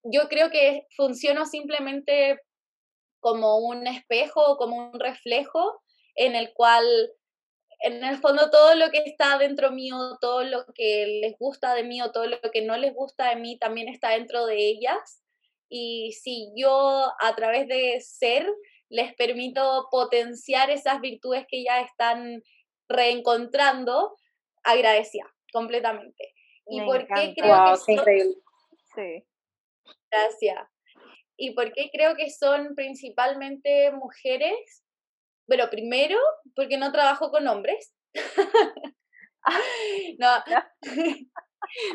yo 0.03 0.29
creo 0.29 0.51
que 0.51 0.87
funciona 0.97 1.45
simplemente 1.45 2.41
como 3.21 3.59
un 3.59 3.87
espejo, 3.87 4.57
como 4.57 4.91
un 4.91 5.01
reflejo 5.01 5.83
en 6.15 6.35
el 6.35 6.53
cual, 6.53 6.85
en 7.81 8.05
el 8.05 8.19
fondo, 8.19 8.51
todo 8.51 8.75
lo 8.75 8.91
que 8.91 9.03
está 9.05 9.39
dentro 9.39 9.71
mío, 9.71 10.19
todo 10.21 10.45
lo 10.45 10.65
que 10.75 11.21
les 11.23 11.39
gusta 11.39 11.75
de 11.75 11.85
mí 11.85 12.01
o 12.03 12.11
todo 12.11 12.27
lo 12.27 12.41
que 12.53 12.63
no 12.63 12.77
les 12.77 12.95
gusta 12.95 13.31
de 13.31 13.37
mí 13.37 13.59
también 13.59 13.89
está 13.89 14.11
dentro 14.11 14.47
de 14.47 14.57
ellas. 14.57 15.23
Y 15.69 16.13
si 16.13 16.51
yo 16.57 17.13
a 17.21 17.37
través 17.37 17.69
de 17.69 18.01
ser 18.01 18.49
les 18.89 19.15
permito 19.15 19.89
potenciar 19.91 20.71
esas 20.71 21.01
virtudes 21.01 21.47
que 21.49 21.63
ya 21.65 21.81
están 21.81 22.43
reencontrando, 22.89 24.17
agradecida 24.63 25.27
completamente. 25.53 26.35
¿Y 26.67 26.81
por 26.83 27.07
qué 27.07 27.35
creo 27.37 27.75
que 27.87 28.35
Sí. 28.95 29.25
Gracias. 30.11 30.69
¿Y 31.37 31.53
por 31.53 31.73
qué 31.73 31.89
creo 31.93 32.17
que 32.17 32.31
son 32.31 32.75
principalmente 32.75 33.93
mujeres? 33.93 34.85
Bueno, 35.47 35.71
primero, 35.71 36.19
porque 36.55 36.77
no 36.77 36.93
trabajo 36.93 37.31
con 37.31 37.47
hombres. 37.47 37.95
no, 40.19 40.45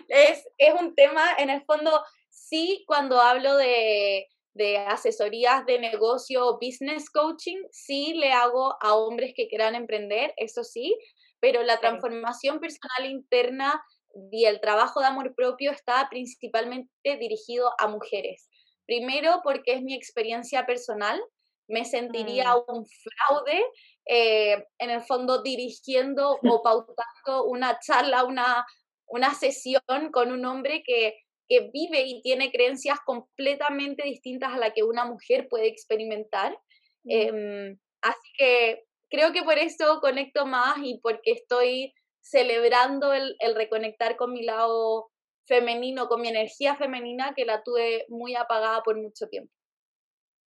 es, 0.08 0.48
es 0.58 0.74
un 0.80 0.96
tema, 0.96 1.36
en 1.38 1.50
el 1.50 1.64
fondo, 1.66 2.04
sí, 2.30 2.84
cuando 2.88 3.20
hablo 3.20 3.58
de, 3.58 4.28
de 4.54 4.78
asesorías 4.78 5.66
de 5.66 5.80
negocio, 5.80 6.60
business 6.62 7.10
coaching, 7.10 7.58
sí 7.72 8.13
le 8.13 8.32
hago 8.32 8.76
a 8.82 8.96
hombres 8.96 9.34
que 9.36 9.47
quieran 9.47 9.76
emprender, 9.76 10.34
eso 10.38 10.64
sí, 10.64 10.97
pero 11.39 11.64
la 11.64 11.80
transformación 11.80 12.60
personal 12.60 13.12
interna 13.12 13.84
y 14.32 14.45
el 14.45 14.62
trabajo 14.62 14.99
de 14.99 15.08
amor 15.08 15.34
propio 15.36 15.72
está 15.72 16.08
principalmente 16.10 17.18
dirigido 17.20 17.72
a 17.80 17.88
mujeres. 17.88 18.47
Primero 18.86 19.41
porque 19.43 19.74
es 19.74 19.82
mi 19.82 19.95
experiencia 19.95 20.66
personal, 20.66 21.20
me 21.68 21.86
sentiría 21.86 22.56
mm. 22.56 22.64
un 22.68 22.86
fraude 22.86 23.66
eh, 24.06 24.66
en 24.78 24.89
el 24.89 25.01
fondo 25.01 25.41
dirigiendo 25.41 26.38
o 26.43 26.62
pautando 26.64 27.45
una 27.45 27.80
charla, 27.80 28.24
una, 28.26 28.66
una 29.08 29.34
sesión 29.34 29.82
con 30.12 30.32
un 30.32 30.45
hombre 30.45 30.84
que, 30.86 31.22
que 31.48 31.70
vive 31.74 32.02
y 32.02 32.22
tiene 32.22 32.52
creencias 32.52 33.00
completamente 33.06 34.04
distintas 34.04 34.54
a 34.54 34.58
la 34.58 34.72
que 34.72 34.84
una 34.84 35.06
mujer 35.06 35.48
puede 35.50 35.68
experimentar. 35.68 36.58
Mm. 37.04 37.12
Em, 37.12 37.80
así 38.02 38.30
que 38.38 38.84
creo 39.10 39.32
que 39.32 39.44
por 39.44 39.58
eso 39.58 40.00
conecto 40.02 40.46
más 40.46 40.78
y 40.82 41.00
porque 41.02 41.32
estoy 41.32 41.94
celebrando 42.22 43.14
el, 43.14 43.36
el 43.39 43.56
reconectar 43.56 44.16
con 44.16 44.34
mi 44.34 44.44
lado 44.44 45.10
femenino, 45.46 46.08
con 46.08 46.22
mi 46.22 46.30
energía 46.30 46.76
femenina 46.76 47.34
que 47.36 47.46
la 47.46 47.64
tuve 47.64 48.06
muy 48.08 48.36
apagada 48.36 48.82
por 48.82 48.96
mucho 49.02 49.28
tiempo. 49.28 49.54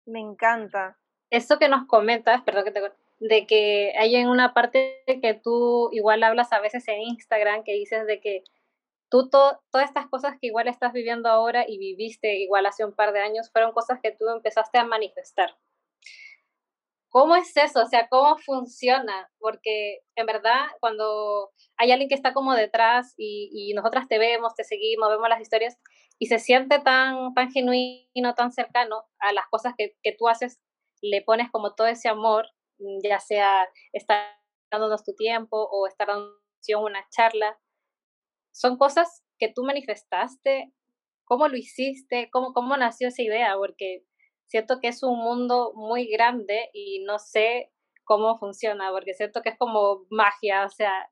Me 0.06 0.20
encanta. 0.20 0.98
Eso 1.30 1.58
que 1.58 1.68
nos 1.68 1.86
comentas, 1.86 2.42
perdón 2.42 2.64
que 2.64 2.72
te 2.72 2.80
de 3.20 3.46
que 3.46 3.92
hay 3.98 4.16
en 4.16 4.28
una 4.28 4.54
parte 4.54 5.02
que 5.06 5.34
tú 5.34 5.90
igual 5.92 6.22
hablas 6.22 6.52
a 6.52 6.60
veces 6.60 6.88
en 6.88 7.02
Instagram, 7.02 7.62
que 7.64 7.74
dices 7.74 8.06
de 8.06 8.18
que 8.18 8.42
tú 9.10 9.28
todas 9.28 9.58
estas 9.84 10.06
cosas 10.08 10.36
que 10.40 10.46
igual 10.46 10.68
estás 10.68 10.92
viviendo 10.92 11.28
ahora 11.28 11.64
y 11.68 11.78
viviste 11.78 12.38
igual 12.38 12.66
hace 12.66 12.84
un 12.84 12.94
par 12.94 13.12
de 13.12 13.20
años, 13.20 13.50
fueron 13.52 13.72
cosas 13.72 13.98
que 14.02 14.12
tú 14.12 14.28
empezaste 14.28 14.78
a 14.78 14.84
manifestar. 14.84 15.56
¿Cómo 17.10 17.34
es 17.34 17.56
eso? 17.56 17.82
O 17.82 17.86
sea, 17.86 18.06
¿cómo 18.08 18.38
funciona? 18.38 19.28
Porque 19.40 20.02
en 20.14 20.26
verdad, 20.26 20.66
cuando 20.78 21.50
hay 21.76 21.90
alguien 21.90 22.08
que 22.08 22.14
está 22.14 22.32
como 22.32 22.54
detrás 22.54 23.14
y, 23.16 23.50
y 23.52 23.74
nosotras 23.74 24.06
te 24.06 24.18
vemos, 24.18 24.54
te 24.54 24.62
seguimos, 24.62 25.08
vemos 25.10 25.28
las 25.28 25.40
historias 25.40 25.76
y 26.20 26.26
se 26.26 26.38
siente 26.38 26.78
tan, 26.78 27.34
tan 27.34 27.50
genuino, 27.50 28.34
tan 28.36 28.52
cercano 28.52 29.06
a 29.18 29.32
las 29.32 29.48
cosas 29.50 29.74
que, 29.76 29.96
que 30.04 30.12
tú 30.12 30.28
haces, 30.28 30.60
le 31.02 31.22
pones 31.22 31.50
como 31.50 31.74
todo 31.74 31.88
ese 31.88 32.08
amor, 32.08 32.46
ya 33.02 33.18
sea 33.18 33.68
estar 33.92 34.38
dándonos 34.70 35.02
tu 35.02 35.14
tiempo 35.14 35.68
o 35.72 35.88
estar 35.88 36.06
dando 36.06 36.30
una 36.78 37.04
charla, 37.10 37.58
son 38.52 38.76
cosas 38.76 39.24
que 39.38 39.52
tú 39.52 39.64
manifestaste, 39.64 40.72
cómo 41.24 41.48
lo 41.48 41.56
hiciste, 41.56 42.28
cómo, 42.32 42.52
cómo 42.52 42.76
nació 42.76 43.08
esa 43.08 43.22
idea, 43.22 43.56
porque 43.56 44.04
siento 44.46 44.80
que 44.80 44.88
es 44.88 45.02
un 45.02 45.18
mundo 45.18 45.72
muy 45.74 46.10
grande 46.10 46.70
y 46.72 47.04
no 47.04 47.18
sé 47.18 47.72
cómo 48.04 48.38
funciona, 48.38 48.90
porque 48.90 49.14
siento 49.14 49.40
que 49.42 49.50
es 49.50 49.58
como 49.58 50.06
magia, 50.10 50.64
o 50.64 50.68
sea, 50.68 51.08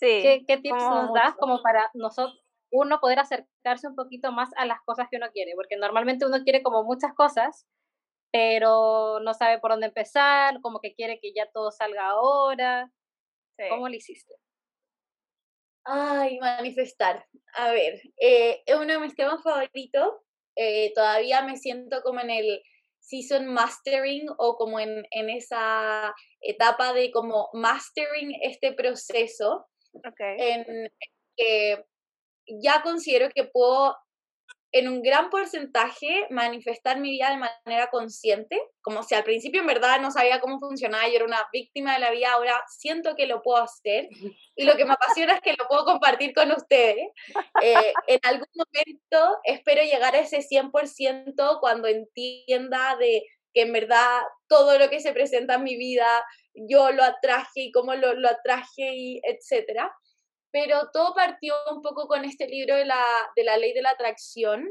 ¿qué, 0.00 0.44
qué 0.46 0.58
tips 0.58 0.82
nos 0.82 1.14
das 1.14 1.34
como 1.36 1.62
para 1.62 1.90
nosotros, 1.94 2.38
uno 2.70 3.00
poder 3.00 3.18
acercarse 3.18 3.88
un 3.88 3.96
poquito 3.96 4.30
más 4.30 4.50
a 4.56 4.66
las 4.66 4.80
cosas 4.84 5.08
que 5.10 5.16
uno 5.16 5.30
quiere? 5.32 5.52
Porque 5.56 5.78
normalmente 5.78 6.26
uno 6.26 6.44
quiere 6.44 6.62
como 6.62 6.84
muchas 6.84 7.14
cosas, 7.14 7.66
pero 8.30 9.20
no 9.20 9.32
sabe 9.32 9.58
por 9.58 9.70
dónde 9.70 9.86
empezar, 9.86 10.60
como 10.60 10.80
que 10.80 10.94
quiere 10.94 11.18
que 11.20 11.32
ya 11.34 11.50
todo 11.50 11.70
salga 11.70 12.10
ahora. 12.10 12.92
¿Cómo 13.70 13.88
lo 13.88 13.94
hiciste? 13.94 14.34
Ay, 15.90 16.38
manifestar. 16.38 17.24
A 17.54 17.72
ver, 17.72 18.02
eh, 18.20 18.62
es 18.66 18.76
uno 18.76 18.92
de 18.92 18.98
mis 18.98 19.14
temas 19.14 19.42
favoritos. 19.42 20.16
Eh, 20.54 20.92
todavía 20.94 21.40
me 21.42 21.56
siento 21.56 22.02
como 22.02 22.20
en 22.20 22.28
el 22.28 22.62
season 23.00 23.46
mastering 23.46 24.26
o 24.36 24.56
como 24.56 24.80
en, 24.80 25.06
en 25.10 25.30
esa 25.30 26.14
etapa 26.42 26.92
de 26.92 27.10
como 27.10 27.48
mastering 27.54 28.32
este 28.42 28.72
proceso. 28.72 29.66
Okay. 29.94 30.36
En 30.38 30.90
que 31.36 31.84
ya 32.60 32.82
considero 32.82 33.30
que 33.34 33.44
puedo 33.44 33.96
en 34.72 34.88
un 34.88 35.02
gran 35.02 35.30
porcentaje 35.30 36.26
manifestar 36.30 37.00
mi 37.00 37.10
vida 37.10 37.30
de 37.30 37.36
manera 37.38 37.88
consciente, 37.90 38.60
como 38.82 39.02
si 39.02 39.14
al 39.14 39.24
principio 39.24 39.60
en 39.60 39.66
verdad 39.66 40.00
no 40.00 40.10
sabía 40.10 40.40
cómo 40.40 40.58
funcionaba, 40.58 41.08
yo 41.08 41.16
era 41.16 41.24
una 41.24 41.48
víctima 41.52 41.94
de 41.94 42.00
la 42.00 42.10
vida, 42.10 42.32
ahora 42.32 42.62
siento 42.68 43.16
que 43.16 43.26
lo 43.26 43.42
puedo 43.42 43.62
hacer 43.62 44.08
y 44.56 44.64
lo 44.64 44.76
que 44.76 44.84
me 44.84 44.92
apasiona 44.92 45.34
es 45.34 45.40
que 45.40 45.54
lo 45.58 45.66
puedo 45.68 45.84
compartir 45.84 46.34
con 46.34 46.52
ustedes. 46.52 47.08
Eh, 47.62 47.92
en 48.06 48.20
algún 48.22 48.48
momento 48.54 49.38
espero 49.44 49.82
llegar 49.82 50.14
a 50.14 50.20
ese 50.20 50.42
100% 50.42 51.60
cuando 51.60 51.88
entienda 51.88 52.96
de 52.96 53.24
que 53.54 53.62
en 53.62 53.72
verdad 53.72 54.20
todo 54.48 54.78
lo 54.78 54.90
que 54.90 55.00
se 55.00 55.12
presenta 55.12 55.54
en 55.54 55.64
mi 55.64 55.76
vida 55.76 56.06
yo 56.54 56.90
lo 56.92 57.02
atraje 57.02 57.62
y 57.62 57.72
cómo 57.72 57.94
lo, 57.94 58.14
lo 58.14 58.28
atraje 58.28 58.94
y 58.94 59.20
etcétera 59.24 59.92
pero 60.50 60.90
todo 60.92 61.14
partió 61.14 61.54
un 61.70 61.82
poco 61.82 62.06
con 62.06 62.24
este 62.24 62.46
libro 62.46 62.76
de 62.76 62.84
la, 62.84 63.04
de 63.36 63.44
la 63.44 63.56
ley 63.56 63.72
de 63.72 63.82
la 63.82 63.90
atracción, 63.90 64.68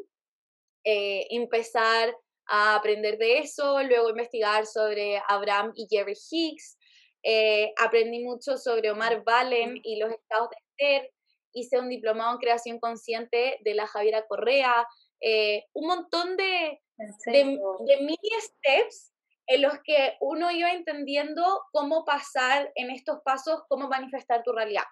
eh, 0.84 1.28
empezar 1.32 2.16
a 2.48 2.76
aprender 2.76 3.18
de 3.18 3.40
eso, 3.40 3.84
luego 3.84 4.10
investigar 4.10 4.66
sobre 4.66 5.22
Abraham 5.28 5.74
y 5.76 5.88
Jerry 5.90 6.14
Hicks, 6.32 6.78
eh, 7.24 7.74
aprendí 7.78 8.24
mucho 8.24 8.58
sobre 8.58 8.90
Omar 8.90 9.24
Valen 9.24 9.80
y 9.84 10.00
los 10.00 10.12
estados 10.12 10.50
de 10.50 10.58
ser, 10.78 11.14
hice 11.54 11.80
un 11.80 11.90
diplomado 11.90 12.34
en 12.34 12.38
creación 12.38 12.80
consciente 12.80 13.60
de 13.64 13.74
la 13.74 13.88
Javiera 13.88 14.26
Correa, 14.28 14.88
eh, 15.20 15.66
un 15.74 15.88
montón 15.88 16.38
de, 16.38 16.80
de, 17.26 17.44
de 17.44 17.98
mini 18.02 18.18
steps 18.40 19.14
en 19.48 19.62
los 19.62 19.74
que 19.84 20.16
uno 20.20 20.52
iba 20.52 20.72
entendiendo 20.72 21.64
cómo 21.72 22.06
pasar 22.06 22.72
en 22.76 22.92
estos 22.92 23.20
pasos, 23.24 23.64
cómo 23.68 23.88
manifestar 23.88 24.44
tu 24.44 24.52
realidad. 24.52 24.84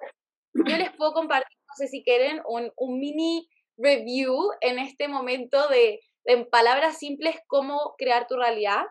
Yo 0.55 0.77
les 0.77 0.95
puedo 0.95 1.13
compartir, 1.13 1.57
no 1.67 1.73
sé 1.75 1.87
si 1.87 2.03
quieren, 2.03 2.41
un, 2.47 2.71
un 2.77 2.99
mini 2.99 3.47
review 3.77 4.51
en 4.61 4.79
este 4.79 5.07
momento 5.07 5.67
de, 5.67 5.99
en 6.25 6.49
palabras 6.49 6.97
simples, 6.97 7.35
cómo 7.47 7.95
crear 7.97 8.27
tu 8.27 8.37
realidad. 8.37 8.83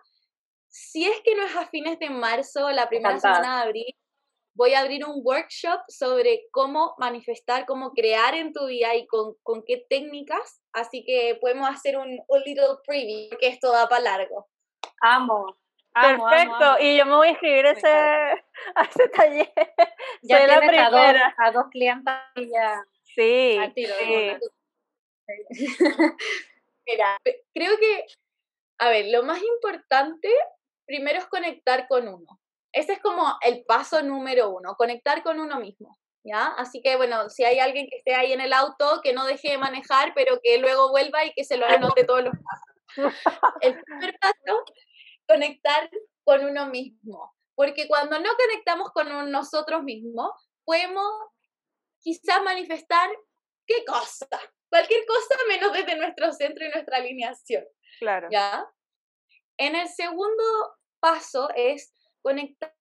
Si 0.68 1.04
es 1.04 1.20
que 1.22 1.34
no 1.34 1.44
es 1.44 1.56
a 1.56 1.66
fines 1.68 1.98
de 1.98 2.10
marzo, 2.10 2.70
la 2.70 2.88
primera 2.88 3.18
semana 3.18 3.56
de 3.56 3.62
abril, 3.62 3.96
voy 4.54 4.74
a 4.74 4.80
abrir 4.80 5.04
un 5.04 5.20
workshop 5.24 5.80
sobre 5.88 6.46
cómo 6.50 6.94
manifestar, 6.98 7.66
cómo 7.66 7.92
crear 7.92 8.34
en 8.34 8.52
tu 8.52 8.66
vida 8.66 8.94
y 8.94 9.06
con, 9.06 9.34
con 9.42 9.62
qué 9.66 9.84
técnicas. 9.88 10.62
Así 10.72 11.04
que 11.04 11.38
podemos 11.40 11.68
hacer 11.68 11.96
un, 11.96 12.18
un 12.28 12.40
little 12.42 12.76
preview, 12.86 13.36
que 13.38 13.48
esto 13.48 13.72
da 13.72 13.88
para 13.88 14.02
largo. 14.02 14.48
Amo. 15.00 15.56
Perfecto, 15.94 16.76
y 16.80 16.96
yo 16.96 17.06
me 17.06 17.14
voy 17.14 17.28
a 17.28 17.32
escribir 17.32 17.66
ese, 17.66 17.88
a 18.74 18.82
ese 18.82 19.08
taller. 19.10 19.52
Ya 20.22 20.38
Soy 20.38 20.46
la 20.48 20.58
primera. 20.58 21.34
A 21.38 21.52
dos, 21.52 21.66
clientes 21.70 22.14
y 22.34 22.50
ya. 22.50 22.84
Sí. 23.02 23.58
Mira, 26.86 27.16
creo 27.54 27.78
que, 27.78 28.06
a 28.78 28.88
ver, 28.90 29.06
lo 29.10 29.22
más 29.22 29.40
importante 29.40 30.28
primero 30.84 31.18
es 31.18 31.26
conectar 31.26 31.86
con 31.86 32.08
uno. 32.08 32.40
Ese 32.72 32.94
es 32.94 33.00
como 33.00 33.38
el 33.42 33.64
paso 33.64 34.02
número 34.02 34.50
uno, 34.50 34.74
conectar 34.74 35.22
con 35.22 35.38
uno 35.38 35.60
mismo. 35.60 35.96
¿Ya? 36.26 36.46
Así 36.56 36.80
que 36.80 36.96
bueno, 36.96 37.28
si 37.28 37.44
hay 37.44 37.58
alguien 37.58 37.86
que 37.88 37.98
esté 37.98 38.14
ahí 38.14 38.32
en 38.32 38.40
el 38.40 38.54
auto, 38.54 39.00
que 39.02 39.12
no 39.12 39.26
deje 39.26 39.50
de 39.50 39.58
manejar, 39.58 40.12
pero 40.14 40.40
que 40.42 40.56
luego 40.56 40.90
vuelva 40.90 41.22
y 41.24 41.34
que 41.34 41.44
se 41.44 41.58
lo 41.58 41.66
anote 42.00 42.04
todos 42.04 42.24
los 42.24 42.32
pasos. 42.32 42.74
El 43.60 43.78
primer 43.82 44.18
paso 44.18 44.64
conectar 45.26 45.90
con 46.24 46.44
uno 46.44 46.66
mismo. 46.66 47.34
Porque 47.54 47.86
cuando 47.86 48.18
no 48.18 48.30
conectamos 48.36 48.90
con 48.90 49.30
nosotros 49.30 49.82
mismos, 49.82 50.30
podemos 50.64 51.06
quizás 52.00 52.42
manifestar 52.42 53.10
qué 53.66 53.84
cosa, 53.84 54.28
cualquier 54.68 55.06
cosa 55.06 55.34
menos 55.48 55.72
desde 55.72 55.96
nuestro 55.96 56.32
centro 56.32 56.66
y 56.66 56.70
nuestra 56.70 56.98
alineación. 56.98 57.64
Claro. 57.98 58.28
¿Ya? 58.30 58.66
En 59.56 59.76
el 59.76 59.88
segundo 59.88 60.42
paso 61.00 61.48
es 61.54 61.94
conectar 62.22 62.72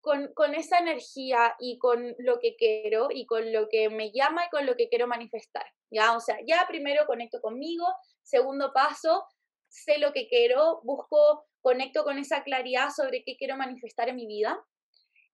con, 0.00 0.32
con, 0.34 0.54
esa 0.54 0.78
energía 0.78 1.54
y 1.60 1.78
con 1.78 2.14
lo 2.18 2.40
que 2.40 2.56
quiero 2.56 3.08
y 3.10 3.24
con 3.24 3.52
lo 3.52 3.68
que 3.68 3.88
me 3.88 4.10
llama 4.10 4.46
y 4.46 4.50
con 4.50 4.66
lo 4.66 4.74
que 4.74 4.88
quiero 4.88 5.06
manifestar. 5.06 5.64
¿Ya? 5.90 6.16
O 6.16 6.20
sea, 6.20 6.38
ya 6.44 6.66
primero 6.66 7.06
conecto 7.06 7.40
conmigo, 7.40 7.86
segundo 8.22 8.72
paso, 8.72 9.24
sé 9.68 9.98
lo 9.98 10.12
que 10.12 10.28
quiero, 10.28 10.80
busco 10.82 11.46
conecto 11.62 12.04
con 12.04 12.18
esa 12.18 12.42
claridad 12.42 12.90
sobre 12.90 13.24
qué 13.24 13.36
quiero 13.36 13.56
manifestar 13.56 14.08
en 14.08 14.16
mi 14.16 14.26
vida. 14.26 14.62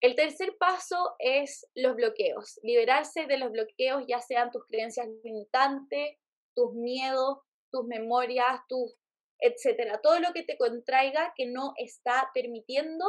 El 0.00 0.14
tercer 0.14 0.56
paso 0.58 1.16
es 1.18 1.66
los 1.74 1.96
bloqueos, 1.96 2.60
liberarse 2.62 3.26
de 3.26 3.38
los 3.38 3.50
bloqueos, 3.50 4.04
ya 4.06 4.20
sean 4.20 4.52
tus 4.52 4.64
creencias 4.66 5.08
limitantes, 5.24 6.16
tus 6.54 6.72
miedos, 6.74 7.38
tus 7.72 7.84
memorias, 7.86 8.60
tus 8.68 8.94
etcétera, 9.40 10.00
todo 10.02 10.18
lo 10.20 10.32
que 10.32 10.42
te 10.42 10.56
contraiga 10.56 11.32
que 11.36 11.46
no 11.46 11.72
está 11.76 12.30
permitiendo 12.34 13.04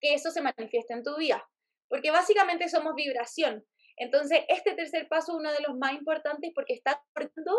que 0.00 0.14
eso 0.14 0.30
se 0.30 0.40
manifieste 0.40 0.94
en 0.94 1.02
tu 1.02 1.16
vida, 1.16 1.44
porque 1.88 2.10
básicamente 2.10 2.68
somos 2.68 2.94
vibración. 2.94 3.64
Entonces, 3.96 4.40
este 4.48 4.74
tercer 4.74 5.08
paso 5.08 5.32
es 5.32 5.38
uno 5.38 5.52
de 5.52 5.62
los 5.62 5.76
más 5.76 5.92
importantes 5.92 6.52
porque 6.54 6.74
está 6.74 7.02
haciendo 7.14 7.52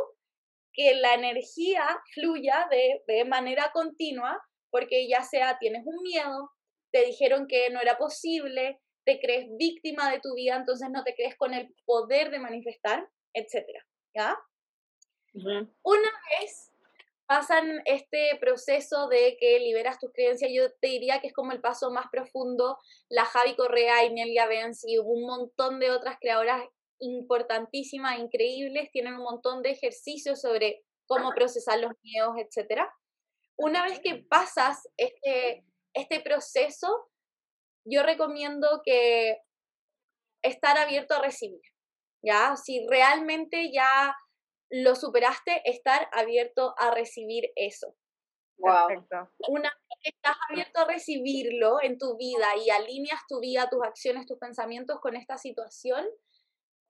que 0.74 0.96
la 0.96 1.14
energía 1.14 1.86
fluya 2.14 2.68
de, 2.70 3.04
de 3.08 3.26
manera 3.26 3.72
continua 3.74 4.42
porque 4.76 5.08
ya 5.08 5.24
sea 5.24 5.58
tienes 5.58 5.84
un 5.86 6.04
miedo, 6.04 6.52
te 6.92 7.06
dijeron 7.06 7.48
que 7.48 7.70
no 7.70 7.80
era 7.80 7.98
posible, 7.98 8.82
te 9.06 9.22
crees 9.22 9.48
víctima 9.58 10.12
de 10.12 10.20
tu 10.20 10.36
vida, 10.36 10.58
entonces 10.58 10.90
no 10.92 11.06
te 11.06 11.16
crees 11.16 11.38
con 11.38 11.54
el 11.54 11.74
poder 11.86 12.30
de 12.30 12.40
manifestar, 12.40 13.08
etcétera, 13.34 13.88
¿ya? 14.14 14.38
Una 15.34 16.12
vez 16.42 16.74
pasan 17.26 17.84
este 17.86 18.38
proceso 18.42 19.08
de 19.08 19.38
que 19.40 19.60
liberas 19.60 19.98
tus 19.98 20.12
creencias, 20.12 20.52
yo 20.54 20.70
te 20.82 20.90
diría 20.90 21.22
que 21.22 21.28
es 21.28 21.34
como 21.34 21.54
el 21.54 21.62
paso 21.62 21.90
más 21.90 22.08
profundo. 22.12 22.78
La 23.08 23.24
Javi 23.24 23.56
Correa, 23.56 24.04
y 24.04 24.14
Nelia 24.14 24.46
Benz 24.46 24.84
y 24.86 24.98
un 24.98 25.26
montón 25.26 25.80
de 25.80 25.92
otras 25.92 26.18
creadoras 26.20 26.62
importantísimas, 27.00 28.20
increíbles, 28.20 28.92
tienen 28.92 29.14
un 29.14 29.24
montón 29.24 29.62
de 29.62 29.72
ejercicios 29.72 30.42
sobre 30.42 30.84
cómo 31.06 31.32
procesar 31.34 31.80
los 31.80 31.94
miedos, 32.04 32.36
etcétera 32.38 32.94
una 33.58 33.84
vez 33.84 34.00
que 34.00 34.26
pasas 34.30 34.88
este, 34.98 35.66
este 35.94 36.20
proceso, 36.22 37.10
yo 37.86 38.04
recomiendo 38.04 38.82
que 38.84 39.38
estar 40.44 40.78
abierto 40.78 41.16
a 41.16 41.22
recibir, 41.22 41.62
¿ya? 42.24 42.56
Si 42.56 42.86
realmente 42.88 43.72
ya 43.72 44.16
lo 44.70 44.96
superaste, 44.96 45.62
estar 45.66 46.10
abierto 46.12 46.76
a 46.78 46.92
recibir 46.92 47.52
eso. 47.56 47.96
Wow. 48.58 48.88
Una 49.50 49.70
vez 49.70 50.00
que 50.02 50.10
estás 50.10 50.38
abierto 50.50 50.80
a 50.80 50.86
recibirlo 50.86 51.82
en 51.82 51.98
tu 51.98 52.16
vida 52.18 52.48
y 52.64 52.70
alineas 52.70 53.22
tu 53.28 53.40
vida, 53.40 53.70
tus 53.70 53.84
acciones, 53.84 54.26
tus 54.26 54.40
pensamientos 54.40 55.00
con 55.02 55.16
esta 55.16 55.38
situación, 55.38 56.06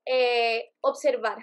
eh, 0.06 0.72
observar, 0.82 1.40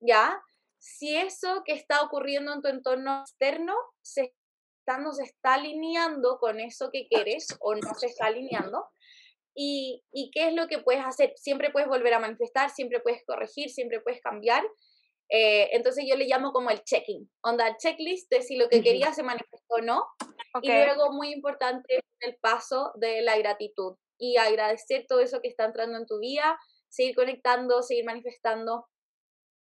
¿ya? 0.00 0.42
Si 0.78 1.16
eso 1.16 1.62
que 1.64 1.72
está 1.72 2.02
ocurriendo 2.02 2.52
en 2.52 2.60
tu 2.60 2.68
entorno 2.68 3.20
externo 3.20 3.74
se 4.02 4.34
no 4.86 5.12
se 5.12 5.24
está 5.24 5.54
alineando 5.54 6.38
con 6.38 6.60
eso 6.60 6.90
que 6.92 7.06
quieres 7.08 7.56
o 7.60 7.74
no 7.74 7.94
se 7.94 8.06
está 8.06 8.26
alineando, 8.26 8.84
y, 9.54 10.02
y, 10.12 10.30
qué 10.30 10.48
es 10.48 10.54
lo 10.54 10.66
que 10.66 10.78
puedes 10.78 11.04
hacer. 11.04 11.34
Siempre 11.36 11.70
puedes 11.70 11.88
volver 11.88 12.14
a 12.14 12.18
manifestar, 12.18 12.70
siempre 12.70 13.00
puedes 13.00 13.22
corregir, 13.26 13.68
siempre 13.68 14.00
puedes 14.00 14.20
cambiar. 14.22 14.64
Eh, 15.28 15.70
entonces 15.72 16.04
yo 16.08 16.16
le 16.16 16.26
llamo 16.26 16.52
como 16.52 16.70
el 16.70 16.82
checking, 16.84 17.30
onda, 17.42 17.68
el 17.68 17.76
checklist 17.76 18.30
de 18.30 18.42
si 18.42 18.56
lo 18.56 18.68
que 18.68 18.82
quería 18.82 19.12
se 19.12 19.22
manifestó 19.22 19.74
o 19.74 19.80
no. 19.80 20.06
Y 20.62 20.68
luego, 20.68 21.12
muy 21.12 21.32
importante, 21.32 22.00
el 22.20 22.36
paso 22.36 22.92
de 22.96 23.22
la 23.22 23.36
gratitud 23.38 23.96
y 24.18 24.36
agradecer 24.36 25.06
todo 25.08 25.20
eso 25.20 25.40
que 25.40 25.48
está 25.48 25.64
entrando 25.64 25.98
en 25.98 26.06
tu 26.06 26.18
vida, 26.18 26.58
seguir 26.88 27.14
conectando, 27.14 27.82
seguir 27.82 28.04
manifestando. 28.04 28.86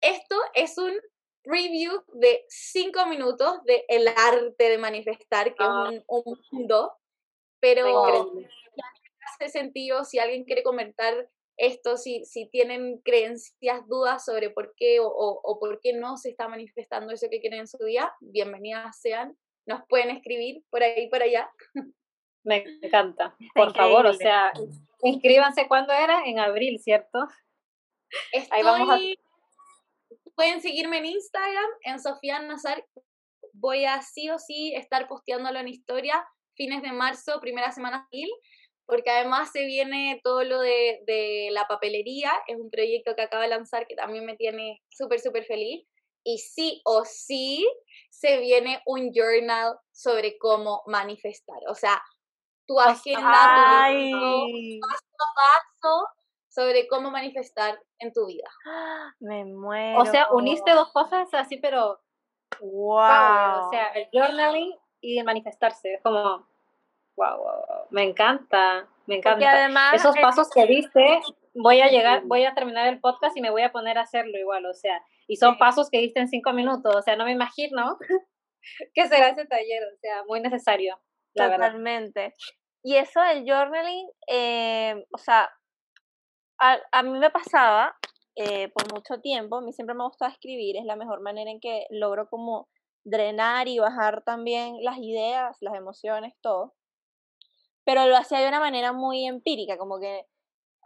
Esto 0.00 0.36
es 0.54 0.76
un 0.78 0.92
preview 1.42 2.02
de 2.14 2.44
cinco 2.48 3.06
minutos 3.06 3.62
de 3.64 3.84
el 3.88 4.08
arte 4.08 4.68
de 4.68 4.78
manifestar, 4.78 5.54
que 5.54 5.62
es 5.62 5.68
ah. 5.68 5.90
un, 5.90 6.24
un, 6.24 6.40
mundo, 6.52 6.92
pero 7.60 8.32
hace 9.34 9.48
sentido 9.48 10.04
si 10.04 10.18
alguien 10.18 10.44
quiere 10.44 10.62
comentar 10.62 11.28
esto, 11.56 11.98
si, 11.98 12.24
si 12.24 12.48
tienen 12.48 12.98
creencias, 13.04 13.86
dudas 13.86 14.24
sobre 14.24 14.48
por 14.48 14.74
qué 14.76 14.98
o, 15.00 15.08
o, 15.08 15.58
por 15.58 15.80
qué 15.80 15.92
no 15.92 16.16
se 16.16 16.30
está 16.30 16.48
manifestando 16.48 17.12
eso 17.12 17.28
que 17.30 17.40
quieren 17.40 17.60
en 17.60 17.68
su 17.68 17.78
día, 17.84 18.12
bienvenidas 18.20 18.98
sean. 18.98 19.36
Nos 19.66 19.82
pueden 19.86 20.08
escribir 20.10 20.64
por 20.70 20.82
ahí, 20.82 21.08
por 21.10 21.22
allá. 21.22 21.50
Me 22.44 22.64
encanta. 22.82 23.36
Por 23.54 23.74
favor, 23.74 24.06
o 24.06 24.14
sea, 24.14 24.52
inscríbanse 25.02 25.68
cuando 25.68 25.92
era, 25.92 26.24
en 26.24 26.38
abril, 26.38 26.80
¿cierto? 26.80 27.18
ahí 28.50 28.62
vamos 28.62 28.88
a... 28.90 28.98
Pueden 30.40 30.62
seguirme 30.62 30.96
en 30.96 31.04
Instagram, 31.04 31.70
en 31.82 32.00
Sofía 32.00 32.40
Nazar. 32.40 32.82
Voy 33.52 33.84
a 33.84 34.00
sí 34.00 34.30
o 34.30 34.38
sí 34.38 34.72
estar 34.74 35.06
posteándolo 35.06 35.58
en 35.58 35.68
historia 35.68 36.26
fines 36.56 36.80
de 36.80 36.92
marzo, 36.92 37.40
primera 37.42 37.70
semana 37.72 37.98
de 38.10 38.22
abril 38.22 38.30
porque 38.86 39.10
además 39.10 39.50
se 39.52 39.66
viene 39.66 40.18
todo 40.24 40.42
lo 40.44 40.60
de, 40.60 41.02
de, 41.06 41.50
la 41.52 41.68
papelería, 41.68 42.32
es 42.46 42.56
un 42.56 42.70
proyecto 42.70 43.14
que 43.14 43.20
acaba 43.20 43.42
de 43.42 43.50
lanzar 43.50 43.86
que 43.86 43.94
también 43.94 44.24
me 44.24 44.34
tiene 44.34 44.80
súper, 44.88 45.20
súper 45.20 45.44
feliz. 45.44 45.86
Y 46.24 46.38
sí 46.38 46.80
o 46.86 47.04
sí 47.04 47.70
se 48.08 48.38
viene 48.38 48.80
un 48.86 49.12
journal 49.12 49.76
sobre 49.92 50.38
cómo 50.38 50.82
manifestar. 50.86 51.58
O 51.68 51.74
sea, 51.74 52.00
tu 52.66 52.80
agenda, 52.80 53.90
tu 53.90 54.80
paso 54.80 55.04
a 55.20 55.34
paso 55.36 56.19
sobre 56.50 56.86
cómo 56.88 57.10
manifestar 57.10 57.80
en 57.98 58.12
tu 58.12 58.26
vida. 58.26 58.48
Me 59.20 59.44
muero. 59.44 60.00
O 60.00 60.04
sea, 60.04 60.28
uniste 60.32 60.72
dos 60.72 60.92
cosas 60.92 61.32
así, 61.32 61.56
pero 61.56 62.00
wow. 62.60 63.66
O 63.66 63.70
sea, 63.70 63.88
el 63.94 64.08
journaling 64.12 64.74
y 65.00 65.18
el 65.18 65.24
manifestarse. 65.24 65.94
Es 65.94 66.02
como 66.02 66.46
wow, 67.16 67.86
me 67.90 68.04
encanta, 68.04 68.88
me 69.06 69.16
encanta. 69.16 69.50
Además, 69.50 69.94
Esos 69.94 70.16
pasos 70.18 70.48
que 70.50 70.66
diste, 70.66 71.20
voy 71.54 71.80
a 71.80 71.88
llegar, 71.88 72.22
voy 72.24 72.44
a 72.44 72.54
terminar 72.54 72.86
el 72.86 73.00
podcast 73.00 73.36
y 73.36 73.42
me 73.42 73.50
voy 73.50 73.62
a 73.62 73.72
poner 73.72 73.98
a 73.98 74.02
hacerlo 74.02 74.38
igual, 74.38 74.64
o 74.66 74.74
sea, 74.74 75.02
y 75.26 75.36
son 75.36 75.58
pasos 75.58 75.90
que 75.90 75.98
diste 75.98 76.20
en 76.20 76.28
cinco 76.28 76.52
minutos, 76.52 76.94
o 76.94 77.02
sea, 77.02 77.16
no 77.16 77.24
me 77.24 77.32
imagino 77.32 77.98
qué 78.94 79.06
será 79.06 79.28
ese 79.28 79.46
taller, 79.46 79.82
o 79.84 79.98
sea, 80.00 80.24
muy 80.26 80.40
necesario. 80.40 80.98
La 81.34 81.50
Totalmente. 81.50 82.34
Y 82.82 82.96
eso 82.96 83.20
del 83.20 83.44
journaling, 83.44 84.08
eh, 84.26 85.04
o 85.12 85.18
sea, 85.18 85.50
a, 86.60 86.78
a, 86.92 87.02
mí 87.02 87.18
me 87.18 87.30
pasaba 87.30 87.96
eh, 88.36 88.68
por 88.68 88.92
mucho 88.92 89.20
tiempo, 89.20 89.56
a 89.56 89.60
mí 89.60 89.72
siempre 89.72 89.94
me 89.94 90.04
gustaba 90.04 90.30
escribir, 90.30 90.76
es 90.76 90.84
la 90.84 90.96
mejor 90.96 91.20
manera 91.20 91.50
en 91.50 91.60
que 91.60 91.86
logro 91.90 92.28
como 92.28 92.68
drenar 93.04 93.66
y 93.68 93.78
bajar 93.78 94.22
también 94.24 94.76
las 94.82 94.98
ideas, 94.98 95.56
las 95.60 95.74
emociones, 95.74 96.34
todo 96.40 96.74
pero 97.84 98.06
lo 98.06 98.16
hacía 98.16 98.38
de 98.38 98.48
una 98.48 98.60
manera 98.60 98.92
muy 98.92 99.26
empírica, 99.26 99.76
como 99.76 99.98
que 99.98 100.24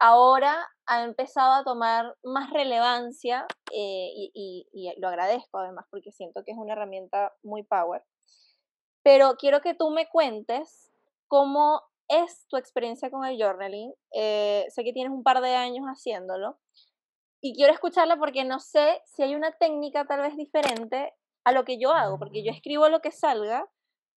ahora 0.01 0.66
ha 0.87 1.05
empezado 1.05 1.53
a 1.53 1.62
tomar 1.62 2.16
más 2.22 2.51
relevancia 2.51 3.47
eh, 3.72 4.09
y, 4.33 4.95
lo 4.99 5.09
agradezco 5.09 5.59
además 5.59 5.87
porque 5.91 6.12
siento 6.12 6.45
que 6.45 6.53
es 6.53 6.57
una 6.57 6.72
herramienta 6.72 7.35
muy 7.43 7.62
power. 7.62 8.03
Pero 9.03 9.35
quiero 9.37 9.61
que 9.61 9.75
tú 9.75 9.91
me 9.91 10.09
cuentes 10.09 10.91
cómo 11.29 11.83
es 12.09 12.47
tu 12.49 12.57
experiencia 12.57 13.11
con 13.11 13.25
el 13.25 13.41
journaling. 13.41 13.93
Eh, 14.13 14.67
sé 14.69 14.85
que 14.85 14.93
tienes 14.93 15.13
un 15.13 15.23
par 15.23 15.41
de 15.41 15.55
años 15.55 15.87
haciéndolo 15.87 16.59
y 17.41 17.55
quiero 17.55 17.73
escucharla 17.73 18.17
porque 18.17 18.45
no 18.45 18.61
sé 18.61 19.03
si 19.05 19.23
hay 19.23 19.35
una 19.35 19.53
técnica 19.53 20.07
tal 20.07 20.21
vez 20.21 20.37
diferente 20.37 21.13
a 21.45 21.53
lo 21.53 21.65
que 21.65 21.79
yo 21.79 21.93
hago, 21.93 22.19
porque 22.19 22.43
yo 22.43 22.51
escribo 22.51 22.89
lo 22.89 23.01
que 23.01 23.11
salga 23.11 23.69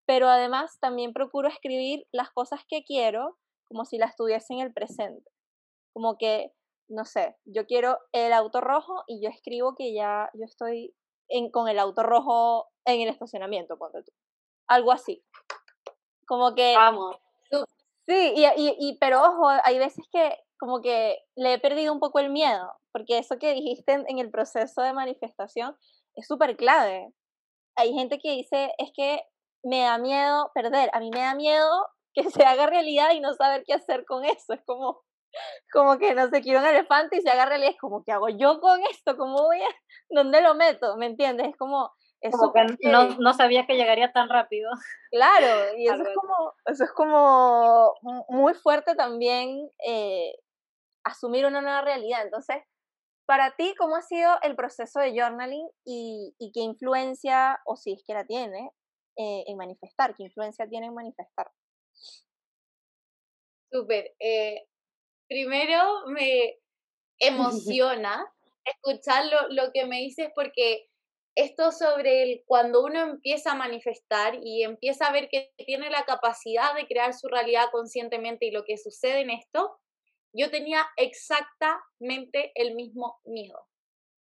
pero 0.08 0.30
además 0.30 0.80
también 0.80 1.14
procuro 1.14 1.50
escribir 1.50 2.08
las 2.12 2.32
cosas 2.32 2.62
que 2.68 2.84
quiero 2.84 3.38
como 3.66 3.84
si 3.84 3.98
las 3.98 4.16
tuviese 4.16 4.54
en 4.54 4.62
el 4.62 4.74
presente. 4.74 5.30
Como 5.94 6.18
que, 6.18 6.54
no 6.88 7.04
sé, 7.04 7.36
yo 7.44 7.66
quiero 7.68 8.00
el 8.14 8.32
auto 8.32 8.62
rojo 8.62 9.04
y 9.06 9.22
yo 9.22 9.30
escribo 9.30 9.76
que 9.76 9.94
ya 9.94 10.32
yo 10.34 10.46
estoy 10.46 10.96
en, 11.28 11.52
con 11.52 11.68
el 11.68 11.78
auto 11.78 12.04
rojo 12.04 12.70
en 12.86 13.02
el 13.02 13.10
estacionamiento, 13.10 13.78
ponte 13.78 14.02
tú. 14.02 14.14
Algo 14.68 14.94
así. 14.94 15.22
Como 16.26 16.56
que... 16.56 16.74
Vamos. 16.74 17.18
Sí, 18.08 18.34
y, 18.36 18.45
y, 18.45 18.76
y, 18.80 18.97
pero 18.99 19.22
ojo, 19.22 19.49
hay 19.64 19.80
veces 19.80 20.05
que 20.12 20.38
como 20.60 20.82
que 20.82 21.20
le 21.36 21.53
he 21.53 21.60
perdido 21.60 21.93
un 21.93 21.99
poco 21.99 22.20
el 22.20 22.30
miedo, 22.32 22.74
porque 22.91 23.18
eso 23.20 23.38
que 23.38 23.53
dijiste 23.53 23.93
en, 23.93 24.05
en 24.08 24.20
el 24.20 24.32
proceso 24.32 24.82
de 24.82 24.93
manifestación 24.93 25.76
es 26.16 26.26
súper 26.28 26.55
clave. 26.58 27.14
Hay 27.78 27.93
gente 27.93 28.20
que 28.20 28.32
dice, 28.32 28.74
es 28.78 28.91
que 28.95 29.22
me 29.64 29.82
da 29.82 29.97
miedo 29.97 30.51
perder, 30.55 30.89
a 30.93 30.99
mí 30.99 31.12
me 31.12 31.22
da 31.22 31.36
miedo 31.36 31.70
que 32.14 32.30
se 32.32 32.43
haga 32.43 32.68
realidad 32.68 33.12
y 33.14 33.20
no 33.22 33.34
saber 33.36 33.64
qué 33.66 33.74
hacer 33.74 34.05
con 34.05 34.26
eso, 34.26 34.53
es 34.53 34.62
como, 34.66 35.03
como 35.74 35.97
que 35.99 36.16
no 36.16 36.30
sé, 36.30 36.41
quiero 36.41 36.60
un 36.62 36.68
elefante 36.68 37.18
y 37.18 37.22
se 37.22 37.30
haga 37.30 37.45
realidad, 37.45 37.72
es 37.72 37.80
como, 37.80 38.03
¿qué 38.03 38.14
hago 38.14 38.30
yo 38.30 38.60
con 38.62 38.82
esto? 38.91 39.18
¿Cómo 39.18 39.43
voy 39.43 39.62
a, 39.62 39.68
dónde 40.10 40.41
lo 40.41 40.55
meto? 40.55 40.97
¿Me 40.97 41.08
entiendes? 41.08 41.49
Es 41.49 41.58
como... 41.58 41.91
Es 42.28 42.36
como 42.36 42.53
que 42.53 42.89
no, 42.89 43.17
no, 43.19 43.34
sabía 43.34 43.65
que 43.65 43.75
llegaría 43.75 44.11
tan 44.11 44.30
rápido. 44.30 44.69
Claro, 45.11 45.78
y 45.78 45.88
eso 45.88 46.03
es 46.03 46.15
como, 46.15 46.53
eso 46.65 46.84
es 46.84 46.91
como 46.91 47.93
muy 48.30 48.53
fuerte 48.53 48.95
también 48.95 49.69
eh, 49.86 50.34
asumir 51.03 51.45
una 51.45 51.61
nueva 51.61 51.82
realidad. 51.82 52.23
Entonces, 52.23 52.57
para 53.25 53.55
ti, 53.55 53.75
¿cómo 53.78 53.95
ha 53.95 54.01
sido 54.01 54.32
el 54.41 54.55
proceso 54.55 54.99
de 54.99 55.11
journaling 55.11 55.67
y, 55.86 56.34
y 56.39 56.51
qué 56.53 56.61
influencia, 56.61 57.59
o 57.65 57.75
si 57.75 57.93
es 57.93 58.03
que 58.05 58.13
la 58.13 58.25
tiene, 58.25 58.71
eh, 59.17 59.43
en 59.47 59.57
manifestar? 59.57 60.15
¿Qué 60.15 60.23
influencia 60.23 60.67
tiene 60.67 60.88
en 60.88 60.93
manifestar? 60.93 61.51
Súper. 63.71 64.15
Eh, 64.19 64.67
primero 65.28 66.07
me 66.07 66.57
emociona 67.19 68.25
escuchar 68.63 69.25
lo, 69.25 69.49
lo, 69.49 69.71
que 69.71 69.86
me 69.86 69.97
dices 69.97 70.30
porque 70.36 70.87
esto 71.38 71.72
sobre 71.72 72.24
el, 72.24 72.44
cuando 72.48 72.84
uno 72.84 73.00
empieza 73.00 73.52
a 73.52 73.56
manifestar 73.56 74.40
y 74.42 74.64
empieza 74.64 75.06
a 75.06 75.12
ver 75.12 75.30
que 75.30 75.54
tiene 75.68 75.92
la 75.92 76.04
capacidad 76.04 76.74
de 76.74 76.88
crear 76.88 77.14
su 77.14 77.28
realidad 77.28 77.70
conscientemente 77.72 78.48
y 78.48 78.52
lo 78.52 78.66
que 78.66 78.80
sucede 78.80 79.22
en 79.22 79.30
esto, 79.30 79.80
yo 80.34 80.50
tenía 80.50 80.84
exactamente 80.98 82.52
el 82.56 82.74
mismo 82.74 83.20
miedo. 83.24 83.68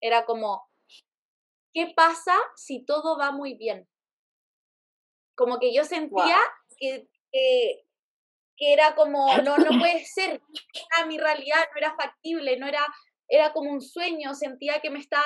Era 0.00 0.24
como, 0.24 0.62
¿qué 1.74 1.92
pasa 1.96 2.36
si 2.54 2.84
todo 2.84 3.18
va 3.18 3.32
muy 3.32 3.54
bien? 3.54 3.88
Como 5.34 5.58
que 5.58 5.74
yo 5.74 5.84
sentía 5.84 6.38
que, 6.78 7.08
que, 7.32 7.82
era 8.56 8.94
como, 8.94 9.36
no, 9.38 9.56
no 9.56 9.78
puede 9.80 10.04
ser, 10.04 10.40
era 10.96 11.06
mi 11.06 11.18
realidad, 11.18 11.58
no 11.72 11.78
era 11.78 11.96
factible, 11.96 12.56
no 12.56 12.68
era, 12.68 12.86
era 13.30 13.52
como 13.52 13.70
un 13.70 13.80
sueño, 13.80 14.34
sentía 14.34 14.80
que 14.80 14.90
me 14.90 14.98
estaba 14.98 15.24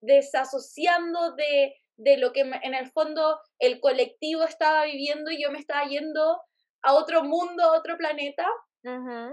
desasociando 0.00 1.34
de, 1.36 1.76
de 1.96 2.16
lo 2.16 2.32
que 2.32 2.40
en 2.40 2.74
el 2.74 2.90
fondo 2.90 3.38
el 3.58 3.78
colectivo 3.80 4.42
estaba 4.42 4.84
viviendo 4.86 5.30
y 5.30 5.40
yo 5.40 5.52
me 5.52 5.58
estaba 5.58 5.84
yendo 5.84 6.40
a 6.82 6.94
otro 6.94 7.22
mundo, 7.22 7.62
a 7.62 7.78
otro 7.78 7.96
planeta. 7.96 8.46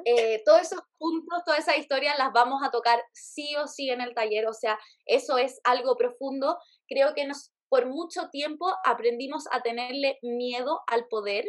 Eh, 0.05 0.43
todos 0.45 0.61
esos 0.61 0.82
puntos, 0.99 1.43
todas 1.43 1.61
esas 1.61 1.80
historias 1.80 2.20
las 2.20 2.32
vamos 2.32 2.61
a 2.63 2.70
tocar 2.70 3.03
sí 3.13 3.55
o 3.55 3.67
sí 3.67 3.89
en 3.89 4.01
el 4.01 4.13
taller, 4.13 4.45
o 4.45 4.53
sea, 4.53 4.78
eso 5.07 5.39
es 5.39 5.59
algo 5.63 5.97
profundo. 5.97 6.59
Creo 6.88 7.15
que 7.15 7.26
nos 7.26 7.51
por 7.70 7.86
mucho 7.86 8.30
tiempo 8.30 8.72
aprendimos 8.84 9.45
a 9.51 9.61
tenerle 9.61 10.17
miedo 10.22 10.82
al 10.88 11.07
poder, 11.07 11.45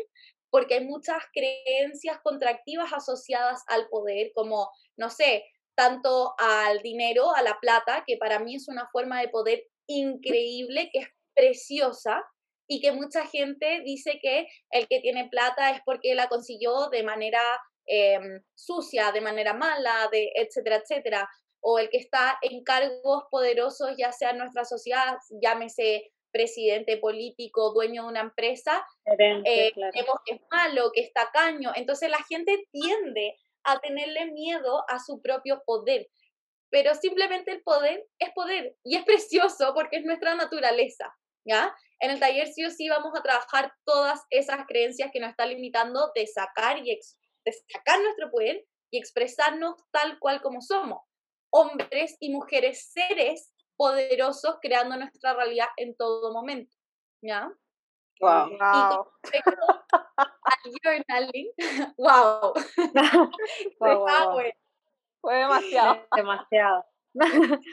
porque 0.50 0.74
hay 0.74 0.84
muchas 0.84 1.22
creencias 1.32 2.20
contractivas 2.22 2.92
asociadas 2.92 3.62
al 3.66 3.88
poder, 3.88 4.32
como, 4.34 4.70
no 4.96 5.10
sé, 5.10 5.44
tanto 5.80 6.34
al 6.36 6.80
dinero, 6.82 7.34
a 7.34 7.40
la 7.40 7.56
plata, 7.58 8.04
que 8.06 8.18
para 8.18 8.38
mí 8.38 8.54
es 8.54 8.68
una 8.68 8.86
forma 8.92 9.18
de 9.22 9.28
poder 9.28 9.64
increíble, 9.86 10.90
que 10.92 10.98
es 10.98 11.08
preciosa, 11.34 12.22
y 12.68 12.82
que 12.82 12.92
mucha 12.92 13.26
gente 13.26 13.80
dice 13.82 14.18
que 14.20 14.46
el 14.72 14.86
que 14.88 15.00
tiene 15.00 15.30
plata 15.30 15.70
es 15.70 15.80
porque 15.86 16.14
la 16.14 16.28
consiguió 16.28 16.90
de 16.90 17.02
manera 17.02 17.40
em, 17.86 18.42
sucia, 18.54 19.10
de 19.10 19.22
manera 19.22 19.54
mala, 19.54 20.10
de 20.12 20.30
etcétera, 20.34 20.76
etcétera, 20.76 21.26
o 21.62 21.78
el 21.78 21.88
que 21.88 21.96
está 21.96 22.38
en 22.42 22.62
cargos 22.62 23.24
poderosos, 23.30 23.96
ya 23.96 24.12
sea 24.12 24.30
en 24.30 24.38
nuestra 24.38 24.66
sociedad, 24.66 25.16
llámese 25.42 26.12
presidente 26.30 26.98
político, 26.98 27.72
dueño 27.72 28.02
de 28.02 28.08
una 28.08 28.20
empresa, 28.20 28.84
eh, 29.06 29.72
vemos 29.74 30.16
que 30.26 30.34
es 30.34 30.40
malo, 30.50 30.92
que 30.92 31.00
es 31.00 31.12
tacaño. 31.14 31.72
Entonces 31.74 32.10
la 32.10 32.22
gente 32.28 32.68
tiende 32.70 33.34
a 33.64 33.78
tenerle 33.80 34.26
miedo 34.32 34.84
a 34.88 34.98
su 34.98 35.20
propio 35.20 35.62
poder. 35.64 36.08
Pero 36.70 36.94
simplemente 36.94 37.52
el 37.52 37.62
poder 37.62 38.06
es 38.18 38.30
poder 38.34 38.76
y 38.84 38.96
es 38.96 39.04
precioso 39.04 39.72
porque 39.74 39.96
es 39.96 40.04
nuestra 40.04 40.34
naturaleza. 40.34 41.12
¿ya? 41.44 41.74
En 42.00 42.10
el 42.10 42.20
taller 42.20 42.46
sí 42.48 42.64
o 42.64 42.70
sí 42.70 42.88
vamos 42.88 43.12
a 43.18 43.22
trabajar 43.22 43.72
todas 43.84 44.20
esas 44.30 44.66
creencias 44.66 45.10
que 45.12 45.20
nos 45.20 45.30
están 45.30 45.50
limitando 45.50 46.10
de 46.14 46.26
sacar, 46.26 46.78
y 46.78 46.98
de 47.44 47.52
sacar 47.72 48.00
nuestro 48.00 48.30
poder 48.30 48.64
y 48.90 48.98
expresarnos 48.98 49.74
tal 49.90 50.18
cual 50.18 50.40
como 50.40 50.60
somos. 50.60 51.00
Hombres 51.52 52.16
y 52.20 52.30
mujeres 52.30 52.90
seres 52.92 53.52
poderosos 53.76 54.58
creando 54.60 54.96
nuestra 54.96 55.34
realidad 55.34 55.68
en 55.76 55.96
todo 55.96 56.32
momento. 56.32 56.76
¿Ya? 57.22 57.50
Wow. 58.20 58.50
Y 58.50 59.38
al 60.44 60.72
journaling, 60.82 61.50
wow. 61.96 62.52
Fue 65.20 65.36
demasiado. 65.36 66.06
Demasiado. 66.16 66.84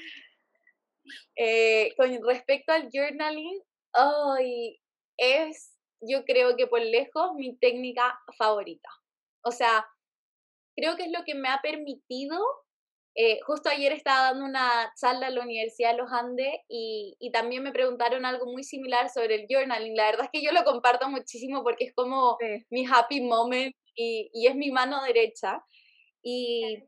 Eh, 1.38 1.93
con 1.95 2.10
respecto 2.28 2.74
al 2.74 2.89
journaling, 2.91 3.62
hoy 3.93 4.78
es, 5.16 5.74
yo 6.02 6.26
creo 6.26 6.58
que 6.58 6.68
por 6.68 6.82
lejos, 6.82 7.34
mi 7.36 7.56
técnica 7.60 8.20
favorita. 8.38 8.89
O 9.41 9.52
sea, 9.52 9.88
creo 10.76 10.98
que 10.98 11.04
es 11.04 11.12
lo 11.12 11.24
que 11.24 11.34
me 11.34 11.48
ha 11.48 11.62
permitido 11.62 12.38
eh, 13.20 13.39
justo 13.41 13.68
ayer 13.70 13.93
estaba 13.93 14.28
dando 14.28 14.45
una 14.45 14.93
charla 14.95 15.30
en 15.30 15.36
la 15.36 15.41
Universidad 15.41 15.93
de 15.93 15.97
los 15.97 16.11
Andes 16.11 16.53
y, 16.68 17.18
también 17.34 17.63
me 17.63 17.72
preguntaron 17.72 18.26
algo 18.26 18.45
muy 18.45 18.63
similar 18.63 19.09
sobre 19.09 19.34
el 19.34 19.47
journaling. 19.49 19.95
La 19.95 20.05
verdad 20.05 20.26
es 20.26 20.30
que 20.32 20.45
yo 20.45 20.51
lo 20.51 20.63
comparto 20.63 21.09
muchísimo 21.09 21.63
porque 21.63 21.86
es 21.86 21.95
como 21.95 22.38
mi 22.70 22.86
happy 22.86 23.22
moment 23.22 23.76
y, 23.95 24.45
es 24.45 24.55
mi 24.55 24.70
mano 24.70 25.01
derecha. 25.01 25.65
Y, 26.22 26.84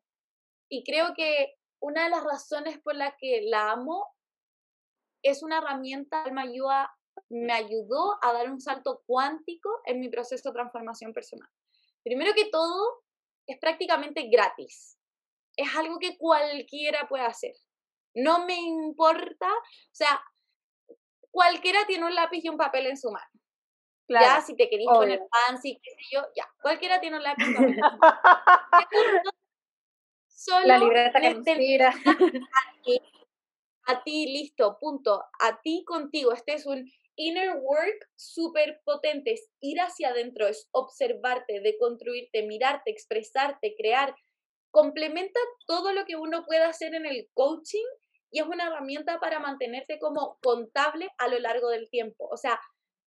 y 0.70 0.84
creo 0.84 1.16
que 1.16 1.56
una 1.80 2.04
de 2.04 2.12
las 2.12 2.24
razones 2.24 2.78
por 2.78 2.96
las 2.96 3.16
que 3.18 3.42
la 3.46 3.72
amo 3.72 4.06
es 5.24 5.42
una 5.42 5.58
herramienta 5.58 6.24
que 6.26 6.32
me, 6.32 6.44
ayuda, 6.44 6.96
me 7.30 7.54
ayudó 7.54 8.20
a 8.24 8.34
dar 8.34 8.52
un 8.52 8.62
salto 8.62 9.02
cuántico 9.08 9.82
en 9.84 10.00
mi 10.00 10.10
proceso 10.10 10.50
de 10.50 10.54
transformación 10.54 11.12
personal. 11.12 11.50
Primero 12.04 12.34
que 12.36 12.52
todo, 12.52 13.02
es 13.48 13.58
prácticamente 13.58 14.30
gratis 14.30 14.99
es 15.56 15.76
algo 15.76 16.00
que 16.00 16.18
cualquiera 16.18 17.08
puede 17.08 17.26
hacer. 17.26 17.54
No 18.16 18.46
me 18.46 18.56
importa, 18.56 19.48
o 19.48 19.94
sea, 19.96 20.22
cualquiera 21.32 21.86
tiene 21.86 22.06
un 22.06 22.16
lápiz 22.16 22.44
y 22.44 22.50
un 22.50 22.58
papel 22.58 22.88
en 22.88 22.98
su 22.98 23.12
mano. 23.12 23.26
Ya, 24.08 24.42
si 24.42 24.56
te 24.56 24.68
querís 24.70 24.88
poner 24.88 25.22
fancy, 25.48 25.80
qué 25.84 25.92
sé 25.92 26.02
yo, 26.12 26.26
ya, 26.36 26.52
cualquiera 26.62 27.00
tiene 27.00 27.18
un 27.18 27.24
lápiz 27.24 27.46
y 27.46 27.50
un 27.50 27.56
papel 27.56 27.70
en 27.70 27.76
su 27.76 27.82
mano. 27.82 28.02
Solo 30.40 30.68
la 30.68 30.78
libreta 30.78 31.20
que 31.46 31.56
mira. 31.58 31.90
A 31.90 32.82
ti, 32.82 33.02
a 33.88 34.04
ti, 34.04 34.26
listo, 34.28 34.78
punto. 34.80 35.22
A 35.40 35.60
ti 35.62 35.84
contigo. 35.86 36.32
Este 36.32 36.54
es 36.54 36.66
un 36.66 36.90
inner 37.16 37.58
work 37.58 38.10
súper 38.16 38.82
potente. 38.86 39.34
Es 39.34 39.50
ir 39.60 39.82
hacia 39.82 40.10
adentro, 40.10 40.48
es 40.48 40.70
observarte, 40.72 41.60
deconstruirte, 41.60 42.44
mirarte, 42.44 42.90
expresarte, 42.90 43.76
crear, 43.78 44.16
complementa 44.72 45.40
todo 45.66 45.94
lo 45.94 46.06
que 46.06 46.16
uno 46.16 46.46
puede 46.46 46.64
hacer 46.64 46.94
en 46.96 47.06
el 47.06 47.28
coaching 47.34 47.86
y 48.32 48.40
es 48.40 48.46
una 48.46 48.68
herramienta 48.68 49.20
para 49.20 49.40
mantenerte 49.40 50.00
como 50.00 50.38
contable 50.42 51.10
a 51.18 51.28
lo 51.28 51.40
largo 51.40 51.70
del 51.70 51.90
tiempo. 51.90 52.28
O 52.32 52.38
sea, 52.38 52.60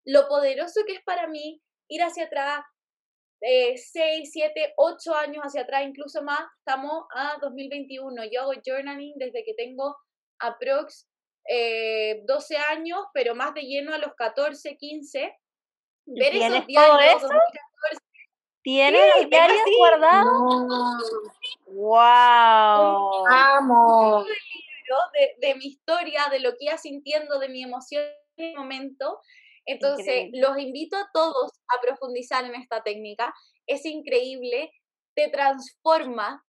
lo 0.04 0.26
poderoso 0.28 0.80
que 0.86 0.94
es 0.94 1.02
para 1.04 1.28
mí 1.28 1.62
ir 1.88 2.02
hacia 2.02 2.24
atrás, 2.24 2.64
eh, 3.40 3.76
6, 3.76 4.30
7, 4.32 4.74
8 4.76 5.14
años 5.14 5.44
hacia 5.44 5.62
atrás, 5.62 5.84
incluso 5.84 6.22
más, 6.22 6.40
estamos 6.58 7.04
a 7.14 7.38
2021. 7.40 8.24
Yo 8.30 8.42
hago 8.42 8.52
journaling 8.64 9.14
desde 9.16 9.44
que 9.44 9.54
tengo 9.54 9.96
aprox 10.40 11.08
eh, 11.48 12.22
12 12.24 12.56
años, 12.56 13.00
pero 13.14 13.34
más 13.34 13.54
de 13.54 13.62
lleno 13.62 13.94
a 13.94 13.98
los 13.98 14.14
14, 14.14 14.76
15. 14.76 15.38
Ver 16.06 16.34
esos 16.34 16.66
diarios, 16.66 17.22
¿Tiene 18.62 18.98
los 19.16 19.28
diarios 19.28 19.60
guardados? 19.76 21.10
¡Wow! 21.66 23.26
¡Amo! 23.28 24.24
De, 24.24 25.46
de 25.46 25.54
mi 25.56 25.66
historia, 25.66 26.28
de 26.30 26.38
lo 26.38 26.50
que 26.52 26.66
iba 26.66 26.76
sintiendo, 26.78 27.38
de 27.38 27.48
mi 27.48 27.62
emoción 27.62 28.04
en 28.36 28.50
el 28.50 28.56
momento. 28.56 29.20
Entonces, 29.64 30.30
los 30.32 30.58
invito 30.58 30.96
a 30.96 31.08
todos 31.12 31.50
a 31.68 31.80
profundizar 31.80 32.44
en 32.44 32.54
esta 32.54 32.82
técnica. 32.82 33.34
Es 33.66 33.84
increíble, 33.84 34.70
te 35.14 35.28
transforma 35.28 36.44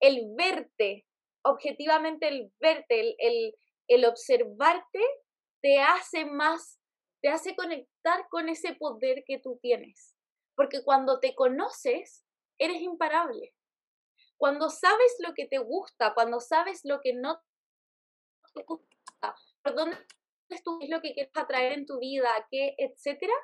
el 0.00 0.32
verte, 0.36 1.06
objetivamente 1.44 2.28
el 2.28 2.52
verte, 2.60 3.00
el, 3.00 3.14
el, 3.18 3.54
el 3.88 4.04
observarte, 4.04 5.00
te 5.60 5.80
hace 5.80 6.24
más, 6.24 6.80
te 7.20 7.28
hace 7.28 7.54
conectar 7.54 8.26
con 8.30 8.48
ese 8.48 8.74
poder 8.74 9.22
que 9.24 9.38
tú 9.38 9.58
tienes 9.62 10.11
porque 10.54 10.82
cuando 10.84 11.20
te 11.20 11.34
conoces, 11.34 12.24
eres 12.58 12.80
imparable. 12.80 13.54
Cuando 14.36 14.70
sabes 14.70 15.16
lo 15.20 15.34
que 15.34 15.46
te 15.46 15.58
gusta, 15.58 16.14
cuando 16.14 16.40
sabes 16.40 16.80
lo 16.84 17.00
que 17.00 17.14
no 17.14 17.40
te 18.54 18.64
gusta, 18.64 19.36
por 19.62 19.74
dónde 19.74 19.96
es 20.48 20.62
lo 20.88 21.00
que 21.00 21.14
quieres 21.14 21.32
atraer 21.34 21.72
en 21.72 21.86
tu 21.86 21.98
vida, 21.98 22.28
qué, 22.50 22.74
etcétera, 22.76 23.34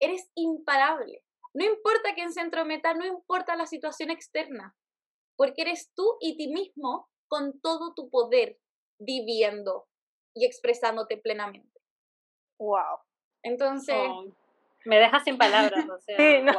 eres 0.00 0.30
imparable. 0.34 1.24
No 1.54 1.64
importa 1.64 2.14
quién 2.14 2.32
se 2.32 2.40
entrometa, 2.40 2.94
no 2.94 3.04
importa 3.04 3.56
la 3.56 3.66
situación 3.66 4.10
externa, 4.10 4.76
porque 5.36 5.62
eres 5.62 5.92
tú 5.94 6.16
y 6.20 6.36
ti 6.36 6.48
mismo 6.48 7.10
con 7.28 7.60
todo 7.60 7.94
tu 7.94 8.10
poder 8.10 8.58
viviendo 8.98 9.88
y 10.34 10.46
expresándote 10.46 11.16
plenamente. 11.18 11.80
Wow. 12.58 13.00
Entonces, 13.42 13.96
me 14.84 14.98
deja 14.98 15.20
sin 15.20 15.38
palabras, 15.38 15.88
o 15.88 15.98
sea. 15.98 16.16
Sí, 16.16 16.42
no. 16.42 16.52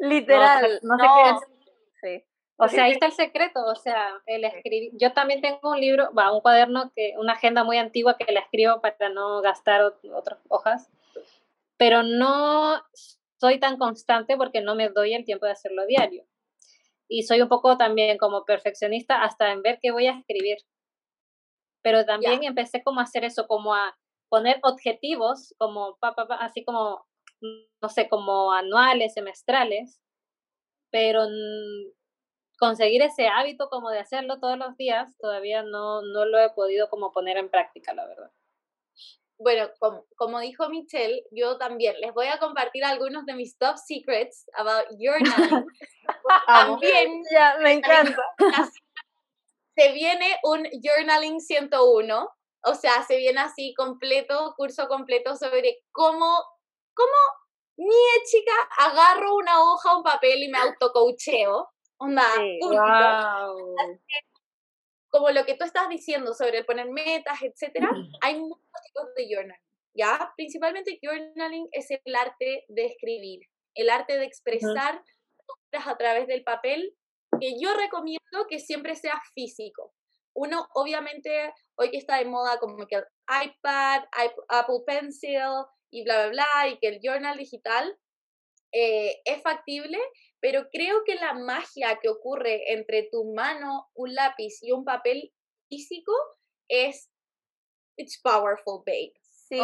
Literal. 0.00 0.80
No, 0.82 0.98
sé 0.98 1.04
qué 1.04 1.56
Sí. 2.00 2.24
O 2.58 2.68
sea, 2.68 2.84
ahí 2.84 2.92
está 2.92 3.06
el 3.06 3.12
secreto, 3.12 3.64
o 3.64 3.74
sea, 3.74 4.22
el 4.24 4.44
escribir. 4.44 4.92
Yo 4.94 5.12
también 5.12 5.42
tengo 5.42 5.70
un 5.70 5.80
libro, 5.80 6.12
va, 6.14 6.32
un 6.32 6.40
cuaderno, 6.40 6.90
que 6.94 7.14
una 7.18 7.34
agenda 7.34 7.64
muy 7.64 7.76
antigua 7.76 8.16
que 8.16 8.32
la 8.32 8.40
escribo 8.40 8.80
para 8.80 9.10
no 9.10 9.42
gastar 9.42 9.82
otras 9.82 10.40
hojas, 10.48 10.90
pero 11.76 12.02
no 12.02 12.82
soy 13.38 13.60
tan 13.60 13.76
constante 13.76 14.36
porque 14.38 14.62
no 14.62 14.74
me 14.74 14.88
doy 14.88 15.12
el 15.14 15.24
tiempo 15.24 15.44
de 15.44 15.52
hacerlo 15.52 15.84
diario. 15.86 16.24
Y 17.08 17.24
soy 17.24 17.42
un 17.42 17.48
poco 17.48 17.76
también 17.76 18.16
como 18.16 18.44
perfeccionista 18.44 19.22
hasta 19.22 19.52
en 19.52 19.62
ver 19.62 19.78
qué 19.82 19.90
voy 19.90 20.06
a 20.06 20.18
escribir. 20.18 20.58
Pero 21.82 22.04
también 22.04 22.42
empecé 22.42 22.82
como 22.82 23.00
a 23.00 23.04
hacer 23.04 23.24
eso, 23.24 23.46
como 23.46 23.74
a 23.74 23.96
poner 24.28 24.58
objetivos 24.62 25.54
como, 25.58 25.98
así 26.40 26.64
como, 26.64 27.04
no 27.80 27.88
sé, 27.88 28.08
como 28.08 28.52
anuales, 28.52 29.14
semestrales, 29.14 30.00
pero 30.90 31.26
conseguir 32.58 33.02
ese 33.02 33.28
hábito 33.28 33.68
como 33.68 33.90
de 33.90 34.00
hacerlo 34.00 34.40
todos 34.40 34.58
los 34.58 34.76
días, 34.76 35.16
todavía 35.18 35.62
no, 35.62 36.02
no 36.02 36.24
lo 36.24 36.38
he 36.38 36.50
podido 36.50 36.88
como 36.88 37.12
poner 37.12 37.36
en 37.36 37.50
práctica, 37.50 37.94
la 37.94 38.06
verdad. 38.06 38.30
Bueno, 39.38 39.68
como, 39.78 40.06
como, 40.16 40.40
dijo 40.40 40.68
Michelle, 40.70 41.22
yo 41.30 41.58
también 41.58 41.94
les 42.00 42.14
voy 42.14 42.26
a 42.28 42.38
compartir 42.38 42.84
algunos 42.84 43.26
de 43.26 43.34
mis 43.34 43.58
top 43.58 43.76
secrets 43.76 44.46
about 44.54 44.86
journaling. 44.98 45.66
también. 46.46 47.22
Ya, 47.30 47.58
me 47.60 47.72
encanta. 47.74 48.22
Se 49.76 49.92
viene 49.92 50.38
un 50.42 50.66
Journaling 50.82 51.38
101 51.38 52.30
o 52.66 52.74
sea, 52.74 53.02
se 53.04 53.16
viene 53.16 53.40
así 53.40 53.72
completo, 53.74 54.54
curso 54.56 54.88
completo 54.88 55.36
sobre 55.36 55.84
cómo, 55.92 56.42
cómo 56.94 57.14
mi 57.76 57.94
chica 58.24 58.52
agarro 58.78 59.36
una 59.36 59.62
hoja, 59.62 59.96
un 59.96 60.02
papel 60.02 60.42
y 60.42 60.48
me 60.48 60.58
autocoacheo. 60.58 61.70
Onda, 61.98 62.24
Como 65.08 65.30
lo 65.30 65.46
que 65.46 65.54
tú 65.54 65.64
estás 65.64 65.88
diciendo 65.88 66.34
sobre 66.34 66.58
el 66.58 66.66
poner 66.66 66.90
metas, 66.90 67.40
etcétera, 67.40 67.88
hay 68.20 68.40
muchos 68.40 68.82
tipos 68.84 69.14
de 69.14 69.28
journaling, 69.28 69.62
¿ya? 69.94 70.32
Principalmente 70.36 70.98
journaling 71.00 71.68
es 71.70 71.86
el 71.90 72.14
arte 72.16 72.64
de 72.68 72.86
escribir, 72.86 73.46
el 73.74 73.90
arte 73.90 74.18
de 74.18 74.24
expresar 74.24 74.96
uh 74.96 75.16
a 75.84 75.96
través 75.96 76.26
del 76.26 76.42
papel, 76.42 76.96
que 77.38 77.60
yo 77.60 77.74
recomiendo 77.74 78.46
que 78.48 78.58
siempre 78.58 78.96
sea 78.96 79.20
físico. 79.34 79.92
Uno 80.36 80.68
obviamente 80.74 81.52
hoy 81.76 81.90
que 81.90 81.96
está 81.96 82.18
de 82.18 82.26
moda 82.26 82.58
como 82.58 82.86
que 82.86 82.96
el 82.96 83.04
iPad, 83.26 84.04
Apple 84.48 84.82
Pencil 84.86 85.64
y 85.90 86.04
bla, 86.04 86.28
bla, 86.28 86.30
bla, 86.30 86.68
y 86.68 86.78
que 86.78 86.88
el 86.88 87.00
journal 87.02 87.38
digital 87.38 87.98
eh, 88.72 89.22
es 89.24 89.42
factible, 89.42 89.98
pero 90.40 90.68
creo 90.70 91.02
que 91.04 91.14
la 91.14 91.32
magia 91.34 91.98
que 92.00 92.08
ocurre 92.08 92.72
entre 92.72 93.08
tu 93.10 93.32
mano, 93.32 93.88
un 93.94 94.14
lápiz 94.14 94.58
y 94.62 94.72
un 94.72 94.84
papel 94.84 95.32
físico 95.68 96.12
es, 96.68 97.10
it's 97.96 98.20
powerful, 98.22 98.82
babe. 98.84 99.14
Sí. 99.22 99.58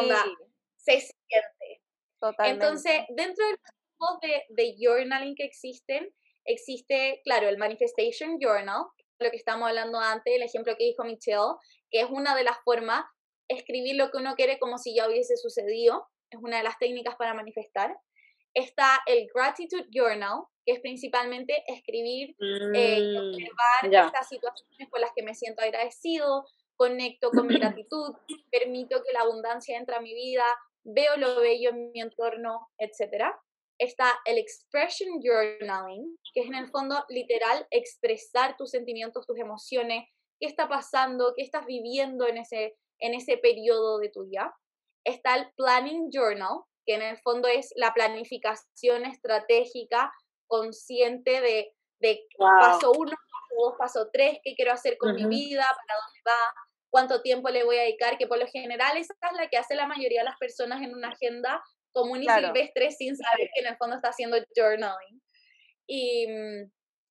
se 0.76 0.92
siente. 0.92 1.82
Totalmente. 2.20 2.64
Entonces, 2.64 3.00
dentro 3.10 3.44
de 3.44 3.52
los 3.52 3.60
tipos 3.90 4.20
de, 4.22 4.44
de 4.48 4.76
journaling 4.78 5.34
que 5.34 5.44
existen, 5.44 6.14
existe, 6.44 7.20
claro, 7.24 7.48
el 7.48 7.58
Manifestation 7.58 8.38
Journal, 8.40 8.86
lo 9.22 9.30
que 9.30 9.36
estamos 9.36 9.68
hablando 9.68 9.98
antes, 9.98 10.34
el 10.34 10.42
ejemplo 10.42 10.74
que 10.76 10.84
dijo 10.84 11.04
Michelle, 11.04 11.56
que 11.90 12.00
es 12.00 12.06
una 12.10 12.34
de 12.34 12.44
las 12.44 12.58
formas, 12.64 13.04
escribir 13.48 13.96
lo 13.96 14.10
que 14.10 14.18
uno 14.18 14.34
quiere 14.34 14.58
como 14.58 14.78
si 14.78 14.94
ya 14.94 15.08
hubiese 15.08 15.36
sucedido, 15.36 16.08
es 16.30 16.40
una 16.40 16.58
de 16.58 16.64
las 16.64 16.78
técnicas 16.78 17.16
para 17.16 17.34
manifestar. 17.34 17.96
Está 18.54 19.00
el 19.06 19.28
Gratitude 19.34 19.86
Journal, 19.90 20.44
que 20.64 20.74
es 20.74 20.80
principalmente 20.80 21.62
escribir 21.66 22.36
eh, 22.74 22.98
y 22.98 23.16
mm, 23.16 23.16
observar 23.16 24.06
estas 24.06 24.28
situaciones 24.28 24.88
por 24.90 25.00
las 25.00 25.10
que 25.14 25.22
me 25.22 25.34
siento 25.34 25.62
agradecido, 25.62 26.46
conecto 26.76 27.30
con 27.30 27.46
mi 27.46 27.58
gratitud, 27.58 28.14
permito 28.50 29.02
que 29.02 29.12
la 29.12 29.20
abundancia 29.20 29.78
entre 29.78 29.96
a 29.96 30.00
mi 30.00 30.14
vida, 30.14 30.44
veo 30.84 31.16
lo 31.16 31.40
bello 31.40 31.70
en 31.70 31.92
mi 31.92 32.00
entorno, 32.00 32.68
etc. 32.78 33.24
Está 33.78 34.12
el 34.24 34.38
Expression 34.38 35.20
Journaling, 35.22 36.18
que 36.32 36.40
es 36.40 36.46
en 36.46 36.54
el 36.54 36.68
fondo 36.70 37.04
literal 37.08 37.66
expresar 37.70 38.56
tus 38.56 38.70
sentimientos, 38.70 39.26
tus 39.26 39.38
emociones, 39.38 40.08
qué 40.40 40.46
está 40.46 40.68
pasando, 40.68 41.34
qué 41.36 41.42
estás 41.42 41.66
viviendo 41.66 42.26
en 42.26 42.38
ese, 42.38 42.76
en 42.98 43.14
ese 43.14 43.38
periodo 43.38 43.98
de 43.98 44.08
tu 44.10 44.24
día. 44.24 44.52
Está 45.04 45.36
el 45.36 45.52
Planning 45.56 46.10
Journal, 46.12 46.60
que 46.86 46.94
en 46.94 47.02
el 47.02 47.18
fondo 47.18 47.48
es 47.48 47.72
la 47.76 47.92
planificación 47.92 49.04
estratégica 49.04 50.12
consciente 50.46 51.40
de, 51.40 51.74
de 52.00 52.26
paso 52.36 52.92
uno, 52.92 53.10
paso 53.10 53.54
dos, 53.56 53.74
paso 53.78 54.10
tres, 54.12 54.38
qué 54.44 54.54
quiero 54.54 54.72
hacer 54.72 54.96
con 54.98 55.14
mi 55.14 55.26
vida, 55.26 55.62
para 55.62 56.00
dónde 56.00 56.20
va, 56.26 56.54
cuánto 56.90 57.22
tiempo 57.22 57.48
le 57.48 57.64
voy 57.64 57.78
a 57.78 57.82
dedicar, 57.82 58.18
que 58.18 58.26
por 58.26 58.38
lo 58.38 58.46
general 58.46 58.96
esa 58.96 59.14
es 59.14 59.36
la 59.36 59.48
que 59.48 59.56
hace 59.56 59.74
la 59.74 59.86
mayoría 59.86 60.20
de 60.20 60.26
las 60.26 60.38
personas 60.38 60.82
en 60.82 60.94
una 60.94 61.08
agenda 61.08 61.64
común 61.92 62.22
y 62.22 62.28
silvestre 62.28 62.90
sin 62.90 63.16
saber 63.16 63.50
que 63.54 63.60
en 63.60 63.68
el 63.68 63.76
fondo 63.76 63.96
está 63.96 64.08
haciendo 64.08 64.36
journaling. 64.56 65.22
Y, 65.86 66.26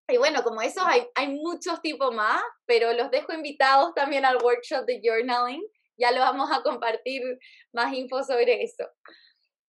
y 0.07 0.17
bueno, 0.17 0.43
como 0.43 0.61
eso 0.61 0.81
hay, 0.85 1.07
hay 1.15 1.29
muchos 1.29 1.81
tipos 1.81 2.13
más, 2.13 2.41
pero 2.65 2.93
los 2.93 3.11
dejo 3.11 3.33
invitados 3.33 3.93
también 3.93 4.25
al 4.25 4.37
workshop 4.37 4.85
de 4.85 5.01
journaling. 5.03 5.63
Ya 5.97 6.11
lo 6.11 6.19
vamos 6.19 6.49
a 6.51 6.63
compartir 6.63 7.21
más 7.73 7.93
info 7.93 8.23
sobre 8.23 8.63
eso. 8.63 8.89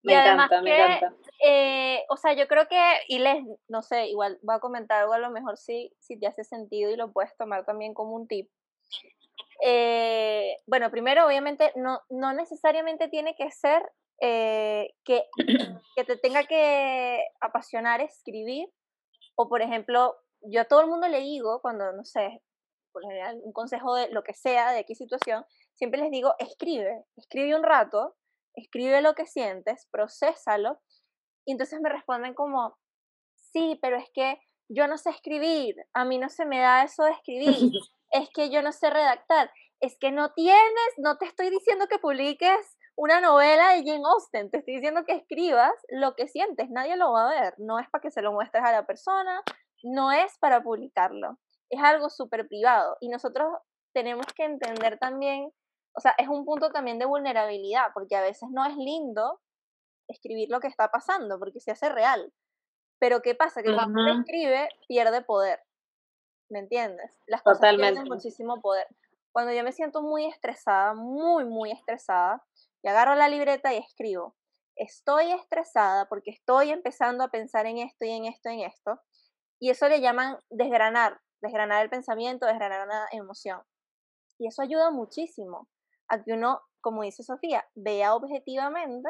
Me 0.02 0.14
encanta, 0.14 0.62
me 0.62 0.74
encanta. 0.74 1.14
Eh, 1.44 2.04
o 2.08 2.16
sea, 2.16 2.32
yo 2.32 2.48
creo 2.48 2.66
que, 2.68 2.80
y 3.08 3.18
les, 3.18 3.38
no 3.68 3.82
sé, 3.82 4.06
igual 4.06 4.38
va 4.48 4.54
a 4.56 4.60
comentar 4.60 5.02
algo 5.02 5.12
a 5.12 5.18
lo 5.18 5.30
mejor 5.30 5.58
si, 5.58 5.94
si 6.00 6.18
te 6.18 6.26
hace 6.26 6.42
sentido 6.42 6.90
y 6.90 6.96
lo 6.96 7.12
puedes 7.12 7.36
tomar 7.36 7.64
también 7.64 7.94
como 7.94 8.14
un 8.14 8.26
tip. 8.26 8.50
Eh, 9.64 10.56
bueno, 10.66 10.90
primero, 10.90 11.26
obviamente, 11.26 11.72
no, 11.76 12.00
no 12.10 12.32
necesariamente 12.32 13.08
tiene 13.08 13.36
que 13.36 13.50
ser 13.50 13.82
eh, 14.24 14.94
que, 15.04 15.24
que 15.96 16.04
te 16.04 16.16
tenga 16.16 16.44
que 16.44 17.20
apasionar 17.40 18.00
escribir, 18.00 18.68
o 19.34 19.48
por 19.48 19.62
ejemplo, 19.62 20.16
yo 20.42 20.60
a 20.60 20.64
todo 20.64 20.80
el 20.80 20.86
mundo 20.86 21.08
le 21.08 21.20
digo, 21.20 21.60
cuando, 21.60 21.92
no 21.92 22.04
sé, 22.04 22.40
por 22.92 23.02
general, 23.02 23.40
un 23.42 23.52
consejo 23.52 23.96
de 23.96 24.10
lo 24.10 24.22
que 24.22 24.32
sea, 24.32 24.70
de 24.70 24.84
qué 24.84 24.94
situación, 24.94 25.44
siempre 25.74 26.00
les 26.00 26.12
digo, 26.12 26.34
escribe, 26.38 27.04
escribe 27.16 27.56
un 27.56 27.64
rato, 27.64 28.14
escribe 28.54 29.02
lo 29.02 29.14
que 29.14 29.26
sientes, 29.26 29.88
procésalo, 29.90 30.80
y 31.44 31.52
entonces 31.52 31.80
me 31.80 31.90
responden 31.90 32.34
como, 32.34 32.78
sí, 33.34 33.76
pero 33.82 33.96
es 33.96 34.08
que 34.14 34.38
yo 34.68 34.86
no 34.86 34.98
sé 34.98 35.10
escribir, 35.10 35.74
a 35.94 36.04
mí 36.04 36.18
no 36.18 36.28
se 36.28 36.46
me 36.46 36.60
da 36.60 36.84
eso 36.84 37.02
de 37.02 37.10
escribir, 37.10 37.72
es 38.12 38.30
que 38.32 38.50
yo 38.50 38.62
no 38.62 38.70
sé 38.70 38.88
redactar, 38.88 39.50
es 39.80 39.96
que 39.98 40.12
no 40.12 40.32
tienes, 40.32 40.92
no 40.98 41.18
te 41.18 41.24
estoy 41.24 41.50
diciendo 41.50 41.88
que 41.88 41.98
publiques 41.98 42.78
una 42.96 43.20
novela 43.20 43.70
de 43.70 43.84
Jane 43.84 44.04
Austen, 44.04 44.50
te 44.50 44.58
estoy 44.58 44.74
diciendo 44.74 45.04
que 45.04 45.14
escribas 45.14 45.72
lo 45.88 46.14
que 46.14 46.28
sientes, 46.28 46.70
nadie 46.70 46.96
lo 46.96 47.12
va 47.12 47.28
a 47.28 47.40
ver, 47.40 47.54
no 47.58 47.78
es 47.78 47.88
para 47.90 48.02
que 48.02 48.10
se 48.10 48.22
lo 48.22 48.32
muestres 48.32 48.64
a 48.64 48.72
la 48.72 48.86
persona, 48.86 49.42
no 49.82 50.12
es 50.12 50.38
para 50.38 50.62
publicarlo, 50.62 51.38
es 51.70 51.82
algo 51.82 52.10
súper 52.10 52.46
privado 52.48 52.96
y 53.00 53.08
nosotros 53.08 53.48
tenemos 53.92 54.26
que 54.34 54.44
entender 54.44 54.98
también 54.98 55.52
o 55.94 56.00
sea, 56.00 56.14
es 56.18 56.28
un 56.28 56.44
punto 56.44 56.70
también 56.70 56.98
de 56.98 57.04
vulnerabilidad, 57.04 57.88
porque 57.92 58.16
a 58.16 58.22
veces 58.22 58.48
no 58.50 58.64
es 58.64 58.76
lindo 58.76 59.40
escribir 60.08 60.48
lo 60.50 60.60
que 60.60 60.68
está 60.68 60.88
pasando, 60.90 61.38
porque 61.38 61.60
se 61.60 61.70
hace 61.70 61.88
real. 61.88 62.32
Pero 62.98 63.20
¿qué 63.20 63.34
pasa? 63.34 63.62
Que 63.62 63.74
cuando 63.74 64.00
uno 64.00 64.20
escribe, 64.20 64.68
pierde 64.88 65.22
poder. 65.22 65.60
¿Me 66.48 66.60
entiendes? 66.60 67.10
Las 67.26 67.42
cosas 67.42 67.74
pierden 67.74 68.04
muchísimo 68.04 68.60
poder. 68.60 68.86
Cuando 69.32 69.52
yo 69.52 69.64
me 69.64 69.72
siento 69.72 70.02
muy 70.02 70.26
estresada, 70.26 70.94
muy, 70.94 71.44
muy 71.44 71.72
estresada, 71.72 72.42
y 72.82 72.88
agarro 72.88 73.14
la 73.14 73.28
libreta 73.28 73.72
y 73.72 73.78
escribo, 73.78 74.36
estoy 74.76 75.32
estresada 75.32 76.08
porque 76.08 76.30
estoy 76.30 76.70
empezando 76.70 77.24
a 77.24 77.28
pensar 77.28 77.66
en 77.66 77.78
esto 77.78 78.04
y 78.04 78.10
en 78.10 78.26
esto 78.26 78.50
y 78.50 78.62
en 78.62 78.70
esto, 78.70 79.00
y 79.60 79.70
eso 79.70 79.88
le 79.88 80.00
llaman 80.00 80.38
desgranar, 80.50 81.20
desgranar 81.40 81.82
el 81.82 81.90
pensamiento, 81.90 82.46
desgranar 82.46 82.86
una 82.86 83.06
emoción. 83.12 83.62
Y 84.38 84.48
eso 84.48 84.62
ayuda 84.62 84.90
muchísimo 84.90 85.68
a 86.08 86.22
que 86.22 86.32
uno, 86.32 86.60
como 86.80 87.02
dice 87.02 87.22
Sofía, 87.22 87.64
vea 87.74 88.14
objetivamente 88.14 89.08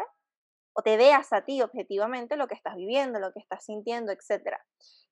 o 0.75 0.83
te 0.83 0.97
veas 0.97 1.33
a 1.33 1.45
ti 1.45 1.63
objetivamente 1.63 2.37
lo 2.37 2.49
que 2.49 2.55
estás 2.55 2.77
viviendo, 2.77 3.19
lo 3.19 3.33
que 3.33 3.41
estás 3.41 3.65
sintiendo, 3.65 4.13
etc. 4.13 4.59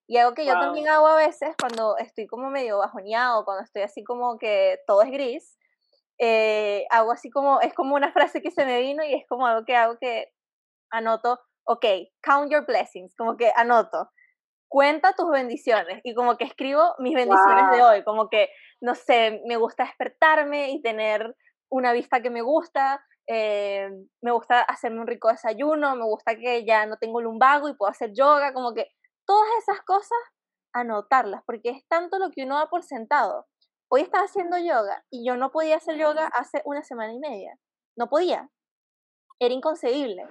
Y 0.07 0.19
algo 0.19 0.35
que 0.35 0.45
yo 0.45 0.53
también 0.55 0.89
hago 0.89 1.07
a 1.07 1.17
veces 1.17 1.55
cuando 1.59 1.97
estoy 1.97 2.27
como 2.27 2.51
medio 2.51 2.79
bajoneado, 2.79 3.45
cuando 3.45 3.65
estoy 3.65 3.83
así 3.83 4.03
como 4.05 4.39
que 4.39 4.79
todo 4.87 5.03
es 5.03 5.11
gris, 5.11 5.57
eh, 6.23 6.85
hago 6.91 7.13
así 7.13 7.31
como, 7.31 7.61
es 7.63 7.73
como 7.73 7.95
una 7.95 8.13
frase 8.13 8.43
que 8.43 8.51
se 8.51 8.67
me 8.67 8.79
vino 8.81 9.03
y 9.03 9.15
es 9.15 9.27
como 9.27 9.47
algo 9.47 9.65
que 9.65 9.75
hago 9.75 9.97
que 9.99 10.27
anoto, 10.91 11.41
ok, 11.65 11.85
count 12.23 12.53
your 12.53 12.67
blessings, 12.67 13.17
como 13.17 13.39
que 13.39 13.51
anoto, 13.57 14.11
cuenta 14.69 15.15
tus 15.15 15.31
bendiciones 15.31 16.01
y 16.05 16.15
como 16.15 16.37
que 16.37 16.45
escribo 16.45 16.95
mis 16.99 17.15
bendiciones 17.15 17.71
de 17.73 17.83
hoy, 17.83 18.05
como 18.05 18.29
que, 18.29 18.51
no 18.83 18.95
sé, 18.95 19.41
me 19.47 19.57
gusta 19.57 19.85
despertarme 19.85 20.73
y 20.73 20.83
tener 20.83 21.35
una 21.71 21.93
vista 21.93 22.21
que 22.21 22.29
me 22.29 22.43
gusta, 22.43 23.03
eh, 23.27 23.89
me 24.21 24.31
gusta 24.33 24.61
hacerme 24.61 25.01
un 25.01 25.07
rico 25.07 25.29
desayuno, 25.29 25.97
me 25.97 26.05
gusta 26.05 26.37
que 26.37 26.67
ya 26.67 26.85
no 26.85 26.99
tengo 26.99 27.23
lumbago 27.23 27.69
y 27.69 27.75
puedo 27.75 27.91
hacer 27.91 28.13
yoga, 28.13 28.53
como 28.53 28.75
que 28.75 28.89
todas 29.27 29.49
esas 29.63 29.81
cosas, 29.85 30.19
anotarlas, 30.75 31.43
porque 31.47 31.71
es 31.71 31.87
tanto 31.89 32.19
lo 32.19 32.31
que 32.31 32.45
uno 32.45 32.59
da 32.59 32.67
por 32.67 32.83
sentado. 32.83 33.47
Hoy 33.93 34.03
estaba 34.03 34.25
haciendo 34.25 34.57
yoga 34.57 35.05
y 35.11 35.27
yo 35.27 35.37
no 35.37 35.51
podía 35.51 35.77
hacer 35.77 35.97
yoga 35.97 36.27
hace 36.29 36.63
una 36.65 36.85
semana 36.85 37.13
y 37.13 37.19
media. 37.19 37.59
No 37.97 38.09
podía. 38.09 38.49
Era 39.41 39.53
inconcebible. 39.53 40.29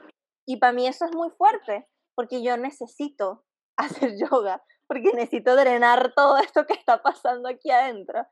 Y 0.47 0.57
para 0.57 0.71
mí 0.71 0.87
eso 0.87 1.03
es 1.03 1.13
muy 1.13 1.29
fuerte, 1.31 1.85
porque 2.15 2.41
yo 2.41 2.55
necesito 2.55 3.43
hacer 3.77 4.15
yoga, 4.17 4.63
porque 4.87 5.11
necesito 5.13 5.57
drenar 5.57 6.13
todo 6.15 6.37
esto 6.37 6.65
que 6.65 6.73
está 6.73 7.03
pasando 7.03 7.49
aquí 7.49 7.69
adentro. 7.69 8.25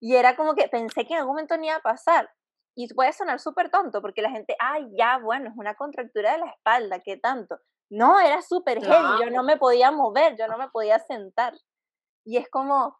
Y 0.00 0.16
era 0.16 0.34
como 0.34 0.54
que 0.54 0.66
pensé 0.68 1.04
que 1.04 1.12
en 1.12 1.20
algún 1.20 1.34
momento 1.34 1.58
ni 1.58 1.66
iba 1.66 1.76
a 1.76 1.82
pasar. 1.82 2.30
Y 2.74 2.88
puede 2.94 3.12
sonar 3.12 3.38
súper 3.38 3.70
tonto 3.70 4.00
porque 4.00 4.22
la 4.22 4.30
gente, 4.30 4.56
ay, 4.58 4.86
ya, 4.96 5.18
bueno, 5.18 5.50
es 5.50 5.56
una 5.58 5.74
contractura 5.74 6.32
de 6.32 6.38
la 6.38 6.46
espalda, 6.46 7.00
¿qué 7.00 7.18
tanto? 7.18 7.58
No, 7.90 8.18
era 8.18 8.40
súper 8.40 8.82
heavy, 8.82 9.24
yo 9.24 9.30
no 9.30 9.42
me 9.42 9.58
podía 9.58 9.90
mover, 9.90 10.36
yo 10.38 10.46
no 10.46 10.56
me 10.56 10.70
podía 10.70 10.98
sentar. 11.00 11.52
Y 12.24 12.38
es 12.38 12.48
como, 12.48 12.96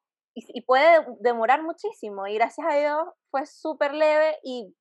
y, 0.48 0.62
puede 0.62 1.06
demorar 1.20 1.62
muchísimo. 1.62 2.26
Y 2.26 2.34
gracias 2.34 2.66
a 2.68 2.76
Dios 2.76 3.08
fue 3.30 3.46
súper 3.46 3.94
leve 3.94 4.38
y 4.42 4.74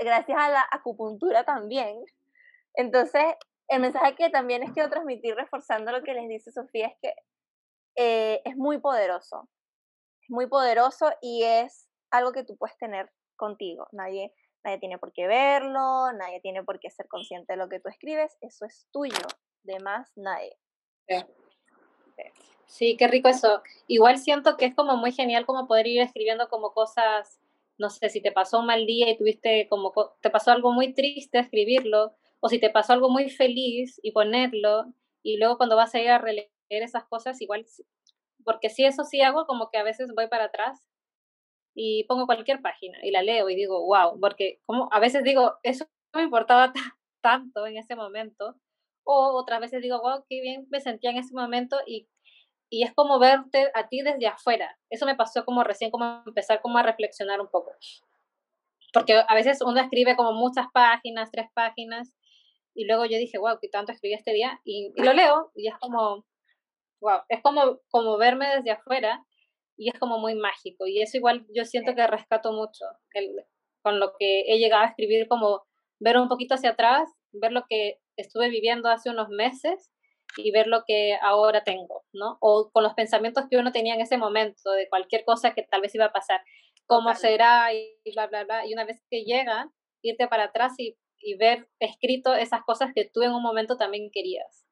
gracias 0.00 0.38
a 0.38 0.48
la 0.48 0.66
acupuntura 0.70 1.44
también. 1.44 2.04
Entonces, 2.74 3.22
el 3.68 3.80
mensaje 3.80 4.14
que 4.14 4.30
también 4.30 4.62
es 4.62 4.72
quiero 4.72 4.90
transmitir 4.90 5.34
reforzando 5.34 5.92
lo 5.92 6.02
que 6.02 6.14
les 6.14 6.28
dice 6.28 6.52
Sofía 6.52 6.88
es 6.88 6.96
que 7.00 7.14
eh, 7.96 8.42
es 8.44 8.56
muy 8.56 8.78
poderoso. 8.78 9.48
Es 10.22 10.30
muy 10.30 10.46
poderoso 10.46 11.10
y 11.20 11.44
es 11.44 11.88
algo 12.10 12.32
que 12.32 12.44
tú 12.44 12.56
puedes 12.56 12.76
tener 12.78 13.10
contigo. 13.36 13.86
Nadie, 13.92 14.32
nadie 14.64 14.78
tiene 14.78 14.98
por 14.98 15.12
qué 15.12 15.26
verlo, 15.26 16.12
nadie 16.12 16.40
tiene 16.40 16.64
por 16.64 16.78
qué 16.80 16.90
ser 16.90 17.08
consciente 17.08 17.52
de 17.52 17.58
lo 17.58 17.68
que 17.68 17.80
tú 17.80 17.88
escribes, 17.88 18.36
eso 18.40 18.66
es 18.66 18.88
tuyo, 18.92 19.26
de 19.62 19.78
más 19.80 20.12
nadie. 20.16 20.56
Sí. 21.08 21.16
Qué 22.96 23.08
rico 23.08 23.28
eso. 23.28 23.62
Igual 23.86 24.18
siento 24.18 24.56
que 24.56 24.66
es 24.66 24.74
como 24.74 24.96
muy 24.96 25.12
genial 25.12 25.46
como 25.46 25.66
poder 25.66 25.86
ir 25.86 26.00
escribiendo 26.00 26.48
como 26.48 26.72
cosas, 26.72 27.40
no 27.78 27.90
sé, 27.90 28.08
si 28.08 28.20
te 28.20 28.32
pasó 28.32 28.60
un 28.60 28.66
mal 28.66 28.86
día 28.86 29.10
y 29.10 29.16
tuviste 29.16 29.68
como, 29.68 29.92
te 30.20 30.30
pasó 30.30 30.50
algo 30.50 30.72
muy 30.72 30.92
triste, 30.94 31.38
escribirlo, 31.38 32.14
o 32.40 32.48
si 32.48 32.58
te 32.58 32.70
pasó 32.70 32.92
algo 32.92 33.08
muy 33.10 33.30
feliz 33.30 34.00
y 34.02 34.12
ponerlo, 34.12 34.92
y 35.22 35.38
luego 35.38 35.56
cuando 35.56 35.76
vas 35.76 35.94
a 35.94 36.00
ir 36.00 36.08
a 36.08 36.18
releer 36.18 36.50
esas 36.68 37.04
cosas, 37.04 37.40
igual, 37.40 37.64
porque 38.44 38.70
si 38.70 38.84
eso 38.84 39.04
sí 39.04 39.20
hago, 39.22 39.46
como 39.46 39.70
que 39.70 39.78
a 39.78 39.82
veces 39.82 40.12
voy 40.14 40.28
para 40.28 40.44
atrás 40.44 40.82
y 41.74 42.04
pongo 42.04 42.26
cualquier 42.26 42.62
página 42.62 42.98
y 43.02 43.10
la 43.10 43.22
leo 43.22 43.48
y 43.50 43.56
digo, 43.56 43.84
wow, 43.84 44.18
porque 44.20 44.60
como 44.66 44.88
a 44.92 45.00
veces 45.00 45.24
digo, 45.24 45.54
eso 45.62 45.86
me 46.14 46.22
importaba 46.22 46.72
tanto 47.20 47.66
en 47.66 47.76
ese 47.76 47.96
momento, 47.96 48.56
o 49.06 49.38
otras 49.40 49.60
veces 49.60 49.80
digo, 49.80 50.00
wow, 50.02 50.24
qué 50.28 50.40
bien 50.40 50.66
me 50.68 50.80
sentía 50.80 51.10
en 51.10 51.18
ese 51.18 51.32
momento 51.32 51.78
y, 51.86 52.08
y 52.68 52.82
es 52.82 52.92
como 52.92 53.18
verte 53.18 53.70
a 53.74 53.88
ti 53.88 54.02
desde 54.02 54.26
afuera. 54.26 54.76
Eso 54.90 55.06
me 55.06 55.14
pasó 55.14 55.44
como 55.44 55.62
recién, 55.62 55.90
como 55.90 56.22
empezar 56.26 56.60
como 56.60 56.78
a 56.78 56.82
reflexionar 56.82 57.40
un 57.40 57.48
poco. 57.48 57.70
Porque 58.92 59.14
a 59.26 59.34
veces 59.34 59.62
uno 59.62 59.80
escribe 59.80 60.16
como 60.16 60.32
muchas 60.32 60.66
páginas, 60.72 61.30
tres 61.30 61.46
páginas, 61.54 62.12
y 62.74 62.84
luego 62.84 63.04
yo 63.06 63.16
dije, 63.16 63.38
wow, 63.38 63.58
qué 63.60 63.68
tanto 63.68 63.92
escribí 63.92 64.14
este 64.14 64.32
día, 64.32 64.60
y, 64.64 64.92
lo 65.00 65.12
leo, 65.12 65.52
y 65.54 65.68
es 65.68 65.74
como, 65.78 66.26
wow, 67.00 67.20
es 67.28 67.40
como, 67.42 67.78
como 67.90 68.18
verme 68.18 68.56
desde 68.56 68.72
afuera 68.72 69.24
y 69.76 69.90
es 69.90 69.98
como 69.98 70.18
muy 70.18 70.34
mágico. 70.34 70.86
Y 70.86 71.00
eso 71.00 71.16
igual 71.16 71.46
yo 71.54 71.64
siento 71.64 71.94
que 71.94 72.06
rescato 72.06 72.52
mucho 72.52 72.84
el, 73.12 73.44
con 73.82 74.00
lo 74.00 74.14
que 74.18 74.40
he 74.48 74.58
llegado 74.58 74.82
a 74.82 74.88
escribir, 74.88 75.28
como 75.28 75.64
ver 76.00 76.18
un 76.18 76.28
poquito 76.28 76.54
hacia 76.54 76.70
atrás, 76.70 77.08
ver 77.32 77.52
lo 77.52 77.64
que 77.68 78.00
estuve 78.16 78.48
viviendo 78.48 78.88
hace 78.88 79.10
unos 79.10 79.28
meses 79.28 79.90
y 80.36 80.50
ver 80.52 80.66
lo 80.66 80.84
que 80.86 81.16
ahora 81.22 81.64
tengo, 81.64 82.04
¿no? 82.12 82.38
O 82.40 82.70
con 82.72 82.82
los 82.82 82.94
pensamientos 82.94 83.44
que 83.50 83.56
uno 83.56 83.72
tenía 83.72 83.94
en 83.94 84.00
ese 84.00 84.18
momento 84.18 84.72
de 84.72 84.88
cualquier 84.88 85.24
cosa 85.24 85.54
que 85.54 85.62
tal 85.62 85.80
vez 85.80 85.94
iba 85.94 86.06
a 86.06 86.12
pasar, 86.12 86.40
cómo 86.86 87.14
será 87.14 87.72
y 87.72 87.96
bla, 88.14 88.26
bla, 88.26 88.44
bla. 88.44 88.66
Y 88.66 88.72
una 88.74 88.84
vez 88.84 89.02
que 89.10 89.24
llega, 89.24 89.70
irte 90.02 90.28
para 90.28 90.44
atrás 90.44 90.74
y, 90.78 90.96
y 91.20 91.36
ver 91.36 91.68
escrito 91.80 92.34
esas 92.34 92.62
cosas 92.64 92.90
que 92.94 93.08
tú 93.12 93.22
en 93.22 93.32
un 93.32 93.42
momento 93.42 93.76
también 93.76 94.10
querías 94.12 94.66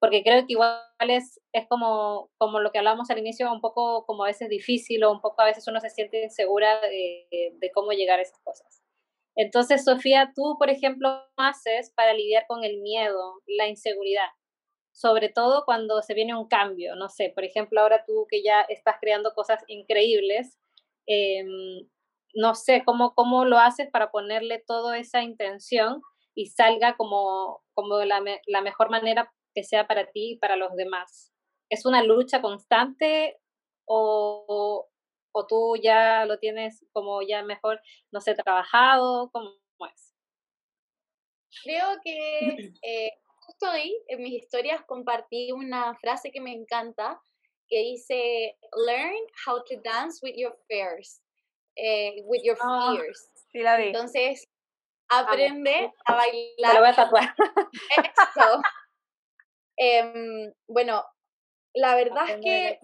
porque 0.00 0.22
creo 0.24 0.40
que 0.46 0.54
igual 0.54 0.80
es, 1.08 1.40
es 1.52 1.68
como, 1.68 2.30
como 2.38 2.58
lo 2.60 2.72
que 2.72 2.78
hablábamos 2.78 3.10
al 3.10 3.18
inicio, 3.18 3.52
un 3.52 3.60
poco 3.60 4.06
como 4.06 4.24
a 4.24 4.28
veces 4.28 4.48
difícil 4.48 5.04
o 5.04 5.12
un 5.12 5.20
poco 5.20 5.42
a 5.42 5.44
veces 5.44 5.68
uno 5.68 5.78
se 5.78 5.90
siente 5.90 6.24
insegura 6.24 6.80
de, 6.80 7.26
de 7.30 7.70
cómo 7.72 7.92
llegar 7.92 8.18
a 8.18 8.22
esas 8.22 8.40
cosas. 8.42 8.79
Entonces, 9.36 9.84
Sofía, 9.84 10.32
tú, 10.34 10.56
por 10.58 10.70
ejemplo, 10.70 11.08
haces 11.36 11.92
para 11.96 12.12
lidiar 12.14 12.44
con 12.48 12.64
el 12.64 12.78
miedo, 12.80 13.40
la 13.46 13.68
inseguridad? 13.68 14.28
Sobre 14.92 15.28
todo 15.30 15.64
cuando 15.64 16.02
se 16.02 16.14
viene 16.14 16.34
un 16.36 16.48
cambio, 16.48 16.96
no 16.96 17.08
sé, 17.08 17.30
por 17.34 17.44
ejemplo, 17.44 17.80
ahora 17.80 18.04
tú 18.06 18.26
que 18.30 18.42
ya 18.42 18.62
estás 18.62 18.96
creando 19.00 19.32
cosas 19.34 19.62
increíbles, 19.68 20.58
em, 21.06 21.88
no 22.34 22.54
sé, 22.54 22.82
¿cómo, 22.84 23.14
¿cómo 23.14 23.44
lo 23.44 23.58
haces 23.58 23.88
para 23.90 24.10
ponerle 24.10 24.62
toda 24.66 24.98
esa 24.98 25.22
intención 25.22 26.02
y 26.34 26.46
salga 26.46 26.96
como, 26.96 27.62
como 27.74 27.98
la, 28.04 28.22
la 28.46 28.62
mejor 28.62 28.90
manera 28.90 29.32
que 29.54 29.64
sea 29.64 29.86
para 29.86 30.06
ti 30.12 30.32
y 30.34 30.38
para 30.38 30.56
los 30.56 30.74
demás? 30.76 31.32
¿Es 31.70 31.86
una 31.86 32.02
lucha 32.02 32.42
constante 32.42 33.38
o, 33.86 34.88
o 35.32 35.46
tú 35.46 35.76
ya 35.82 36.24
lo 36.24 36.38
tienes 36.38 36.84
como 36.92 37.22
ya 37.22 37.42
mejor, 37.42 37.80
no 38.10 38.20
sé, 38.20 38.34
trabajado? 38.34 39.30
¿Cómo 39.32 39.52
es? 39.92 40.14
Creo 41.64 41.86
que 42.02 42.72
eh, 42.82 43.10
justo 43.46 43.70
hoy 43.70 43.96
en 44.08 44.22
mis 44.22 44.42
historias 44.42 44.82
compartí 44.86 45.52
una 45.52 45.94
frase 45.96 46.30
que 46.30 46.40
me 46.40 46.52
encanta 46.52 47.20
que 47.68 47.78
dice, 47.78 48.58
learn 48.86 49.14
how 49.46 49.62
to 49.62 49.80
dance 49.84 50.18
with 50.22 50.34
your 50.36 50.56
fears, 50.68 51.22
eh, 51.76 52.22
with 52.26 52.42
your 52.42 52.56
ah, 52.60 52.92
fears. 52.92 53.30
sí 53.52 53.62
la 53.62 53.76
vi. 53.76 53.86
Entonces, 53.86 54.48
aprende 55.08 55.92
a 56.04 56.14
bailar. 56.14 56.74
Lo 56.74 56.80
voy 56.80 56.88
a 56.88 56.94
tatuar. 56.94 57.34
Eso. 57.96 58.62
Em, 59.82 60.52
bueno, 60.68 61.02
la 61.74 61.94
verdad 61.94 62.28
es 62.28 62.40
que 62.42 62.78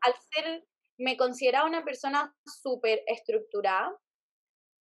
al 0.00 0.14
ser, 0.32 0.64
me 0.98 1.16
consideraba 1.16 1.68
una 1.68 1.84
persona 1.84 2.34
súper 2.44 3.02
estructurada, 3.06 3.94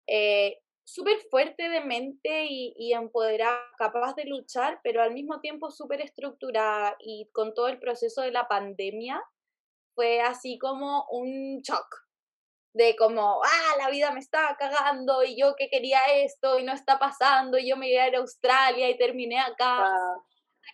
eh, 0.07 0.59
súper 0.85 1.19
fuerte 1.31 1.69
de 1.69 1.81
mente 1.81 2.47
y, 2.49 2.75
y, 2.77 2.93
empoderada, 2.93 3.61
capaz 3.79 4.15
de 4.15 4.25
luchar, 4.25 4.81
pero 4.83 5.03
al 5.03 5.13
mismo 5.13 5.41
tiempo 5.41 5.71
súper 5.71 6.01
estructurada 6.01 6.97
y 6.99 7.29
con 7.33 7.55
todo 7.55 7.69
el 7.69 7.79
proceso 7.79 8.23
de 8.23 8.33
la 8.33 8.49
pandemia 8.49 9.23
fue 9.95 10.21
así 10.21 10.59
como 10.59 11.07
un 11.11 11.61
shock 11.63 12.11
de 12.73 12.95
como, 12.97 13.43
ah, 13.43 13.77
la 13.79 13.91
vida 13.91 14.13
me 14.13 14.21
estaba 14.21 14.57
cagando 14.57 15.25
y 15.25 15.37
yo 15.39 15.55
que 15.57 15.69
quería 15.69 16.01
esto 16.15 16.59
y 16.59 16.65
no 16.65 16.73
está 16.73 16.99
pasando 16.99 17.59
y 17.59 17.69
yo 17.69 17.77
me 17.77 17.91
iba 17.91 18.05
a 18.05 18.09
ir 18.09 18.17
a 18.17 18.21
Australia 18.21 18.89
y 18.89 18.97
terminé 18.97 19.41
acá 19.41 19.93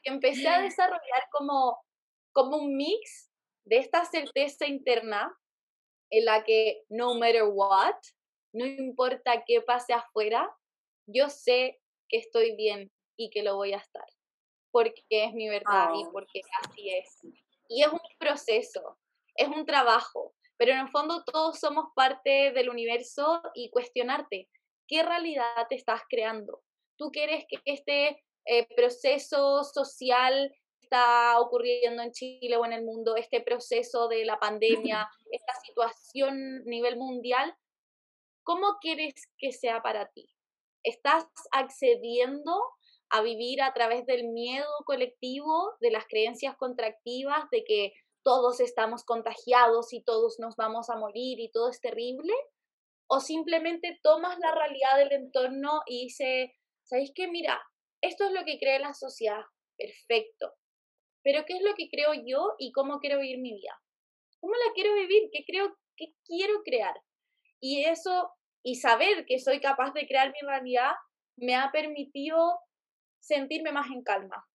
que 0.03 0.11
empecé 0.11 0.49
a 0.49 0.61
desarrollar 0.61 1.29
como, 1.33 1.79
como 2.33 2.59
un 2.59 2.77
mix 2.77 3.31
de 3.67 3.79
esta 3.79 4.05
certeza 4.05 4.67
interna 4.67 5.37
en 6.11 6.25
la 6.25 6.45
que 6.45 6.85
no 6.89 7.15
matter 7.15 7.45
what, 7.45 7.97
no 8.53 8.65
importa 8.65 9.45
qué 9.45 9.61
pase 9.61 9.93
afuera, 9.93 10.49
yo 11.07 11.29
sé 11.29 11.81
que 12.09 12.19
estoy 12.19 12.57
bien 12.57 12.93
y 13.19 13.31
que 13.31 13.43
lo 13.43 13.57
voy 13.57 13.73
a 13.73 13.79
estar, 13.79 14.07
porque 14.71 15.03
es 15.09 15.35
mi 15.35 15.49
verdad 15.49 15.91
y 15.95 16.05
porque 16.13 16.41
así 16.63 16.91
es. 16.91 17.21
Y 17.69 17.83
es 17.83 17.89
un 17.89 18.01
proceso, 18.19 18.99
es 19.35 19.49
un 19.49 19.67
trabajo, 19.67 20.35
pero 20.57 20.73
en 20.73 20.79
el 20.79 20.89
fondo 20.89 21.25
todos 21.25 21.59
somos 21.59 21.87
parte 21.95 22.53
del 22.53 22.69
universo 22.69 23.43
y 23.55 23.71
cuestionarte, 23.71 24.49
¿qué 24.87 25.03
realidad 25.03 25.67
te 25.69 25.75
estás 25.75 26.03
creando? 26.09 26.63
¿Tú 26.97 27.11
quieres 27.11 27.45
que 27.49 27.59
este 27.65 28.25
eh, 28.45 28.67
proceso 28.77 29.65
social 29.65 30.55
está 30.87 31.41
ocurriendo 31.41 32.03
en 32.03 32.13
Chile 32.13 32.57
o 32.57 32.65
en 32.65 32.73
el 32.73 32.85
mundo, 32.85 33.17
este 33.17 33.41
proceso 33.41 34.09
de 34.09 34.25
la 34.25 34.39
pandemia, 34.39 35.09
esta 35.31 35.55
situación 35.65 36.63
a 36.65 36.71
nivel 36.71 36.97
mundial, 36.97 37.55
¿cómo 38.45 38.79
quieres 38.81 39.15
que 39.39 39.53
sea 39.53 39.83
para 39.83 40.09
ti? 40.13 40.29
¿Estás 40.85 41.27
accediendo 41.51 42.55
a 43.11 43.21
vivir 43.23 43.63
a 43.63 43.73
través 43.73 44.07
del 44.07 44.29
miedo 44.29 44.69
colectivo, 44.85 45.75
de 45.81 45.91
las 45.91 46.07
creencias 46.07 46.57
contractivas, 46.57 47.51
de 47.51 47.65
que 47.65 47.93
todos 48.23 48.61
estamos 48.61 49.05
contagiados 49.05 49.93
y 49.93 50.03
todos 50.03 50.39
nos 50.39 50.55
vamos 50.57 50.89
a 50.91 50.97
morir 50.97 51.41
y 51.41 51.51
todo 51.51 51.71
es 51.71 51.81
terrible? 51.81 52.33
¿O 53.09 53.21
simplemente 53.21 53.99
tomas 54.03 54.39
la 54.39 54.53
realidad 54.53 54.97
del 54.99 55.13
entorno 55.13 55.83
y 55.87 56.05
dices, 56.05 56.51
¿sabéis 56.85 57.13
qué? 57.15 57.27
Mira, 57.27 57.61
esto 58.01 58.25
es 58.27 58.33
lo 58.33 58.45
que 58.45 58.59
cree 58.59 58.79
la 58.79 58.95
sociedad, 58.95 59.43
perfecto. 59.77 60.53
Pero 61.27 61.45
¿qué 61.45 61.55
es 61.55 61.63
lo 61.63 61.75
que 61.75 61.89
creo 61.91 62.15
yo 62.15 62.55
y 62.57 62.71
cómo 62.71 63.01
quiero 63.01 63.19
vivir 63.19 63.41
mi 63.41 63.53
vida? 63.53 63.83
¿Cómo 64.39 64.55
la 64.55 64.73
quiero 64.75 64.95
vivir? 64.95 65.29
¿Qué 65.33 65.45
creo 65.45 65.77
que 65.97 66.15
quiero 66.25 66.63
crear? 66.65 66.95
Y 67.61 67.85
eso 67.85 68.31
y 68.63 68.77
saber 68.77 69.27
que 69.27 69.41
soy 69.41 69.59
capaz 69.59 69.93
de 69.93 70.07
crear 70.07 70.29
mi 70.29 70.47
realidad 70.47 70.93
me 71.37 71.57
ha 71.57 71.73
permitido 71.73 72.61
sentirme 73.19 73.73
más 73.73 73.91
en 73.91 74.05
calma 74.05 74.47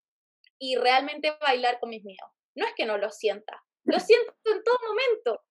y 0.59 0.77
realmente 0.77 1.35
bailar 1.41 1.77
con 1.81 1.89
mis 1.89 2.05
miedos. 2.05 2.31
No 2.55 2.65
es 2.65 2.73
que 2.73 2.85
no 2.85 2.97
lo 2.97 3.09
sienta, 3.11 3.61
lo 3.83 3.99
siento 3.99 4.33
en 4.45 4.63
todo 4.63 4.77
momento. 4.87 5.43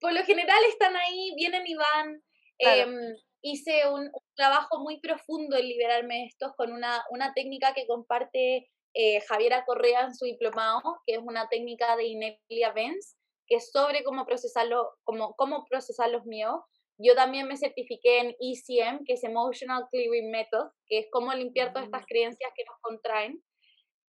Por 0.00 0.12
lo 0.12 0.24
general 0.24 0.64
están 0.68 0.96
ahí, 0.96 1.32
vienen 1.36 1.64
y 1.64 1.76
van. 1.76 2.24
Em, 2.58 2.98
hice 3.40 3.88
un, 3.88 4.10
trabajo 4.34 4.80
muy 4.80 4.98
profundo 4.98 5.56
en 5.56 5.68
liberarme 5.68 6.16
de 6.16 6.24
estos 6.24 6.56
con 6.56 6.72
una, 6.72 7.04
una 7.10 7.32
técnica 7.34 7.72
que 7.72 7.86
comparte 7.86 8.68
eh, 8.94 9.20
Javiera 9.22 9.64
Correa 9.64 10.02
en 10.02 10.14
su 10.14 10.24
diplomado, 10.24 10.82
que 11.06 11.14
es 11.14 11.20
una 11.20 11.48
técnica 11.48 11.96
de 11.96 12.06
Inelia 12.06 12.72
Benz, 12.72 13.16
que 13.46 13.56
es 13.56 13.70
sobre 13.70 14.04
cómo 14.04 14.26
procesarlo, 14.26 14.90
cómo, 15.04 15.34
cómo 15.36 15.64
procesar 15.68 16.10
los 16.10 16.24
miedos. 16.24 16.60
Yo 16.98 17.14
también 17.14 17.48
me 17.48 17.56
certifiqué 17.56 18.20
en 18.20 18.36
ECM, 18.40 19.04
que 19.04 19.14
es 19.14 19.24
Emotional 19.24 19.86
Clearing 19.90 20.30
Method, 20.30 20.70
que 20.86 20.98
es 21.00 21.06
cómo 21.10 21.32
limpiar 21.32 21.72
todas 21.72 21.86
estas 21.86 22.02
mm. 22.02 22.06
creencias 22.06 22.52
que 22.54 22.64
nos 22.64 22.76
contraen. 22.80 23.42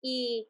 Y, 0.02 0.48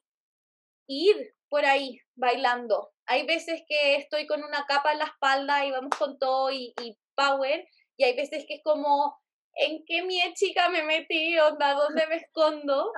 ir 0.87 1.35
por 1.49 1.65
ahí 1.65 1.99
bailando. 2.15 2.91
Hay 3.07 3.25
veces 3.27 3.63
que 3.67 3.97
estoy 3.97 4.27
con 4.27 4.45
una 4.45 4.67
capa 4.67 4.93
en 4.93 4.99
la 4.99 5.07
espalda 5.07 5.65
y 5.65 5.71
vamos 5.71 5.97
con 5.99 6.19
todo 6.19 6.51
y, 6.51 6.75
y 6.83 6.99
power, 7.15 7.67
y 7.97 8.05
hay 8.05 8.17
veces 8.17 8.45
que 8.47 8.55
es 8.55 8.63
como, 8.63 9.17
¿en 9.55 9.85
qué 9.87 10.03
mi 10.03 10.19
chica 10.35 10.69
me 10.69 10.83
metí? 10.83 11.39
Onda, 11.39 11.75
¿dónde 11.75 12.07
me 12.07 12.17
escondo? 12.17 12.93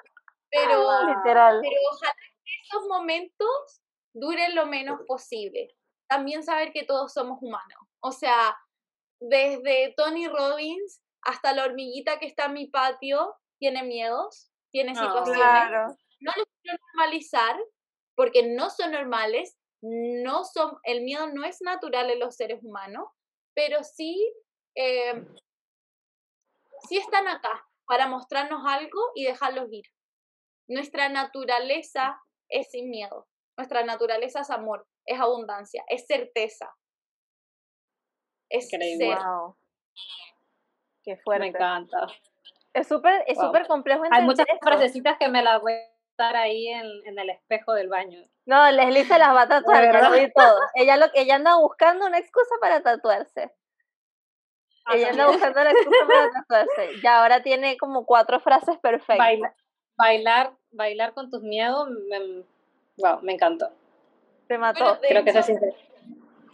Pero, 0.57 1.07
Literal. 1.07 1.61
pero 1.63 1.77
ojalá 1.93 2.15
que 2.45 2.53
esos 2.63 2.89
momentos 2.89 3.83
duren 4.15 4.55
lo 4.55 4.67
menos 4.67 5.01
posible. 5.07 5.77
También 6.09 6.43
saber 6.43 6.73
que 6.73 6.85
todos 6.85 7.13
somos 7.13 7.39
humanos. 7.43 7.79
O 8.01 8.13
sea, 8.13 8.57
desde 9.21 9.95
Tony 9.97 10.29
Robbins 10.29 11.03
hasta 11.23 11.53
la 11.53 11.65
hormiguita 11.65 12.19
que 12.19 12.27
está 12.27 12.47
en 12.47 12.55
mi 12.55 12.67
patio, 12.69 13.35
tiene 13.59 13.83
miedos, 13.83 14.51
tiene 14.71 14.95
situaciones. 14.95 15.97
No 16.21 16.33
los 16.37 16.47
quiero 16.63 16.79
normalizar 16.95 17.57
porque 18.15 18.47
no 18.47 18.71
son 18.71 18.93
normales, 18.93 19.59
no 19.83 20.45
son, 20.45 20.79
el 20.85 21.03
miedo 21.03 21.27
no 21.29 21.45
es 21.45 21.61
natural 21.61 22.11
en 22.11 22.21
los 22.21 22.37
seres 22.37 22.61
humanos, 22.63 23.09
pero 23.55 23.83
sí 23.83 24.33
eh, 24.77 25.27
sí 26.89 26.99
están 26.99 27.27
acá 27.29 27.67
para 27.87 28.09
mostrarnos 28.09 28.63
algo 28.67 29.01
y 29.15 29.25
dejarlos 29.25 29.69
ir. 29.73 29.85
Nuestra 30.69 31.09
naturaleza 31.09 32.21
es 32.49 32.71
sin 32.71 32.91
miedo, 32.91 33.29
nuestra 33.57 33.85
naturaleza 33.85 34.41
es 34.41 34.51
amor, 34.51 34.87
es 35.05 35.21
abundancia, 35.21 35.85
es 35.89 36.07
certeza. 36.07 36.75
Es 38.49 38.73
Increíble. 38.73 39.15
Wow. 39.15 39.57
Qué 41.03 41.17
fuerte. 41.19 41.41
Me 41.41 41.49
encanta. 41.49 42.07
Es 42.73 42.89
súper 42.89 43.25
es 43.27 43.39
súper 43.39 43.67
complejo 43.67 44.03
Hay 44.11 44.23
muchas 44.23 44.47
frasecitas 44.61 45.17
que 45.19 45.29
me 45.29 45.43
las 45.43 45.63
voy 45.63 45.73
a 45.73 45.97
estar 46.11 46.37
ahí 46.37 46.69
en, 46.69 46.87
en, 47.07 47.19
el 47.19 47.31
espejo 47.31 47.73
del 47.73 47.89
baño. 47.89 48.21
No, 48.45 48.71
Leslie 48.71 49.05
se 49.05 49.19
las 49.19 49.35
va 49.35 49.43
a 49.43 49.49
tatuar 49.49 49.85
y 50.21 50.33
todo. 50.33 50.61
Ella, 50.75 50.97
lo, 50.97 51.07
ella 51.15 51.37
anda 51.37 51.57
buscando 51.57 52.07
una 52.07 52.19
excusa 52.19 52.55
para 52.61 52.83
tatuarse. 52.83 53.51
Ah, 54.85 54.95
ella 54.95 55.11
anda 55.11 55.27
buscando 55.29 55.65
la 55.65 55.71
excusa 55.71 56.07
para 56.07 56.31
tatuarse. 56.33 57.01
Ya 57.03 57.23
ahora 57.23 57.43
tiene 57.43 57.77
como 57.77 58.05
cuatro 58.05 58.41
frases 58.41 58.79
perfectas. 58.79 59.55
Bailar, 59.97 60.57
bailar 60.71 61.15
con 61.15 61.31
tus 61.31 61.43
miedos, 61.43 61.89
me, 62.09 62.45
wow, 62.99 63.21
me 63.23 63.33
encantó. 63.33 63.71
Te 64.49 64.59
mató. 64.59 64.99
Creo 65.01 65.25
que 65.25 65.33
se 65.33 65.43
siente 65.43 65.75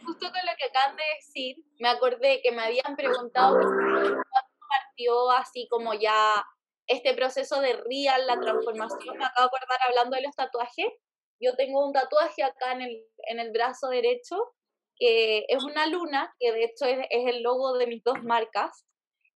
justo 0.05 0.27
con 0.27 0.41
lo 0.47 0.53
que 0.59 0.65
acaban 0.65 0.97
de 0.97 1.03
decir, 1.17 1.65
me 1.79 1.89
acordé 1.89 2.41
que 2.43 2.53
me 2.53 2.63
habían 2.63 2.97
preguntado 2.97 3.55
cuándo 3.59 4.23
partió 4.69 5.31
así 5.31 5.69
como 5.69 5.95
ya 5.95 6.45
este 6.87 7.15
proceso 7.15 7.61
de 7.61 7.75
real, 7.75 8.27
la 8.27 8.41
transformación. 8.41 9.17
Me 9.17 9.25
acabo 9.25 9.49
de 9.49 9.57
acordar 9.57 9.79
hablando 9.89 10.17
de 10.17 10.23
los 10.23 10.35
tatuajes. 10.35 10.89
Yo 11.41 11.55
tengo 11.57 11.87
un 11.87 11.93
tatuaje 11.93 12.43
acá 12.43 12.73
en 12.73 12.83
el, 12.83 13.07
en 13.29 13.41
el 13.41 13.53
brazo 13.53 13.89
derecho 13.89 14.37
que 14.97 15.47
es 15.49 15.65
una 15.65 15.87
luna, 15.87 16.35
que 16.39 16.53
de 16.53 16.65
hecho 16.65 16.85
es, 16.85 17.07
es 17.11 17.35
el 17.35 17.43
logo 17.43 17.77
de 17.77 17.87
mis 17.87 18.05
dos 18.05 18.23
marcas, 18.23 18.87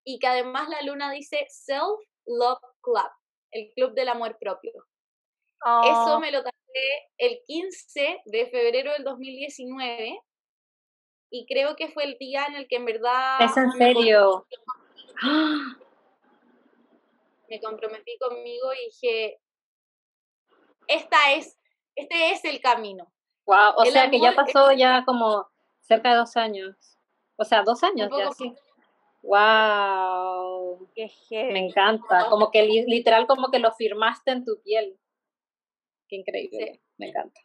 y 0.04 0.18
que 0.18 0.26
además 0.26 0.68
la 0.68 0.82
luna 0.82 1.10
dice 1.10 1.46
Self 1.48 1.98
Love 2.26 2.60
Club, 2.82 3.10
el 3.56 3.72
club 3.74 3.94
del 3.94 4.08
amor 4.08 4.36
propio. 4.38 4.72
Eso 5.64 6.16
oh. 6.16 6.20
me 6.20 6.30
lo 6.30 6.42
tatué 6.44 7.10
el 7.18 7.40
15 7.46 8.22
de 8.26 8.46
febrero 8.46 8.92
del 8.92 9.04
2019 9.04 10.20
y 11.30 11.46
creo 11.46 11.74
que 11.74 11.88
fue 11.88 12.04
el 12.04 12.16
día 12.18 12.46
en 12.46 12.54
el 12.56 12.68
que 12.68 12.76
en 12.76 12.84
verdad... 12.84 13.40
Es 13.40 13.56
en 13.56 13.72
serio. 13.72 14.46
Me 17.48 17.60
comprometí 17.60 18.18
conmigo 18.18 18.72
y 18.74 18.86
dije, 18.86 19.40
esta 20.88 21.32
es, 21.32 21.58
este 21.94 22.32
es 22.32 22.44
el 22.44 22.60
camino. 22.60 23.12
Wow, 23.46 23.74
o 23.76 23.84
sea 23.86 24.10
que 24.10 24.20
ya 24.20 24.34
pasó 24.34 24.72
ya 24.72 25.04
como 25.04 25.48
cerca 25.80 26.10
de 26.10 26.16
dos 26.16 26.36
años. 26.36 26.76
O 27.36 27.44
sea, 27.44 27.62
dos 27.62 27.84
años 27.84 28.10
ya. 28.16 28.32
Sí. 28.32 28.52
Wow. 29.26 30.88
Qué 30.94 31.10
Me 31.30 31.66
encanta. 31.66 32.26
Como 32.30 32.50
que 32.50 32.62
literal 32.62 33.26
como 33.26 33.50
que 33.50 33.58
lo 33.58 33.72
firmaste 33.72 34.30
en 34.30 34.44
tu 34.44 34.60
piel. 34.62 34.98
Qué 36.08 36.16
increíble. 36.16 36.80
Me 36.96 37.08
encanta. 37.08 37.40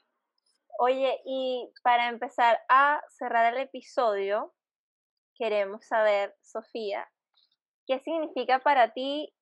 Oye, 0.77 1.19
y 1.25 1.71
para 1.83 2.07
empezar 2.09 2.59
a 2.69 3.01
cerrar 3.09 3.53
el 3.53 3.59
episodio, 3.61 4.53
queremos 5.35 5.85
saber, 5.85 6.35
Sofía, 6.41 7.09
¿qué 7.87 7.99
significa 7.99 8.59
para 8.59 8.93
ti 8.93 9.33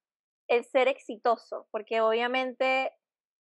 el 0.47 0.63
ser 0.63 0.87
exitoso? 0.87 1.67
Porque 1.71 2.01
obviamente 2.01 2.91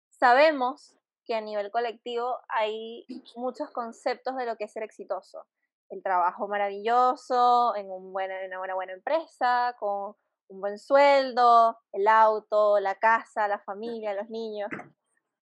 sabemos 0.09 0.95
que 1.25 1.35
a 1.35 1.41
nivel 1.41 1.71
colectivo 1.71 2.37
hay 2.47 3.05
muchos 3.35 3.69
conceptos 3.71 4.35
de 4.37 4.45
lo 4.45 4.55
que 4.55 4.65
es 4.65 4.71
ser 4.71 4.83
exitoso. 4.83 5.45
El 5.93 6.01
trabajo 6.01 6.47
maravilloso, 6.47 7.75
en, 7.75 7.89
un 7.91 8.19
en 8.19 8.57
una 8.57 8.73
buena 8.73 8.93
empresa, 8.93 9.75
con 9.79 10.15
un 10.49 10.59
buen 10.59 10.79
sueldo, 10.79 11.77
el 11.91 12.07
auto, 12.07 12.79
la 12.79 12.95
casa, 12.95 13.47
la 13.47 13.59
familia, 13.59 14.15
los 14.15 14.27
niños. 14.29 14.69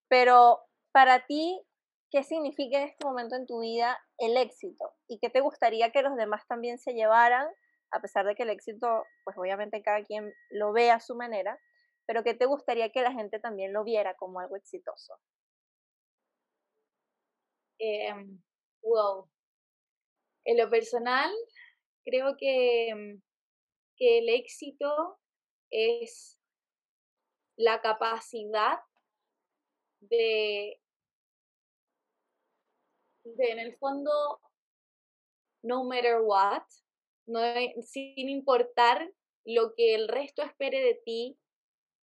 Pero 0.10 0.60
para 0.92 1.26
ti, 1.26 1.66
qué 2.12 2.24
significa 2.24 2.80
en 2.80 2.90
este 2.90 3.06
momento 3.06 3.38
en 3.38 3.48
tu 3.48 3.62
vida 3.62 3.98
el 4.18 4.36
éxito 4.36 4.92
y 5.08 5.20
qué 5.20 5.30
te 5.30 5.40
gustaría 5.40 5.92
que 5.92 6.02
los 6.02 6.18
demás 6.18 6.46
también 6.48 6.80
se 6.80 6.94
llevaran, 6.94 7.48
a 7.92 8.02
pesar 8.02 8.26
de 8.26 8.36
que 8.36 8.44
el 8.44 8.50
éxito, 8.50 9.06
pues 9.24 9.38
obviamente 9.38 9.82
cada 9.82 10.04
quien 10.04 10.34
lo 10.50 10.74
ve 10.74 10.92
a 10.92 11.00
su 11.00 11.16
manera, 11.16 11.58
pero 12.06 12.24
qué 12.24 12.34
te 12.34 12.46
gustaría 12.46 12.92
que 12.92 13.04
la 13.04 13.14
gente 13.14 13.40
también 13.40 13.72
lo 13.72 13.86
viera 13.86 14.16
como 14.16 14.42
algo 14.42 14.58
exitoso. 14.58 15.16
Em, 17.80 18.42
wow. 18.84 19.28
En 20.46 20.58
lo 20.58 20.70
personal, 20.70 21.32
creo 22.04 22.36
que, 22.38 23.20
que 23.96 24.20
el 24.20 24.30
éxito 24.30 25.20
es 25.70 26.40
la 27.58 27.82
capacidad 27.82 28.80
de 30.00 30.82
en 33.24 33.60
el 33.60 33.76
fondo, 33.78 34.12
no 35.64 35.84
matter 35.84 36.22
what, 36.22 36.64
no, 37.28 37.40
sin 37.84 38.30
importar 38.30 39.12
lo 39.46 39.74
que 39.76 39.96
el 39.96 40.08
resto 40.08 40.42
espere 40.42 40.82
de 40.82 40.96
ti, 41.06 41.38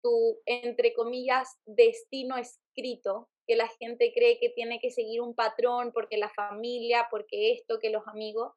tu, 0.01 0.39
entre 0.45 0.93
comillas, 0.93 1.59
destino 1.65 2.37
escrito, 2.37 3.29
que 3.47 3.55
la 3.55 3.67
gente 3.67 4.11
cree 4.13 4.39
que 4.39 4.49
tiene 4.49 4.79
que 4.79 4.91
seguir 4.91 5.21
un 5.21 5.35
patrón 5.35 5.91
porque 5.93 6.17
la 6.17 6.29
familia, 6.29 7.07
porque 7.09 7.51
esto, 7.53 7.79
que 7.79 7.89
los 7.89 8.07
amigos. 8.07 8.53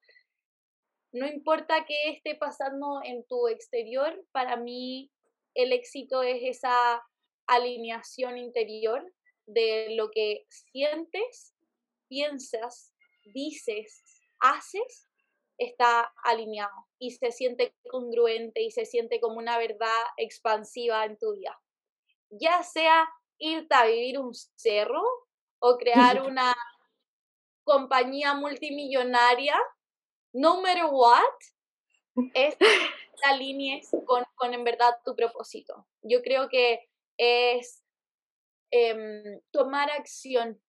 No 1.12 1.26
importa 1.26 1.84
qué 1.86 2.10
esté 2.10 2.34
pasando 2.34 3.00
en 3.04 3.24
tu 3.26 3.48
exterior, 3.48 4.24
para 4.32 4.56
mí 4.56 5.10
el 5.54 5.72
éxito 5.72 6.22
es 6.22 6.40
esa 6.42 7.02
alineación 7.46 8.36
interior 8.36 9.12
de 9.46 9.94
lo 9.96 10.10
que 10.10 10.44
sientes 10.48 11.54
piensas, 12.08 12.92
dices, 13.24 14.04
haces, 14.40 15.08
está 15.58 16.12
alineado 16.22 16.86
y 16.98 17.12
se 17.12 17.32
siente 17.32 17.74
congruente 17.90 18.62
y 18.62 18.70
se 18.70 18.84
siente 18.84 19.20
como 19.20 19.38
una 19.38 19.58
verdad 19.58 20.02
expansiva 20.16 21.04
en 21.04 21.16
tu 21.16 21.32
vida. 21.32 21.58
Ya 22.30 22.62
sea 22.62 23.08
irte 23.38 23.74
a 23.74 23.86
vivir 23.86 24.18
un 24.18 24.32
cerro 24.34 25.02
o 25.58 25.76
crear 25.76 26.22
una 26.26 26.54
compañía 27.64 28.34
multimillonaria, 28.34 29.58
no 30.32 30.60
matter 30.60 30.86
what, 30.90 31.22
es 32.34 32.56
la 33.26 33.36
línea 33.36 33.80
con, 34.06 34.24
con 34.36 34.54
en 34.54 34.64
verdad 34.64 34.94
tu 35.04 35.14
propósito. 35.16 35.86
Yo 36.02 36.22
creo 36.22 36.48
que 36.48 36.88
es 37.16 37.82
em, 38.70 39.40
tomar 39.50 39.90
acción 39.90 40.60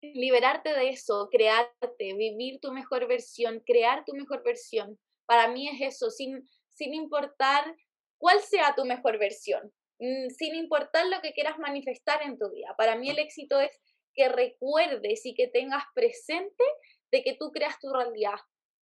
liberarte 0.00 0.72
de 0.74 0.90
eso, 0.90 1.28
crearte, 1.30 2.14
vivir 2.14 2.60
tu 2.60 2.72
mejor 2.72 3.06
versión, 3.08 3.60
crear 3.66 4.04
tu 4.04 4.14
mejor 4.14 4.42
versión. 4.44 4.98
Para 5.26 5.48
mí 5.48 5.68
es 5.68 5.96
eso, 5.96 6.10
sin, 6.10 6.48
sin 6.70 6.94
importar 6.94 7.76
cuál 8.18 8.40
sea 8.40 8.74
tu 8.74 8.84
mejor 8.84 9.18
versión, 9.18 9.72
sin 9.98 10.54
importar 10.54 11.06
lo 11.06 11.20
que 11.20 11.32
quieras 11.32 11.58
manifestar 11.58 12.22
en 12.22 12.38
tu 12.38 12.50
vida. 12.50 12.74
Para 12.76 12.96
mí 12.96 13.10
el 13.10 13.18
éxito 13.18 13.58
es 13.58 13.70
que 14.14 14.28
recuerdes 14.28 15.24
y 15.26 15.34
que 15.34 15.48
tengas 15.48 15.84
presente 15.94 16.64
de 17.10 17.22
que 17.22 17.36
tú 17.38 17.50
creas 17.52 17.78
tu 17.80 17.92
realidad 17.92 18.38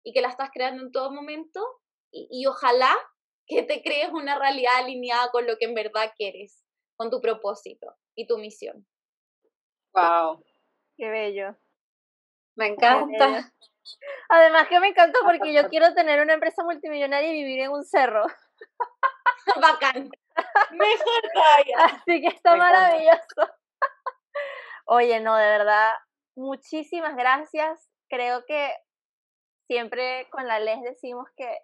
y 0.04 0.14
que 0.14 0.22
la 0.22 0.30
estás 0.30 0.50
creando 0.54 0.84
en 0.84 0.92
todo 0.92 1.12
momento 1.12 1.62
y, 2.12 2.28
y 2.32 2.46
ojalá 2.46 2.96
que 3.46 3.64
te 3.64 3.82
crees 3.82 4.10
una 4.12 4.38
realidad 4.38 4.78
alineada 4.78 5.30
con 5.32 5.48
lo 5.48 5.58
que 5.58 5.66
en 5.66 5.74
verdad 5.74 6.12
quieres, 6.18 6.66
con 6.98 7.10
tu 7.10 7.22
propósito 7.22 7.96
y 8.16 8.28
tu 8.28 8.38
misión. 8.38 8.86
Wow, 9.94 10.44
Qué 10.98 11.10
bello. 11.10 11.56
Me 12.56 12.68
encanta. 12.68 13.54
Además 14.30 14.68
que 14.68 14.80
me 14.80 14.88
encanta 14.88 15.20
porque 15.24 15.54
yo 15.54 15.70
quiero 15.70 15.94
tener 15.94 16.22
una 16.22 16.34
empresa 16.34 16.64
multimillonaria 16.64 17.30
y 17.30 17.44
vivir 17.44 17.62
en 17.62 17.72
un 17.72 17.86
cerro. 17.86 18.26
Bacán. 19.62 20.10
Mejor 20.72 21.22
todavía. 21.34 21.78
Así 21.86 22.22
que 22.22 22.28
está 22.28 22.56
maravilloso. 22.56 23.50
Oye, 24.86 25.20
no, 25.20 25.36
de 25.36 25.46
verdad, 25.46 25.94
muchísimas 26.36 27.16
gracias. 27.16 27.90
Creo 28.10 28.46
que 28.46 28.74
siempre 29.68 30.28
con 30.30 30.48
la 30.48 30.60
Les 30.60 30.82
decimos 30.82 31.28
que 31.36 31.60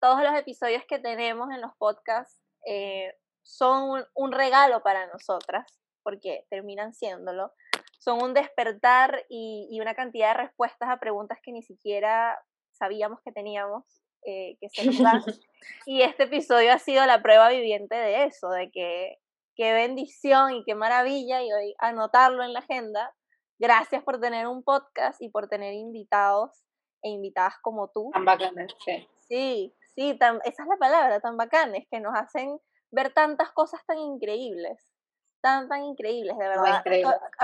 todos 0.00 0.22
los 0.22 0.34
episodios 0.34 0.84
que 0.86 0.98
tenemos 0.98 1.50
en 1.50 1.60
los 1.60 1.74
podcasts 1.76 2.40
eh, 2.66 3.14
son 3.42 4.06
un 4.14 4.32
regalo 4.32 4.82
para 4.82 5.06
nosotras, 5.06 5.66
porque 6.02 6.46
terminan 6.50 6.92
siéndolo 6.92 7.52
son 7.98 8.22
un 8.22 8.34
despertar 8.34 9.24
y, 9.28 9.78
una 9.80 9.94
cantidad 9.94 10.28
de 10.28 10.44
respuestas 10.44 10.88
a 10.88 10.98
preguntas 10.98 11.38
que 11.42 11.52
ni 11.52 11.62
siquiera 11.62 12.38
sabíamos 12.72 13.20
que 13.22 13.32
teníamos 13.32 13.84
eh, 14.24 14.56
que 14.60 14.68
se 14.68 14.86
nos 14.86 14.98
dan. 14.98 15.22
y 15.86 16.02
este 16.02 16.24
episodio 16.24 16.72
ha 16.72 16.78
sido 16.78 17.04
la 17.06 17.22
prueba 17.22 17.48
viviente 17.48 17.94
de 17.94 18.24
eso, 18.24 18.48
de 18.50 18.70
que 18.70 19.18
qué 19.56 19.72
bendición 19.72 20.52
y 20.52 20.64
qué 20.64 20.74
maravilla, 20.74 21.42
y 21.42 21.52
hoy 21.52 21.74
anotarlo 21.78 22.44
en 22.44 22.52
la 22.52 22.60
agenda. 22.60 23.14
Gracias 23.58 24.04
por 24.04 24.20
tener 24.20 24.46
un 24.46 24.62
podcast 24.62 25.20
y 25.20 25.30
por 25.30 25.48
tener 25.48 25.74
invitados 25.74 26.64
e 27.02 27.08
invitadas 27.08 27.54
como 27.60 27.88
tú. 27.88 28.10
Tan 28.12 28.24
bacanes, 28.24 28.72
sí. 28.84 29.08
Sí, 29.28 29.74
sí, 29.94 30.18
esa 30.20 30.62
es 30.62 30.68
la 30.68 30.76
palabra, 30.78 31.20
tan 31.20 31.36
bacanes, 31.36 31.86
que 31.90 32.00
nos 32.00 32.14
hacen 32.14 32.58
ver 32.90 33.12
tantas 33.12 33.50
cosas 33.52 33.84
tan 33.86 33.98
increíbles 33.98 34.88
tan, 35.40 35.68
tan 35.68 35.84
increíbles, 35.84 36.36
de 36.36 36.48
verdad. 36.48 36.82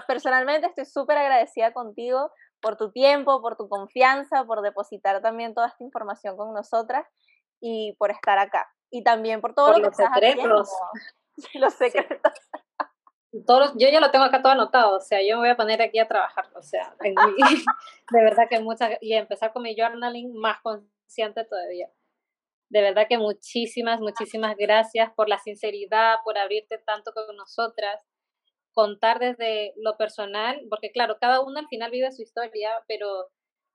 Personalmente 0.06 0.66
estoy 0.66 0.84
súper 0.84 1.18
agradecida 1.18 1.72
contigo 1.72 2.30
por 2.64 2.76
tu 2.76 2.90
tiempo, 2.90 3.42
por 3.42 3.56
tu 3.56 3.68
confianza, 3.68 4.44
por 4.44 4.62
depositar 4.62 5.20
también 5.20 5.54
toda 5.54 5.68
esta 5.68 5.84
información 5.84 6.36
con 6.36 6.54
nosotras 6.54 7.06
y 7.60 7.94
por 7.98 8.10
estar 8.10 8.38
acá. 8.38 8.66
Y 8.90 9.04
también 9.04 9.42
por 9.42 9.54
todo 9.54 9.72
por 9.72 9.80
lo 9.80 9.86
los 9.88 9.96
secretos. 9.96 10.70
los 11.54 11.74
secretos. 11.74 12.32
Todos, 13.46 13.72
yo 13.76 13.88
ya 13.88 14.00
lo 14.00 14.10
tengo 14.10 14.24
acá 14.24 14.40
todo 14.40 14.52
anotado, 14.52 14.96
o 14.96 15.00
sea, 15.00 15.20
yo 15.20 15.36
me 15.36 15.42
voy 15.42 15.48
a 15.50 15.56
poner 15.56 15.82
aquí 15.82 15.98
a 15.98 16.06
trabajar, 16.06 16.46
o 16.54 16.62
sea, 16.62 16.94
de 17.00 18.22
verdad 18.22 18.44
que 18.48 18.60
muchas, 18.60 18.96
y 19.00 19.12
empezar 19.14 19.52
con 19.52 19.64
mi 19.64 19.76
journaling 19.76 20.32
más 20.34 20.60
consciente 20.62 21.44
todavía. 21.44 21.90
De 22.70 22.80
verdad 22.80 23.06
que 23.08 23.18
muchísimas, 23.18 24.00
muchísimas 24.00 24.56
gracias 24.56 25.12
por 25.14 25.28
la 25.28 25.38
sinceridad, 25.38 26.16
por 26.24 26.38
abrirte 26.38 26.78
tanto 26.78 27.12
con 27.12 27.36
nosotras, 27.36 28.00
contar 28.74 29.18
desde 29.18 29.72
lo 29.76 29.96
personal, 29.96 30.60
porque 30.68 30.90
claro, 30.90 31.16
cada 31.20 31.40
uno 31.40 31.58
al 31.58 31.68
final 31.68 31.90
vive 31.90 32.12
su 32.12 32.22
historia, 32.22 32.70
pero 32.86 33.28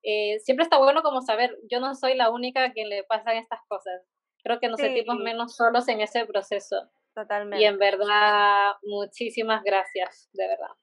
eh, 0.04 0.39
siempre 0.39 0.64
está 0.64 0.78
bueno 0.78 1.02
como 1.02 1.22
saber, 1.22 1.58
yo 1.70 1.80
no 1.80 1.95
soy 1.95 2.16
la 2.16 2.30
única 2.30 2.64
a 2.64 2.72
quien 2.74 2.89
le 2.89 3.04
pasan 3.04 3.38
estas 3.38 3.62
cosas. 3.68 4.02
Creo 4.43 4.60
que 4.60 4.70
nos 4.70 4.80
sentimos 4.80 5.18
menos 5.18 5.56
solos 5.56 5.88
en 5.88 6.02
ese 6.02 6.26
proceso. 6.26 6.89
Totalmente. 7.14 7.62
Y 7.62 7.66
en 7.66 7.78
verdad, 7.78 8.74
muchísimas 8.84 9.64
gracias, 9.64 10.30
de 10.34 10.47
verdad. 10.47 10.76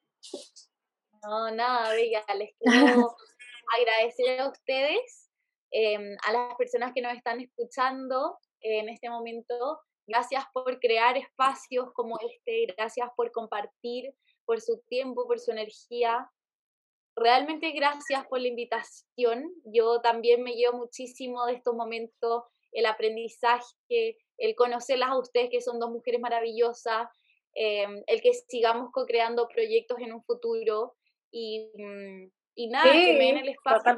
No, 1.22 1.50
nada, 1.50 1.94
Bella, 1.94 2.22
les 2.36 2.54
quiero 2.58 3.16
agradecer 3.78 4.40
a 4.40 4.48
ustedes, 4.48 5.30
em, 5.70 6.16
a 6.26 6.32
las 6.32 6.54
personas 6.56 6.92
que 6.94 7.00
nos 7.00 7.14
están 7.14 7.40
escuchando 7.40 8.38
en 8.60 8.88
este 8.88 9.08
momento. 9.08 9.80
Gracias 10.06 10.44
por 10.52 10.78
crear 10.78 11.16
espacios 11.16 11.92
como 11.92 12.18
este, 12.20 12.66
gracias 12.76 13.08
por 13.16 13.32
compartir, 13.32 14.14
por 14.44 14.60
su 14.60 14.78
tiempo, 14.88 15.26
por 15.26 15.40
su 15.40 15.50
energía. 15.50 16.30
Realmente 17.16 17.72
gracias 17.72 18.26
por 18.26 18.40
la 18.40 18.48
invitación. 18.48 19.52
Yo 19.64 20.00
también 20.00 20.42
me 20.42 20.54
llevo 20.54 20.78
muchísimo 20.78 21.44
de 21.46 21.54
estos 21.54 21.74
momentos, 21.74 22.44
el 22.72 22.86
aprendizaje, 22.86 24.18
el 24.38 24.54
conocerlas 24.54 25.10
a 25.10 25.18
ustedes, 25.18 25.50
que 25.50 25.60
son 25.60 25.80
dos 25.80 25.90
mujeres 25.90 26.20
maravillosas, 26.20 27.08
em, 27.54 28.02
el 28.06 28.20
que 28.20 28.32
sigamos 28.34 28.90
co-creando 28.92 29.48
proyectos 29.48 29.98
en 30.00 30.12
un 30.12 30.22
futuro 30.22 30.94
y, 31.30 31.70
mm, 31.74 32.30
y 32.54 32.68
nada, 32.68 32.92
que 32.92 33.14
me 33.14 33.24
den 33.24 33.38
el 33.38 33.48
espacio 33.48 33.92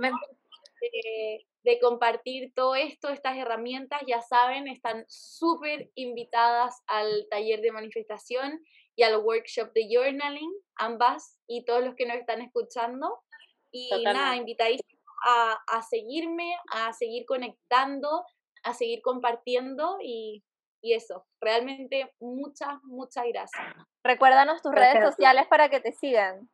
de, 0.81 1.47
de, 1.63 1.79
compartir 1.81 2.53
todo 2.55 2.75
esto, 2.75 3.09
estas 3.09 3.37
herramientas, 3.37 4.01
ya 4.07 4.21
saben, 4.23 4.69
están 4.69 5.05
súper 5.09 5.91
invitadas 5.95 6.83
al 6.87 7.27
taller 7.31 7.61
de 7.61 7.73
manifestación 7.73 8.61
y 8.97 9.03
al 9.03 9.19
workshop 9.19 9.73
de 9.73 9.89
journaling, 9.91 10.53
ambas 10.77 11.39
y 11.47 11.65
todos 11.65 11.85
los 11.85 11.95
que 11.95 12.07
nos 12.07 12.17
están 12.17 12.41
escuchando. 12.41 13.23
Y 13.71 13.91
nada, 14.03 14.37
invitadísimos 14.37 14.99
a, 15.27 15.59
a 15.67 15.83
seguirme, 15.83 16.57
a 16.73 16.93
seguir 16.93 17.27
conectando, 17.27 18.25
a 18.63 18.75
seguir 18.75 19.03
compartiendo 19.03 19.99
y, 20.03 20.43
y 20.81 20.95
eso, 20.95 21.27
realmente 21.41 22.13
muchas, 22.21 22.83
muchas 22.85 23.25
gracias. 23.27 23.65
Recuérdanos 24.05 24.63
tus 24.63 24.73
redes 24.73 25.05
sociales 25.05 25.47
para 25.49 25.69
que 25.69 25.81
te 25.81 25.93
sigan. 25.93 26.49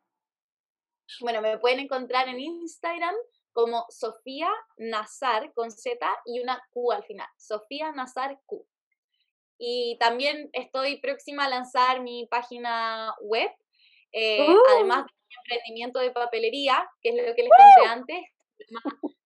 Bueno, 1.21 1.41
me 1.41 1.57
pueden 1.59 1.79
encontrar 1.79 2.27
en 2.27 2.39
Instagram 2.39 3.15
como 3.55 3.85
Sofía 3.89 4.51
Nazar 4.75 5.53
con 5.53 5.71
Z 5.71 5.97
y 6.25 6.41
una 6.41 6.61
Q 6.71 6.91
al 6.91 7.05
final, 7.05 7.27
Sofía 7.37 7.93
Nazar 7.93 8.37
Q. 8.45 8.67
Y 9.57 9.97
también 9.97 10.49
estoy 10.51 10.99
próxima 10.99 11.45
a 11.45 11.49
lanzar 11.49 12.01
mi 12.01 12.27
página 12.27 13.15
web, 13.21 13.49
eh, 14.11 14.49
¡Uh! 14.49 14.59
además 14.75 15.05
de 15.05 15.13
mi 15.13 15.35
emprendimiento 15.37 15.99
de 15.99 16.11
papelería, 16.11 16.85
que 17.01 17.09
es 17.09 17.15
lo 17.15 17.33
que 17.33 17.43
les 17.43 17.51
conté 17.51 17.89
antes, 17.89 18.23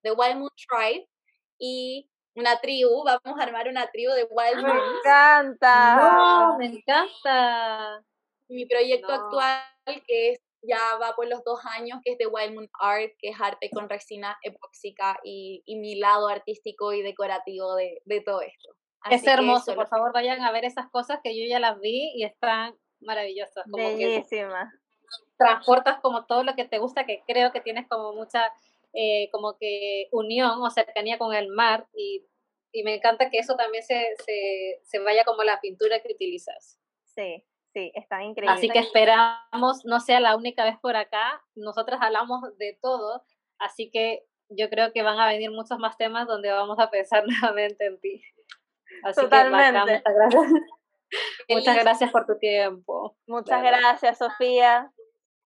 The 0.04 0.12
Wild 0.12 0.38
Moon 0.38 0.52
Tribe, 0.70 1.10
y 1.58 2.08
una 2.36 2.62
tribu, 2.62 3.04
vamos 3.04 3.40
a 3.40 3.44
armar 3.44 3.68
una 3.68 3.90
tribu 3.90 4.12
de 4.12 4.28
Wild 4.30 4.64
Me 4.64 4.98
encanta. 5.00 5.96
No, 5.96 6.58
me 6.60 6.66
encanta. 6.68 8.06
Mi 8.48 8.68
proyecto 8.68 9.12
actual, 9.12 9.64
que 10.06 10.34
es, 10.34 10.40
ya 10.62 10.98
va 11.02 11.16
por 11.16 11.28
los 11.28 11.44
dos 11.44 11.60
años, 11.78 12.00
que 12.04 12.14
es 12.14 12.18
de 12.18 12.28
Wild 12.28 12.54
Moon 12.54 12.70
Art, 12.80 13.12
que 13.18 13.30
es 13.30 13.40
arte 13.40 13.70
con 13.70 13.90
resina 13.90 14.38
epóxica 14.44 15.20
y, 15.24 15.64
y 15.66 15.78
mi 15.78 15.96
lado 15.96 16.28
artístico 16.28 16.94
y 16.94 17.02
decorativo 17.02 17.76
de, 17.76 18.02
de 18.06 18.22
todo 18.22 18.42
esto. 18.42 18.70
Así 19.02 19.16
es 19.16 19.28
hermoso, 19.28 19.76
por 19.76 19.88
favor 19.88 20.12
vayan 20.14 20.42
a 20.42 20.52
ver 20.52 20.66
esas 20.66 20.90
cosas 20.92 21.20
que 21.24 21.38
yo 21.38 21.46
ya 21.48 21.60
las 21.60 21.80
vi 21.80 22.12
y 22.16 22.26
están 22.26 22.76
maravillosas. 23.00 23.64
Como 23.72 23.78
Bellísimas. 23.78 24.74
transportas 25.38 26.00
como 26.02 26.26
todo 26.26 26.44
lo 26.44 26.56
que 26.56 26.66
te 26.66 26.80
gusta, 26.80 27.06
que 27.06 27.24
creo 27.26 27.52
que 27.52 27.62
tienes 27.62 27.88
como 27.88 28.14
mucha 28.14 28.52
eh, 28.94 29.30
como 29.32 29.56
que 29.58 30.08
unión 30.12 30.62
o 30.62 30.70
cercanía 30.70 31.18
con 31.18 31.34
el 31.34 31.48
mar 31.50 31.88
y, 31.94 32.26
y 32.72 32.84
me 32.84 32.96
encanta 32.96 33.30
que 33.30 33.38
eso 33.38 33.56
también 33.56 33.84
se, 33.84 34.16
se, 34.26 34.80
se, 34.84 35.00
vaya 35.00 35.24
como 35.24 35.44
la 35.44 35.62
pintura 35.62 36.02
que 36.02 36.12
utilizas. 36.12 36.80
Sí, 37.06 37.46
sí, 37.80 37.92
está 37.96 38.24
increíble. 38.24 38.56
Así 38.56 38.70
que 38.70 38.80
esperamos 38.80 39.86
no 39.86 40.00
sea 40.00 40.20
la 40.20 40.36
única 40.36 40.64
vez 40.64 40.78
por 40.82 40.96
acá, 40.96 41.42
nosotras 41.56 42.00
hablamos 42.02 42.42
de 42.58 42.78
todo, 42.82 43.24
así 43.60 43.90
que 43.92 44.26
yo 44.50 44.70
creo 44.70 44.92
que 44.92 45.04
van 45.04 45.20
a 45.20 45.28
venir 45.28 45.52
muchos 45.52 45.78
más 45.80 45.98
temas 45.98 46.28
donde 46.28 46.52
vamos 46.52 46.80
a 46.80 46.90
pensar 46.90 47.24
nuevamente 47.28 47.86
en 47.86 48.00
ti. 48.00 48.22
Así 49.04 49.22
Totalmente. 49.22 49.72
Que, 49.80 49.94
muchas 49.94 50.14
gracias. 50.16 50.52
muchas 51.50 51.84
gracias 51.84 52.12
por 52.12 52.26
tu 52.26 52.38
tiempo. 52.38 53.16
Muchas 53.28 53.62
gracias, 53.62 54.18
Sofía. 54.18 54.92